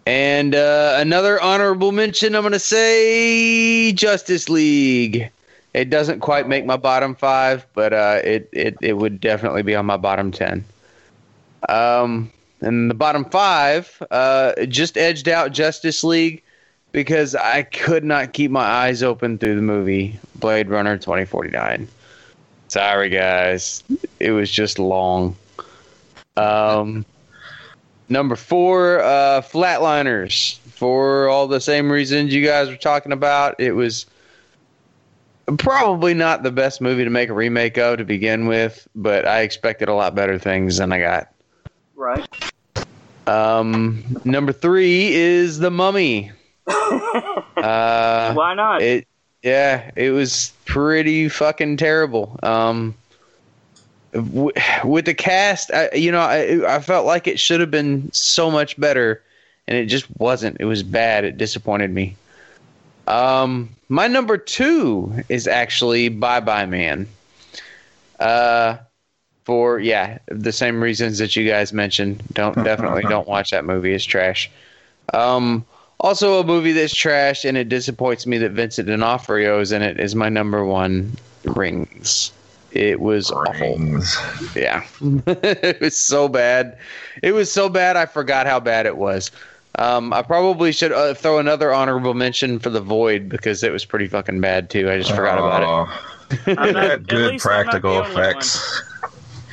[0.05, 5.31] and uh, another honorable mention, I'm going to say Justice League.
[5.79, 9.77] It doesn't quite make my bottom five, but uh, it, it it would definitely be
[9.77, 10.65] on my bottom ten.
[11.69, 16.43] Um, and the bottom five uh, just edged out Justice League
[16.91, 21.87] because I could not keep my eyes open through the movie Blade Runner 2049.
[22.67, 23.85] Sorry, guys,
[24.19, 25.37] it was just long.
[26.37, 27.05] Um,
[28.09, 30.59] number four, uh, Flatliners.
[30.59, 34.07] For all the same reasons you guys were talking about, it was
[35.57, 39.41] probably not the best movie to make a remake of to begin with, but I
[39.41, 41.33] expected a lot better things than I got.
[41.95, 42.29] Right.
[43.27, 46.33] Um, number three is The Mummy.
[46.66, 48.83] uh, Why not?
[48.83, 49.07] it,
[49.43, 52.39] yeah, it was pretty fucking terrible.
[52.43, 52.95] Um,
[54.12, 54.53] w-
[54.85, 58.51] with the cast, I, you know, I, I felt like it should have been so
[58.51, 59.23] much better,
[59.66, 60.57] and it just wasn't.
[60.61, 61.25] It was bad.
[61.25, 62.16] It disappointed me.
[63.09, 67.09] Um, my number two is actually Bye Bye Man.
[68.20, 68.76] Uh,
[69.44, 72.22] for yeah, the same reasons that you guys mentioned.
[72.35, 73.94] Don't definitely don't watch that movie.
[73.94, 74.51] It's trash.
[75.14, 75.64] Um,
[76.01, 79.98] also a movie that's trash and it disappoints me that Vincent D'Onofrio is in it
[79.98, 82.30] is my number one Rings.
[82.72, 83.78] It was awful.
[84.55, 84.85] Yeah.
[85.26, 86.76] it was so bad.
[87.22, 89.30] It was so bad I forgot how bad it was.
[89.79, 93.85] Um, I probably should uh, throw another honorable mention for The Void because it was
[93.85, 94.91] pretty fucking bad too.
[94.91, 95.69] I just forgot about it.
[95.69, 98.21] Oh, It had good least I'm not practical the only one.
[98.23, 98.83] effects.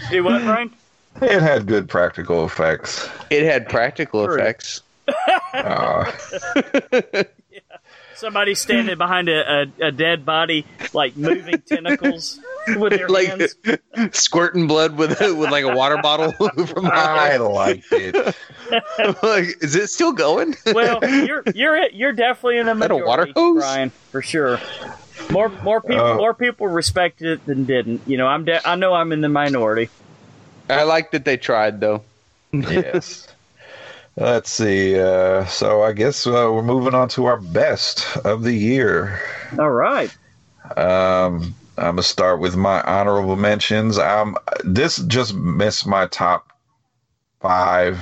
[0.10, 0.74] Do what, Brian?
[1.22, 3.08] It had good practical effects.
[3.30, 4.36] It had practical True.
[4.36, 4.82] effects.
[5.54, 6.12] Uh,
[8.16, 12.40] Somebody standing behind a, a, a dead body, like moving tentacles
[12.78, 13.56] with their like hands.
[14.18, 16.32] squirting blood with with like a water bottle
[16.66, 18.16] from I liked it.
[19.24, 20.56] like, is it still going?
[20.74, 21.94] Well, you're you're it.
[21.94, 23.58] You're definitely in the that a water hose?
[23.60, 24.60] Brian, for sure.
[25.32, 26.18] More more people Oh.
[26.18, 28.02] more people respected it than didn't.
[28.06, 29.90] You know, I'm de- I know I'm in the minority.
[30.70, 32.04] I like that they tried though.
[32.52, 33.28] yes.
[34.18, 34.98] Let's see.
[34.98, 39.20] Uh, so I guess uh, we're moving on to our best of the year.
[39.60, 40.16] All right.
[40.78, 43.98] Um, I'm gonna start with my honorable mentions.
[43.98, 46.52] Um, this just missed my top
[47.42, 48.00] five.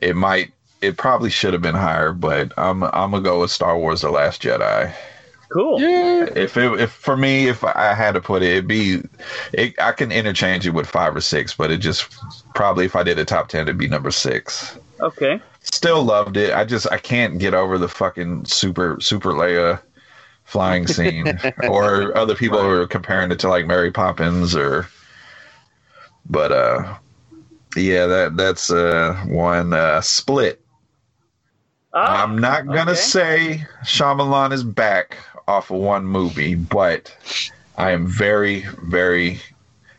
[0.00, 0.52] It might.
[0.80, 4.10] It probably should have been higher, but I'm I'm gonna go with Star Wars: The
[4.10, 4.94] Last Jedi.
[5.48, 5.80] Cool.
[5.80, 6.28] Yeah.
[6.36, 9.00] If it, if for me, if I had to put it, it'd be,
[9.54, 12.14] it, I can interchange it with five or six, but it just
[12.54, 14.78] probably if I did a top ten, it'd be number six.
[15.00, 15.40] Okay.
[15.62, 16.54] Still loved it.
[16.54, 19.80] I just I can't get over the fucking super super Leia
[20.48, 21.38] flying scene,
[21.68, 24.88] or other people are comparing it to like Mary Poppins or,
[26.28, 26.96] but uh,
[27.76, 30.60] yeah, that that's uh one uh split.
[31.92, 33.00] Ah, I'm not gonna okay.
[33.00, 37.14] say Shyamalan is back off of one movie, but
[37.76, 39.40] I am very, very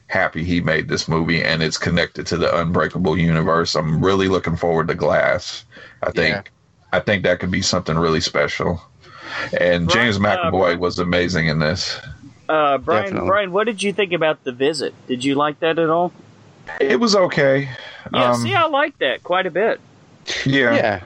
[0.07, 3.75] happy he made this movie and it's connected to the Unbreakable universe.
[3.75, 5.63] I'm really looking forward to Glass.
[6.03, 6.41] I think Yeah.
[6.91, 8.81] I think that could be something really special.
[9.59, 10.79] And Right, James uh, McAvoy right.
[10.79, 11.99] was amazing in this.
[12.47, 13.27] uh, Brian, Definitely.
[13.29, 14.93] Brian, what did you think about the visit?
[15.07, 16.11] Did you like that at all?
[16.79, 17.69] It was okay.
[18.13, 18.31] Yeah.
[18.31, 19.79] Um, see, I like that quite a bit.
[20.45, 20.75] yeah.
[20.75, 21.03] Yeah.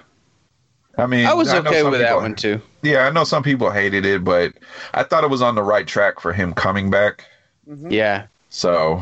[0.98, 2.62] I mean, I was know okay some with that one too.
[2.84, 4.54] Yeah, I know some people hated it, but
[4.94, 7.26] I thought it was on the right track for him coming back.
[7.68, 7.90] Mm-hmm.
[7.92, 8.28] Yeah.
[8.50, 9.02] So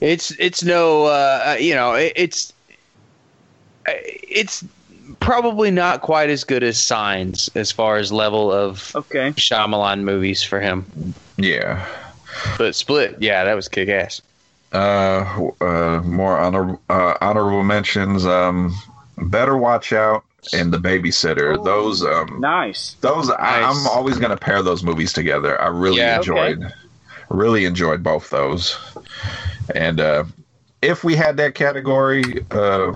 [0.00, 2.52] It's it's no uh, you know it, it's
[3.86, 4.64] it's
[5.20, 9.30] probably not quite as good as Signs as far as level of Okay.
[9.32, 11.14] Shyamalan movies for him.
[11.36, 11.86] yeah.
[12.58, 14.22] But Split, yeah, that was kick ass.
[14.72, 18.24] Uh, uh, more honor, uh, honorable mentions.
[18.24, 18.74] Um,
[19.18, 20.24] Better Watch Out
[20.54, 21.62] and The Babysitter.
[21.62, 22.96] Those, um, Nice.
[23.02, 23.76] those I, Nice.
[23.76, 25.60] I'm always gonna pair those movies together.
[25.60, 26.16] I really Yeah.
[26.16, 26.72] enjoyed,
[27.28, 28.76] really enjoyed both those.
[29.74, 30.24] And uh,
[30.80, 32.92] if we had that category, uh,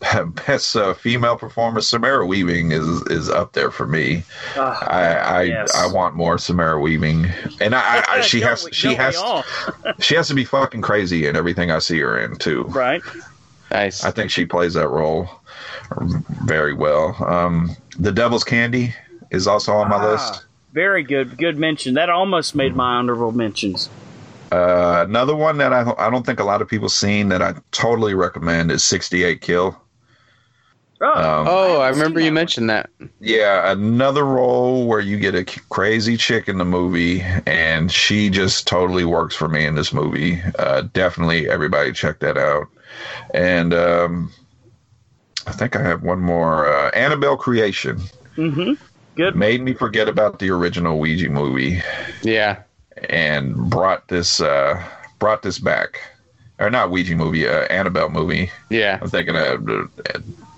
[0.46, 4.22] best uh, female performer, Samara Weaving is is up there for me.
[4.56, 5.74] Ah, I I, Yes.
[5.74, 7.26] I want more Samara Weaving,
[7.60, 9.16] and I, I, I she Don't has we- she has
[10.00, 12.64] she has to be fucking crazy in everything I see her in too.
[12.64, 13.02] right.
[13.70, 14.02] Nice.
[14.02, 15.28] I think she plays that role
[16.44, 17.14] very well.
[17.24, 18.94] Um, the Devil's Candy
[19.30, 20.44] is also on my Ah, list.
[20.72, 21.36] Very good.
[21.38, 21.94] Good mention.
[21.94, 23.88] That almost made my honorable mentions.
[24.50, 27.54] Uh, another one that I I don't think a lot of people seen that I
[27.70, 29.80] totally recommend is 68 Kill.
[31.02, 31.06] Oh,
[31.40, 32.90] Um, oh, I haven't remember you that mentioned that.
[33.20, 38.66] Yeah, another role where you get a crazy chick in the movie, and she just
[38.66, 40.42] totally works for me in this movie.
[40.58, 42.66] Uh, definitely, everybody check that out.
[43.32, 44.30] And um,
[45.46, 46.66] I think I have one more.
[46.68, 48.00] Uh, Annabelle Creation
[48.36, 48.74] mm-hmm.
[49.16, 49.34] Good.
[49.34, 51.80] made me forget about the original Ouija movie
[52.22, 52.62] Yeah.
[53.08, 54.82] and brought this uh,
[55.18, 55.98] brought this back.
[56.58, 58.50] Or not Ouija movie, uh, Annabelle movie.
[58.68, 58.98] Yeah.
[59.00, 59.86] I'm thinking of uh,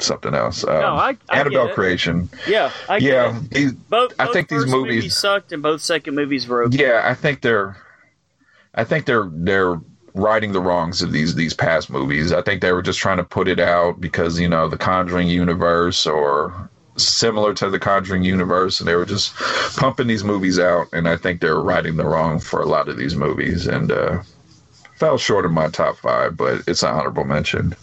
[0.03, 0.65] something else.
[0.65, 1.69] Um, No, I- I Annabelle.
[1.71, 2.29] Creation.
[2.47, 3.51] Yeah, I get Yeah, it.
[3.51, 6.79] these, Both, I both think these movies- sucked, and both second movies were okay.
[6.87, 7.77] Yeah, I think they're,
[8.75, 9.81] I think they're they're
[10.15, 12.33] righting the wrongs of these these past movies.
[12.33, 15.29] I think they were just trying to put it out because you know the Conjuring
[15.29, 19.35] universe or similar to the Conjuring universe, and they were just
[19.77, 20.87] pumping these movies out.
[20.93, 24.23] And I think they're righting the wrong for a lot of these movies, and uh,
[24.97, 27.75] fell short of my top five, but it's an honorable mention.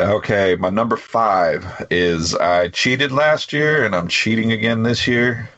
[0.00, 5.48] Okay, my number five is I cheated last year and I'm cheating again this year.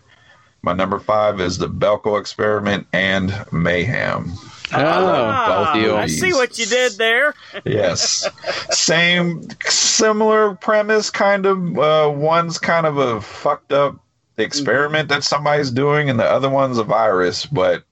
[0.62, 4.32] My number five is the Belko experiment and Mayhem.
[4.73, 7.35] Oh, Ah, both I see what you did there.
[7.65, 8.28] Yes,
[8.70, 11.78] same similar premise, kind of.
[11.78, 13.97] Uh, one's kind of a fucked up
[14.36, 17.47] experiment that somebody's doing, and the other one's a virus.
[17.47, 17.82] But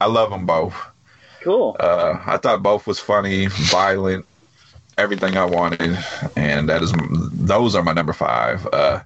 [0.00, 0.74] I love them both.
[1.42, 1.76] Cool.
[1.80, 4.24] Uh, I thought both was funny, violent,
[4.98, 5.98] everything I wanted,
[6.36, 6.92] and that is
[7.32, 8.66] those are my number five.
[8.72, 9.00] Uh,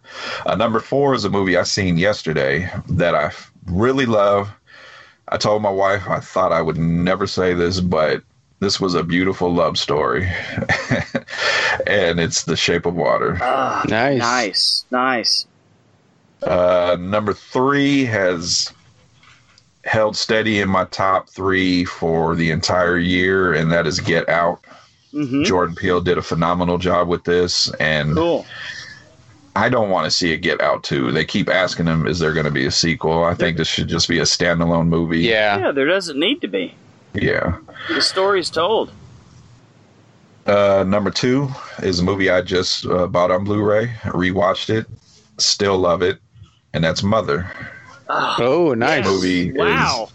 [0.47, 3.33] uh, number four is a movie I seen yesterday that I
[3.67, 4.51] really love.
[5.29, 8.23] I told my wife I thought I would never say this, but
[8.61, 10.25] this was a beautiful love story,
[11.87, 13.39] and it's The Shape of Water.
[13.41, 14.19] Ah, Nice.
[14.19, 15.47] nice, nice.
[16.43, 18.73] Uh, number three has
[19.85, 24.61] held steady in my top three for the entire year, and that is Get Out.
[25.13, 28.45] Hmm Jordan Peele did a phenomenal job with this, and Cool.
[29.57, 31.11] I don't want to see it Get Out too.
[31.11, 33.89] They keep asking him, "Is there going to be a sequel?" I think this should
[33.89, 35.21] just be a standalone movie.
[35.21, 35.59] Yeah.
[35.59, 36.75] Yeah, there doesn't need to be.
[37.15, 37.57] yeah.
[37.89, 38.93] The story's told.
[40.47, 41.49] Uh, number two
[41.83, 43.89] is a movie I just uh, bought on Blu-ray.
[44.05, 44.87] Rewatched it,
[45.39, 46.19] still love it,
[46.73, 47.51] and that's Mother.
[48.09, 49.05] Ah, Oh, nice.
[49.05, 50.05] Movie wow.
[50.07, 50.13] is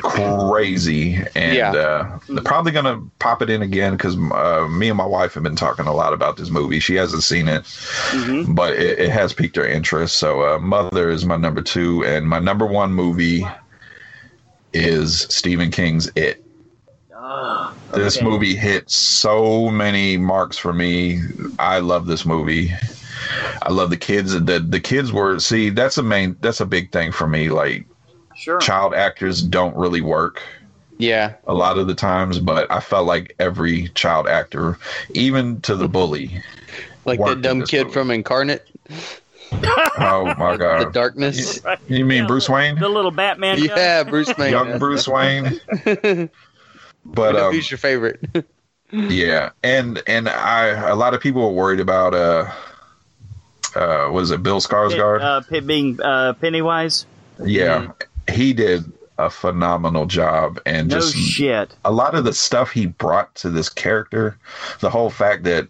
[0.00, 1.72] crazy, and Yeah.
[1.72, 5.42] uh, they're probably gonna pop it in again because uh, me and my wife have
[5.42, 6.80] been talking a lot about this movie.
[6.80, 7.66] She hasn't seen it,
[8.10, 10.16] hmm but it, it has piqued her interest.
[10.16, 13.46] So, uh, Mother is my number two, and my number one movie
[14.72, 16.42] is Stephen King's It.
[17.14, 21.20] Ah, This movie hit so many marks for me.
[21.58, 22.72] I love this movie.
[23.62, 24.32] I love the kids.
[24.32, 27.48] The the kids were see that's a main that's a big thing for me.
[27.48, 27.86] Like
[28.36, 28.58] Sure.
[28.60, 30.42] child actors don't really work
[30.98, 31.34] Yeah.
[31.46, 34.78] a lot of the times, but I felt like every child actor,
[35.14, 36.42] even to the bully.
[37.04, 37.92] Like Worked that dumb kid movie.
[37.94, 38.66] from Incarnate,
[39.98, 40.86] Oh my god!
[40.88, 40.90] The!
[40.92, 41.60] Darkness.
[41.88, 42.78] You mean Yeah, Bruce Wayne?
[42.78, 43.64] The little Batman guy?
[43.64, 44.50] Yeah, Bruce Wayne.
[44.52, 45.60] Young Bruce Wayne.
[47.04, 48.20] But um, who's your favorite?
[48.92, 52.50] Yeah, and and I a lot of people were worried about uh
[53.74, 55.22] uh was it Bill Skarsgård?
[55.22, 57.06] Uh, P- being uh, Pennywise?
[57.42, 57.90] yeah,
[58.30, 61.74] he did a phenomenal job and No just shit.
[61.84, 64.38] a lot of the stuff he brought to this character,
[64.80, 65.68] the whole fact that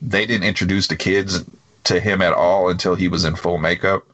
[0.00, 1.44] they didn't introduce the kids
[1.84, 4.04] to him at all until he was in full makeup.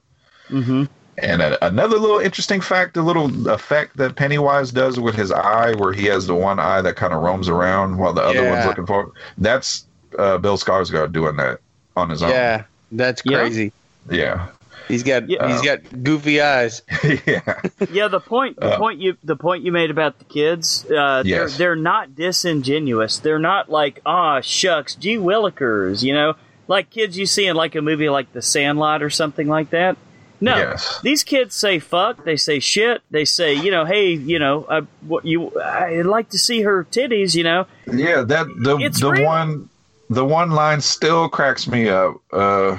[0.49, 0.85] hmm
[1.19, 5.75] And a, another little interesting fact, a little effect that Pennywise does with his eye,
[5.75, 8.51] where he has the one eye that kind of roams around while the other Yeah.
[8.51, 9.13] one's looking for.
[9.39, 9.87] That's
[10.19, 11.61] uh, Bill Skarsgård doing that
[11.97, 12.31] on his own.
[12.31, 13.39] yeah, that's Yeah.
[13.39, 13.73] crazy.
[14.11, 14.49] Yeah.
[14.89, 15.49] He's got Yeah.
[15.53, 16.83] he's got goofy eyes.
[17.27, 17.61] yeah.
[17.93, 21.23] Yeah, the point the Uh, point you the point you made about the kids, uh,
[21.23, 21.57] they're Yes.
[21.59, 23.19] they're not disingenuous.
[23.19, 26.35] They're not like ah shucks, gee willikers, you know,
[26.69, 29.97] like kids you see in like a movie like The Sandlot or something like that.
[30.43, 31.01] No, Yes.
[31.03, 34.81] these kids say fuck, they say shit, they say you know, hey, you know, I,
[35.07, 37.67] what you I'd like to see her titties, you know.
[37.93, 38.23] Yeah.
[38.23, 39.27] That the It's the real.
[39.27, 39.69] one
[40.13, 42.77] the one line still cracks me up uh,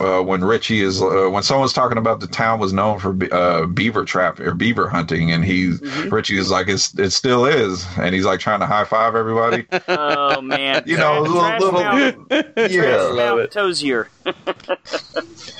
[0.00, 3.30] uh, when Richie is uh, when someone's talking about the town was known for be-
[3.32, 6.10] uh, beaver trap or beaver hunting, and he Mm-hmm.
[6.14, 9.66] Richie is like it's it still is, and he's like trying to high five everybody.
[9.88, 12.42] Oh man, You know, a little- Trash little- mouth- yeah.
[12.68, 14.06] trash mouth Tozier.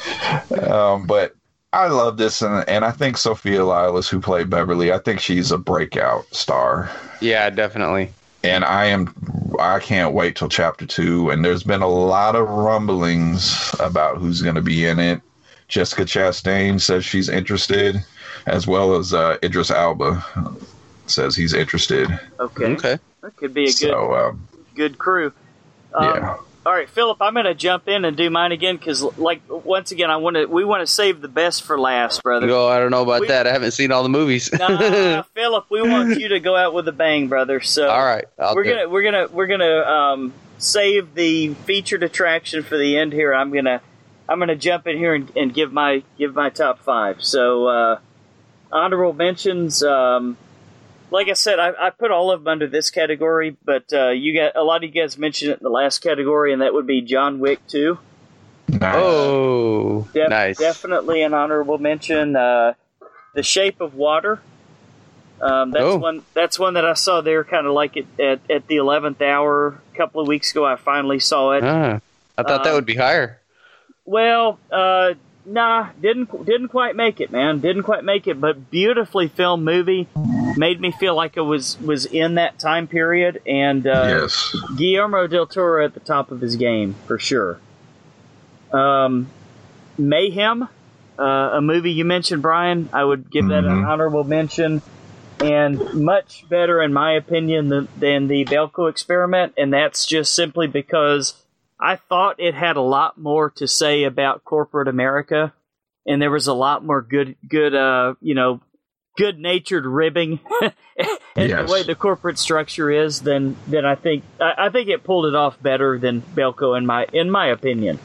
[0.71, 1.35] Um, but
[1.73, 5.51] I love this, and, and I think Sophia Lillis, who played Beverly, I think she's
[5.51, 6.91] a breakout star.
[7.21, 8.13] Yeah, definitely.
[8.45, 9.15] And I am,
[9.61, 11.31] I can't wait till chapter two.
[11.31, 15.21] And there's been a lot of rumblings about who's going to be in it.
[15.69, 18.05] Jessica Chastain says she's interested,
[18.47, 20.25] as well as uh, Idris Elba
[21.07, 22.09] says he's interested.
[22.41, 22.99] Okay, Okay.
[23.23, 25.33] that could be a good So um, good crew.
[25.95, 29.03] Um, yeah, All right, Philip, I'm going to jump in and do mine again because,
[29.19, 30.47] like, once again, I want to.
[30.47, 32.47] We want to save the best for last, brother.
[32.47, 32.69] Go.
[32.69, 33.49] I don't know about We- that.
[33.49, 34.49] I haven't seen all the movies.
[34.53, 37.61] Nah, Philip, we want you to go out with a bang, brother.
[37.61, 38.27] So all right.
[38.39, 43.13] I'll we're gonna we're gonna we're gonna um, save the featured attraction for the end
[43.13, 43.35] here.
[43.35, 43.81] I'm gonna
[44.29, 47.25] I'm gonna jump in here and, and give my give my top five.
[47.25, 47.99] So uh,
[48.71, 49.83] honorable mentions.
[49.83, 50.37] Um,
[51.13, 54.35] like I said, I, I put all of them under this category, but uh, you
[54.39, 56.87] got a lot of you guys mentioned it in the last category, and that would
[56.87, 57.99] be John Wick two.
[58.69, 58.95] nice.
[58.97, 60.59] Oh, Def- nice.
[60.59, 62.35] Definitely an honorable mention.
[62.37, 62.75] Uh,
[63.35, 64.41] the Shape of Water.
[65.41, 65.97] Um, that's Oh.
[65.97, 66.23] one.
[66.35, 69.81] That's one that I saw there, kind of like it at, at the eleventh hour
[69.93, 70.65] a couple of weeks ago.
[70.65, 71.65] I finally saw it.
[71.65, 71.99] Ah,
[72.39, 73.41] I thought that Um, would be higher.
[74.05, 75.15] Well, uh,
[75.45, 77.59] nah, didn't didn't quite make it, man.
[77.61, 80.07] Didn't quite make it, but beautifully filmed movie.
[80.57, 85.27] Made me feel like I was was in that time period, and uh, yes, Guillermo
[85.27, 87.59] del Toro at the top of his game for sure.
[88.73, 89.33] Um,
[89.99, 90.69] Mayhem,
[91.19, 92.91] uh, a movie you mentioned, Brian.
[92.93, 93.87] I would give that an Mhm.
[93.87, 94.83] honorable mention,
[95.41, 100.67] and much better in my opinion than, than the Belko experiment, and that's just simply
[100.67, 101.35] because
[101.81, 105.53] I thought it had a lot more to say about corporate America,
[106.07, 108.61] and there was a lot more good, good, uh, you know,
[109.17, 110.73] good natured ribbing and
[111.49, 111.67] Yes.
[111.67, 115.27] the way the corporate structure is then than I think I, I think it pulled
[115.27, 117.99] it off better than Belko in my in my opinion.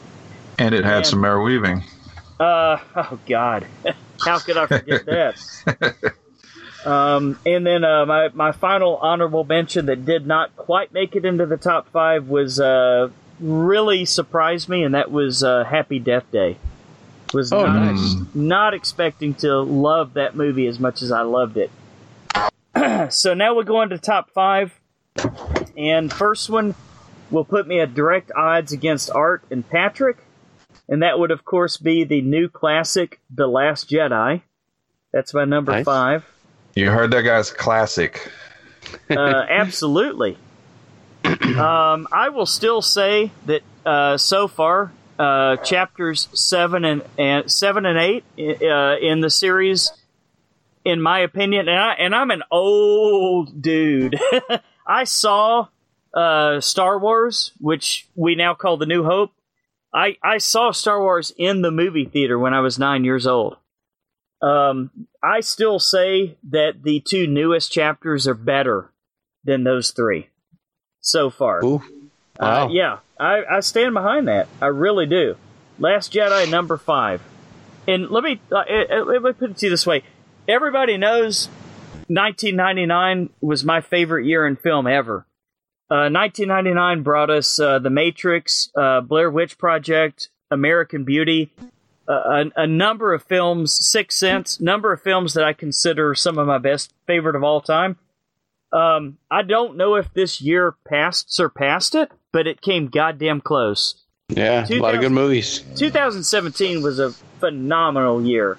[0.58, 1.04] and it had Man.
[1.04, 1.82] some Mare Weaving.
[2.40, 3.66] Uh oh God,
[4.24, 6.14] how could I forget that?
[6.86, 11.24] Um, and then uh, my my final honorable mention that did not quite make it
[11.24, 13.10] into the top five was uh,
[13.40, 16.56] really surprised me, and that was uh, Happy Death Day.
[17.34, 18.14] Was Oh, not, nice.
[18.34, 21.70] not expecting to love that movie as much as I loved it.
[23.12, 24.72] so now we're going to top five,
[25.76, 26.74] and first one
[27.30, 30.16] will put me at direct odds against Art and Patrick,
[30.88, 34.42] and that would of course be the new classic, The Last Jedi.
[35.12, 35.84] That's my number Nice.
[35.84, 36.24] five.
[36.74, 38.30] You heard that guy's classic.
[39.10, 39.16] Uh,
[39.50, 40.38] absolutely.
[41.24, 47.86] Um, I will still say that uh, so far, uh, chapters seven and, and seven
[47.86, 49.90] and eight uh, in the series,
[50.84, 54.18] in my opinion, and, I, and I'm an old dude.
[54.86, 55.68] I saw
[56.14, 59.32] uh, Star Wars, which we now call The New Hope.
[59.92, 63.56] I, I saw Star Wars in the movie theater when I was nine years old.
[64.40, 64.90] Um,
[65.22, 68.92] I still say that the two newest chapters are better
[69.44, 70.28] than those three
[71.00, 71.64] so far.
[71.64, 71.82] Ooh.
[72.38, 74.48] Uh, yeah, I, I stand behind that.
[74.60, 75.36] I really do.
[75.78, 77.22] Last Jedi, number five.
[77.86, 80.02] And let me uh, uh, let me put it to you this way:
[80.46, 81.48] everybody knows
[82.08, 85.26] 1999 was my favorite year in film ever.
[85.90, 91.50] Uh, 1999 brought us uh, The Matrix, uh, Blair Witch Project, American Beauty,
[92.06, 96.38] uh, a, a number of films, Sixth Sense, number of films that I consider some
[96.38, 97.96] of my best favorite of all time.
[98.70, 103.94] Um, I don't know if this year past surpassed it, but it came goddamn close.
[104.28, 105.64] Yeah, a lot of good movies.
[105.76, 108.58] 2017 was a phenomenal year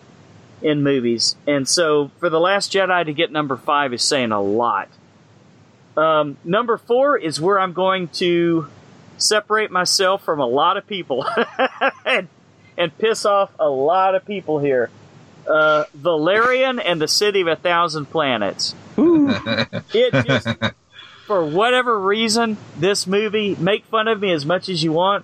[0.62, 4.42] in movies, and so for the Last Jedi to get number five is saying a
[4.42, 4.90] lot.
[5.96, 8.68] Um, number four is where I'm going to
[9.18, 11.26] separate myself from a lot of people
[12.06, 12.30] and,
[12.78, 14.90] and piss off a lot of people here.
[15.46, 18.76] Uh, Valerian and the City of a Thousand Planets.
[18.98, 20.48] It just,
[21.30, 25.24] for whatever reason, this movie, make fun of me as much as you want,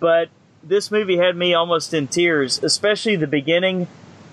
[0.00, 0.30] but
[0.62, 3.86] this movie had me almost in tears, especially the beginning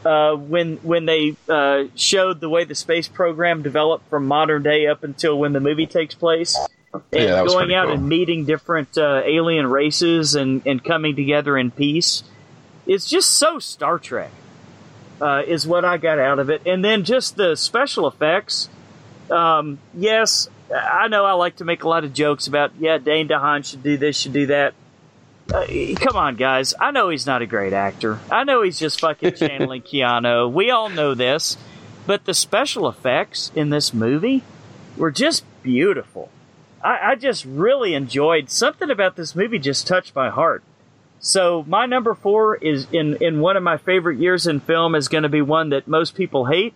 [0.05, 4.87] uh, when when they uh, showed the way the space program developed from modern day
[4.87, 6.57] up until when the movie takes place,
[6.93, 7.95] and Yeah, going out cool.
[7.95, 12.23] and meeting different uh, alien races and and coming together in peace.
[12.87, 14.31] It's just so Star Trek.
[15.19, 18.69] Uh, is what I got out of it, and then just the special effects.
[19.29, 23.27] Um, yes, I know I like to make a lot of jokes about yeah, Dane
[23.27, 24.73] DeHaan should do this, should do that.
[25.53, 25.65] Uh,
[25.95, 26.73] come on, guys.
[26.79, 28.19] I know he's not a great actor.
[28.31, 30.51] I know he's just fucking channeling Keanu.
[30.51, 31.57] We all know this.
[32.05, 34.43] But the special effects in this movie
[34.97, 36.29] were just beautiful.
[36.83, 40.63] I, I just really enjoyed something about this movie just touched my heart.
[41.19, 45.07] So my number four is in, in one of my favorite years in film is
[45.07, 46.73] going to be one that most people hate,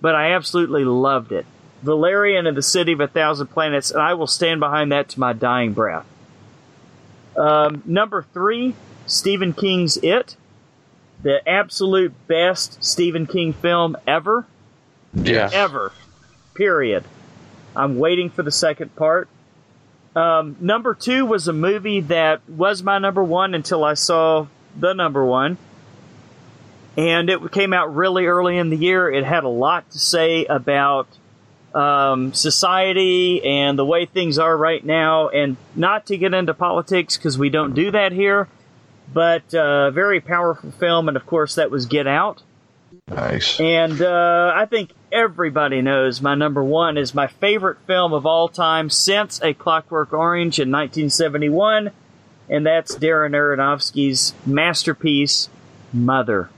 [0.00, 1.46] but I absolutely loved it.
[1.82, 5.20] Valerian and the City of a Thousand Planets, and I will stand behind that to
[5.20, 6.06] my dying breath.
[7.36, 8.74] Um, number three,
[9.06, 10.36] Stephen King's It,
[11.22, 14.46] the absolute best Stephen King film ever,
[15.14, 15.48] Yeah.
[15.52, 15.92] ever.
[16.54, 17.04] Period.
[17.76, 19.28] I'm waiting for the second part.
[20.16, 24.46] Um, number two was a movie that was my number one until I saw
[24.76, 25.58] the number one.
[26.96, 29.08] And it came out really early in the year.
[29.08, 31.06] It had a lot to say about
[31.74, 35.28] um, society and the way things are right now.
[35.28, 38.48] And not to get into politics because we don't do that here,
[39.12, 41.08] but uh, very powerful film.
[41.08, 42.42] And of course, that was Get Out.
[43.08, 43.58] Nice.
[43.58, 48.48] And uh, I think everybody knows my number one is my favorite film of all
[48.48, 51.90] time since A Clockwork Orange in 1971,
[52.50, 55.48] and that's Darren Aronofsky's masterpiece,
[55.92, 56.50] Mother.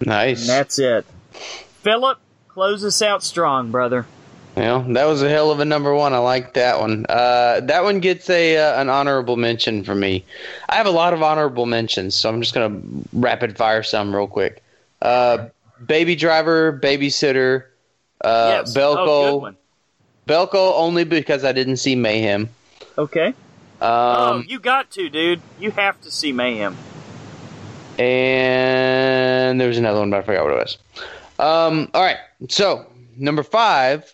[0.00, 0.40] Nice.
[0.40, 1.06] And that's it.
[1.32, 2.18] Philip,
[2.48, 4.06] close us out strong, brother.
[4.58, 6.12] Well, that was a hell of a number one.
[6.12, 7.06] I like that one.
[7.08, 10.24] Uh, that one gets a uh, an honorable mention for me.
[10.68, 12.80] I have a lot of honorable mentions, so I'm just gonna
[13.12, 14.62] rapid fire some real quick.
[15.00, 15.46] Uh,
[15.86, 17.66] Baby Driver, Babysitter,
[18.22, 18.76] uh, yes.
[18.76, 19.56] Oh, Belko, one.
[20.26, 22.48] Belko only because I didn't see Mayhem.
[22.98, 23.32] Okay.
[23.80, 25.40] oh, Um, you got to, dude.
[25.60, 26.76] You have to see Mayhem.
[27.98, 30.78] and there was another one, but I forgot what it was.
[31.38, 32.18] Um, all right,
[32.48, 32.86] so
[33.16, 34.12] number five,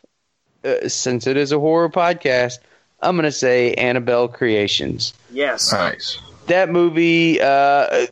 [0.64, 2.58] uh, since it is a horror podcast,
[3.02, 5.12] I'm gonna say Annabelle Creations.
[5.30, 5.72] Yes.
[5.72, 6.18] Nice.
[6.46, 8.06] that movie uh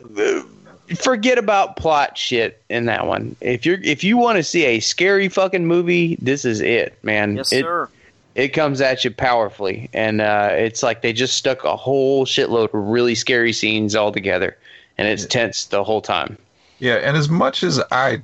[0.99, 4.81] forget about plot shit in that one if you're if you want to see a
[4.81, 7.89] scary fucking movie this is it man Yes, it sir.
[8.35, 12.65] it comes at you powerfully and uh it's like they just stuck a whole shitload
[12.65, 14.57] of really scary scenes all together
[14.99, 16.37] and it's tense the whole time
[16.79, 18.21] Yeah, and as much as I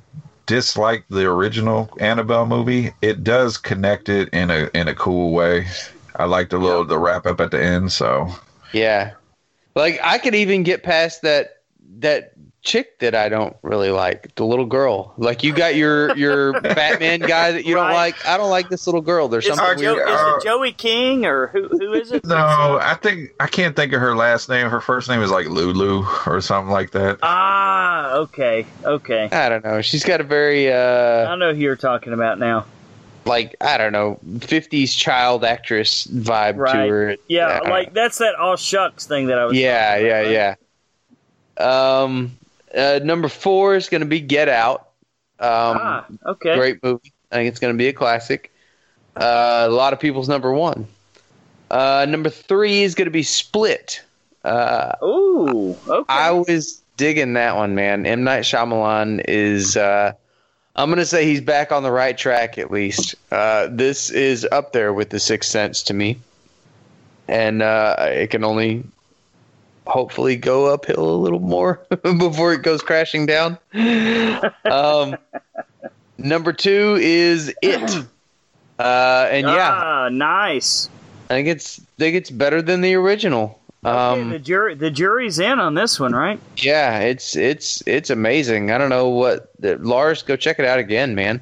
[0.49, 5.67] dislike the original Annabelle movie, it does connect it in a in a cool way.
[6.15, 7.91] I like the little the wrap up at the end.
[7.91, 8.33] So
[8.73, 9.11] Yeah.
[9.75, 11.61] Like I could even get past that
[11.99, 12.33] that
[12.69, 15.13] chick that I don't really like, the little girl.
[15.17, 18.15] Like you got your your Batman guy that you don't like.
[18.25, 19.27] I don't like this little girl.
[19.27, 20.07] There's Is, something it, Joe, weird.
[20.07, 21.67] is Uh, it Joey King or who?
[21.67, 22.25] Who is it?
[22.25, 22.35] no,
[22.81, 24.69] I think I can't think of her last name.
[24.69, 27.19] Her first name is like Lulu or something like that.
[27.23, 29.29] Ah, okay, okay.
[29.31, 29.81] I don't know.
[29.81, 32.65] She's got a very I uh know who you're talking about now.
[33.25, 36.73] like I don't know, 50s child actress vibe Right.
[36.85, 37.15] to her.
[37.27, 39.57] Yeah, Uh, like that's that all shucks thing that I was.
[39.57, 40.55] Yeah, talking yeah, about, right?
[41.59, 42.05] yeah.
[42.05, 42.38] Um
[42.75, 44.87] uh, number 4 is going to be Get Out.
[45.39, 46.55] Um ah, okay.
[46.55, 47.13] Great movie.
[47.31, 48.51] I think it's going to be a classic.
[49.15, 50.87] Uh, a lot of people's number one.
[51.69, 54.01] Uh, number three is going to be Split.
[54.43, 56.05] Uh, Ooh, okay.
[56.07, 58.05] I was digging that one, man.
[58.05, 59.77] M Night Shyamalan is.
[59.77, 60.13] Uh,
[60.75, 63.15] I'm going to say he's back on the right track at least.
[63.31, 66.17] Uh, this is up there with The Sixth Sense to me,
[67.27, 68.83] and uh, it can only
[69.89, 73.57] hopefully go uphill a little more before it goes crashing down.
[74.65, 75.17] um,
[76.17, 78.05] number two is It.
[78.79, 80.87] Uh, and yeah, ah, nice.
[81.29, 83.59] I think it's I think it's better than the original.
[83.83, 86.39] Okay, Um, the jury, the jury's in on this one, right?
[86.55, 88.71] yeah, it's it's it's amazing.
[88.71, 90.23] I don't know what the, Lars.
[90.23, 91.41] Go check it out again, man.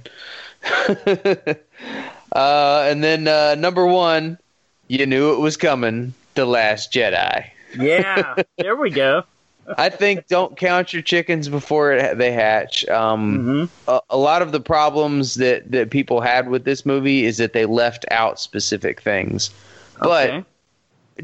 [0.97, 1.55] uh,
[2.89, 4.39] and then uh, number one,
[4.87, 6.15] you knew it was coming.
[6.33, 7.45] The Last Jedi.
[7.75, 9.23] Yeah, there we go.
[9.77, 12.87] I think don't count your chickens before they hatch.
[12.87, 17.25] Um, hmm a, a lot of the problems that that people had with this movie
[17.25, 19.49] is that they left out specific things.
[19.99, 20.45] But okay.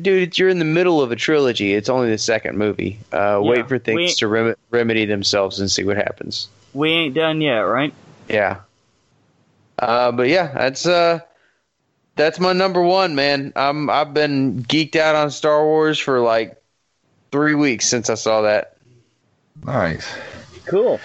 [0.02, 1.74] dude, it's, you're in the middle of a trilogy.
[1.74, 3.00] It's only the second movie.
[3.14, 6.50] Uh, Yeah, wait for things to rem- remedy themselves and see what happens.
[6.74, 7.94] we ain't done yet, right?
[8.28, 8.60] Yeah.
[9.80, 11.20] Uh, but yeah, that's uh,
[12.16, 13.54] that's my number one, man.
[13.56, 16.62] I'm I've been geeked out on Star Wars for like
[17.32, 18.78] three weeks since I saw that.
[19.66, 20.08] Nice.
[20.66, 21.00] Cool.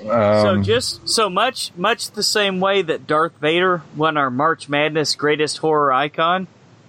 [0.00, 4.68] so Um, just so much, much the same way that Darth Vader won our March
[4.68, 6.46] Madness Greatest Horror Icon.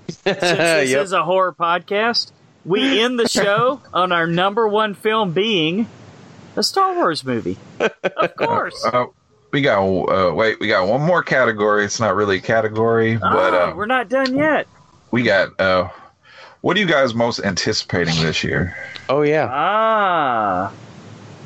[0.09, 1.03] Since this Yep.
[1.03, 2.31] is a horror podcast,
[2.65, 5.87] we end the show on our number one film being
[6.55, 7.57] a Star Wars movie.
[7.79, 8.83] Of course.
[8.85, 9.05] uh,
[9.55, 11.85] we got uh, wait, we got one more category.
[11.85, 14.67] It's not really a category, but uh, we're not done yet.
[15.11, 15.57] we got.
[15.57, 15.87] Uh,
[16.59, 18.75] what are you guys most anticipating this year?
[19.07, 19.47] Oh yeah.
[19.49, 20.73] Ah.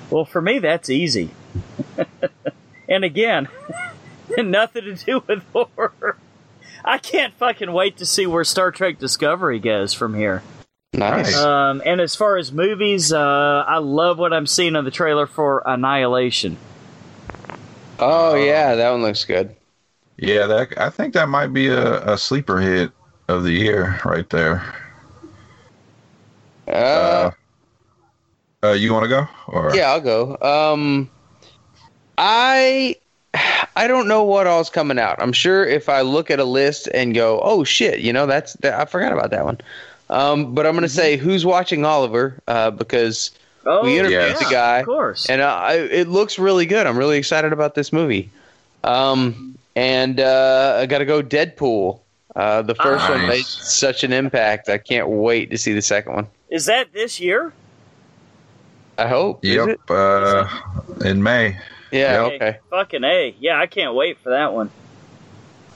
[0.10, 1.30] Well, for me, that's easy.
[2.90, 3.48] and again,
[4.40, 6.18] nothing to do with horror.
[6.84, 10.42] I can't fucking wait to see where Star Trek Discovery goes from here.
[10.94, 11.28] Nice.
[11.28, 11.36] Nice.
[11.38, 13.20] Um, and as far as movies, uh,
[13.68, 16.58] I love what I'm seeing on the trailer for Annihilation.
[18.00, 19.56] Oh yeah, that one looks good.
[20.18, 22.92] Yeah, that I think that might be a, a sleeper hit
[23.28, 24.76] of the year right there.
[26.68, 27.32] Uh, Uh,
[28.64, 29.28] uh, you want to go?
[29.48, 30.38] Or yeah, I'll go.
[30.42, 31.10] Um,
[32.18, 32.96] I
[33.76, 35.22] I don't know what all's coming out.
[35.22, 38.54] I'm sure if I look at a list and go, oh shit, you know that's
[38.56, 39.60] that, I forgot about that one.
[40.10, 43.32] Um, but I'm gonna say who's watching Oliver uh, because
[43.72, 44.40] Oh, we interviewed yes.
[44.40, 44.80] the guy.
[44.80, 45.30] Of course.
[45.30, 46.88] and uh, I, it looks really good.
[46.88, 48.32] I'm really excited about this movie.
[48.84, 52.00] Um, and uh, I got to go Deadpool.
[52.36, 53.30] Uh, the first one Nice.
[53.30, 54.70] made such an impact.
[54.70, 56.28] I can't wait to see the second one.
[56.50, 57.54] Is that this year?
[58.98, 59.46] I hope.
[59.46, 59.68] Is Yep.
[59.70, 59.80] it?
[59.90, 60.48] Uh,
[61.06, 61.58] in May.
[61.92, 62.26] Yeah.
[62.28, 62.34] Yep.
[62.42, 62.58] Okay.
[62.70, 63.36] Fucking A.
[63.40, 64.72] Yeah, I can't wait for that one.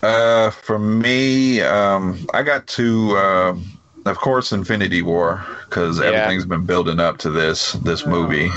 [0.02, 3.56] Uh, for me, um, I got to, uh,
[4.06, 6.06] of course, Infinity War because Yeah.
[6.08, 8.50] everything's been building up to this this movie.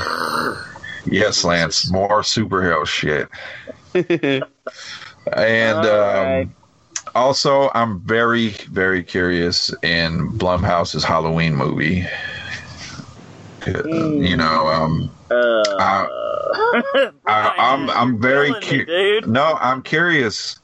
[1.07, 3.29] Yes, Lance, more superhero shit.
[5.33, 6.55] And All um,
[7.15, 12.07] also, I'm very, very curious in Blumhouse's Halloween movie.
[13.67, 16.09] Uh, You know, um, Uh, I,
[17.27, 19.27] I, I'm I'm very curious.
[19.27, 20.61] No, I'm curious.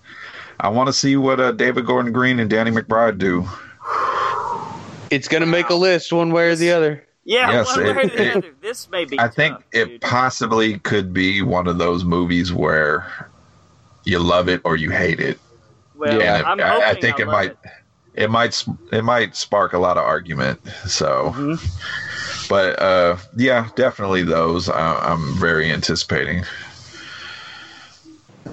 [0.60, 3.44] I want to see what uh, David Gordon Green and Danny McBride do.
[5.12, 7.04] it's gonna make a list one way or the other.
[7.24, 8.54] Yeah, Yes, one way or the it- other.
[8.60, 9.18] This may be.
[9.20, 10.00] I think tough, it dude.
[10.00, 13.06] possibly could be one of those movies where
[14.04, 15.38] you love it or you hate it.
[15.94, 17.56] Well, Yeah, I'm I, hoping I think I it love might.
[18.14, 20.60] It might it might spark a lot of argument.
[20.86, 22.48] So, Mhm.
[22.48, 26.44] but uh, yeah, definitely those I, I'm very anticipating.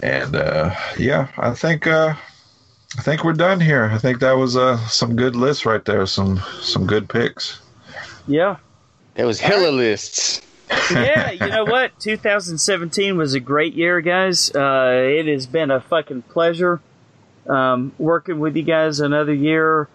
[0.01, 2.13] And uh, yeah, I think uh,
[2.97, 3.85] I think we're done here.
[3.85, 6.05] I think that was uh, some good lists right there.
[6.05, 7.61] Some some good picks.
[8.27, 8.57] Yeah.
[9.15, 10.41] It was hella lists.
[10.91, 11.91] yeah, you know what?
[11.99, 14.53] 2017 was a great year, guys.
[14.53, 16.79] Uh, it has been a fucking pleasure
[17.47, 19.89] um, working with you guys another year.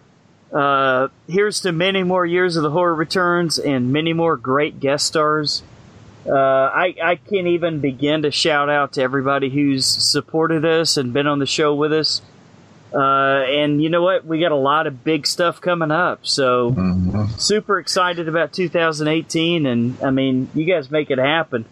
[0.53, 5.05] Uh, here's to many more years of the horror returns and many more great guest
[5.07, 5.63] stars.
[6.27, 11.13] Uh, I, I can't even begin to shout out to everybody who's supported us and
[11.13, 12.21] been on the show with us.
[12.95, 14.25] Uh, and you know what?
[14.25, 16.19] We got a lot of big stuff coming up.
[16.23, 17.29] So Mhm.
[17.39, 19.65] super excited about 2018.
[19.65, 21.65] And I mean, you guys make it happen.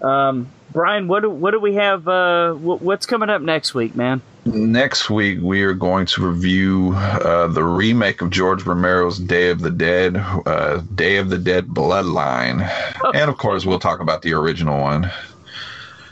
[0.00, 2.06] Um, Brian, what do, what do we have?
[2.08, 4.20] Uh, wh- what's coming up next week, man?
[4.44, 9.60] Next week, we are going to review uh, the remake of George Romero's Day of
[9.60, 10.16] the Dead,
[10.46, 12.68] uh, Day of the Dead Bloodline.
[13.14, 15.10] And of course, we'll talk about the original one.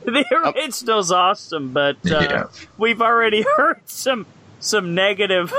[0.06, 2.44] The original's awesome, but uh, Yeah.
[2.76, 4.26] we've already heard some
[4.64, 5.52] some negative.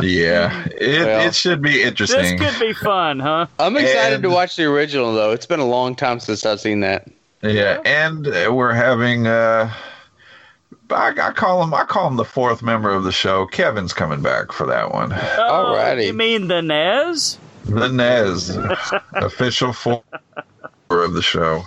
[0.00, 2.36] Yeah, it, Well, it should be interesting.
[2.38, 3.46] this could be fun, huh?
[3.58, 5.32] I'm excited And- to watch the original though.
[5.32, 7.08] It's been a long time since I've seen that.
[7.42, 9.26] Yeah, and uh, we're having.
[9.28, 9.72] Uh,
[10.90, 11.72] I, I call him.
[11.74, 13.46] I call him the fourth member of the show.
[13.46, 15.12] Kevin's coming back for that one.
[15.12, 16.06] Oh, Alrighty.
[16.06, 17.38] You mean the Nez?
[17.66, 18.56] The Nez,
[19.14, 20.02] official fourth
[20.90, 21.62] member of the show.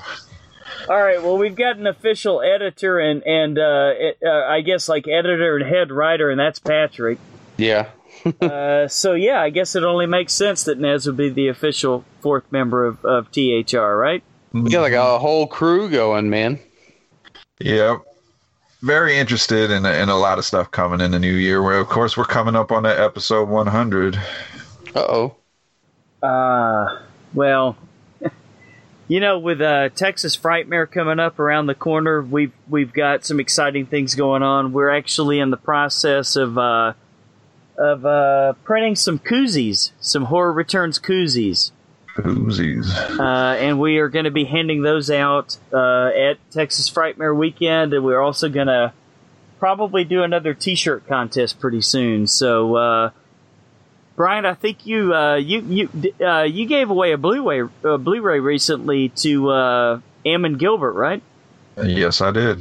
[0.90, 1.22] All right.
[1.22, 5.58] Well, we've got an official editor and and uh, it, uh, I guess like editor
[5.58, 7.20] and head writer, and that's Patrick.
[7.58, 7.90] Yeah.
[8.42, 12.04] uh, so yeah, I guess it only makes sense that Nez would be the official
[12.22, 14.24] fourth member of, of THR, right?
[14.54, 16.60] We got like a whole crew going, man.
[17.60, 18.02] Yep.
[18.82, 21.62] Very interested in in a lot of stuff coming in the new year.
[21.62, 24.16] Where of course we're coming up on that episode 100.
[24.96, 25.36] Uh oh.
[26.22, 27.00] Uh,
[27.34, 27.78] well,
[29.12, 33.42] you know, with uh, Texas Frightmare coming up around the corner, we've we've got some
[33.42, 34.72] exciting things going on.
[34.72, 36.94] We're actually in the process of uh,
[37.78, 41.72] of uh, printing some koozies, some horror returns koozies,
[42.16, 42.90] Koozies.
[43.20, 47.94] uh, and we are going to be handing those out uh, at Texas Frightmare weekend,
[47.94, 48.94] and we're also going to
[49.60, 52.28] probably do another T-shirt contest pretty soon.
[52.28, 53.12] So.
[54.16, 58.40] Brian, I think you uh, you you uh, you gave away a Blu-ray uh, Blu-ray
[58.40, 61.24] recently to uh, Ammon Gilbert, right?
[61.82, 62.60] Yes, I did.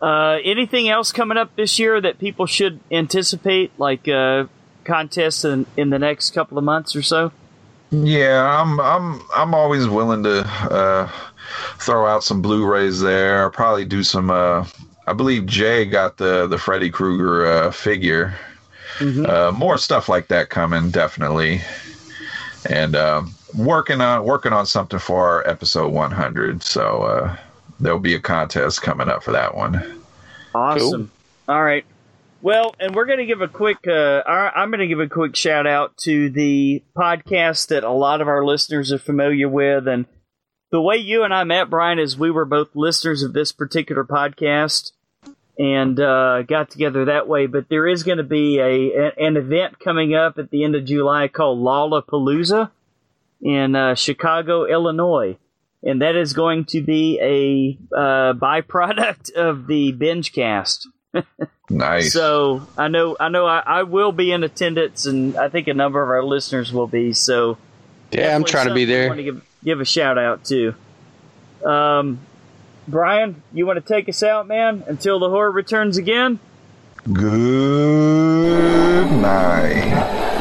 [0.00, 4.44] Uh, anything else coming up this year that people should anticipate, like uh,
[4.84, 7.32] contests in, in the next couple of months or so?
[7.90, 11.10] Yeah, I'm I'm I'm always willing to uh,
[11.78, 13.42] throw out some Blu-rays there.
[13.42, 14.30] I'll probably do some.
[14.30, 14.66] Uh,
[15.06, 17.70] I believe Jay got the the Freddy Krueger uh,
[18.98, 19.30] figure.
[19.30, 21.60] Uh, more stuff like that coming definitely,
[22.68, 26.62] and um, working on working on something for our episode 100.
[26.62, 27.36] So uh,
[27.80, 30.02] there'll be a contest coming up for that one.
[30.54, 31.10] Awesome.
[31.48, 31.84] All right.
[32.40, 33.78] Well, and we're going to give a quick.
[33.86, 37.90] Uh, our- I'm going to give a quick shout out to the podcast that a
[37.90, 40.06] lot of our listeners are familiar with, and
[40.70, 44.04] the way you and I met, Brian, is we were both listeners of this particular
[44.04, 44.92] podcast
[45.58, 47.46] and uh, got together that way.
[47.46, 50.84] But there is going to be a, an event coming up at the end of
[50.84, 52.70] July called Lollapalooza
[53.40, 55.36] in uh, Chicago, Illinois
[55.82, 60.88] and that is going to be a uh, byproduct of the binge cast.
[61.70, 62.12] Nice.
[62.12, 65.74] So I know, I know, I, I will be in attendance, and I think a
[65.74, 67.12] number of our listeners will be.
[67.12, 67.58] So
[68.10, 69.08] Yeah, I'm trying to be I there.
[69.08, 70.74] want to give give a shout out to.
[71.64, 72.20] Um,
[72.88, 76.40] Brian, you want to take us out, man, until the horror returns again?
[77.12, 80.37] Good night.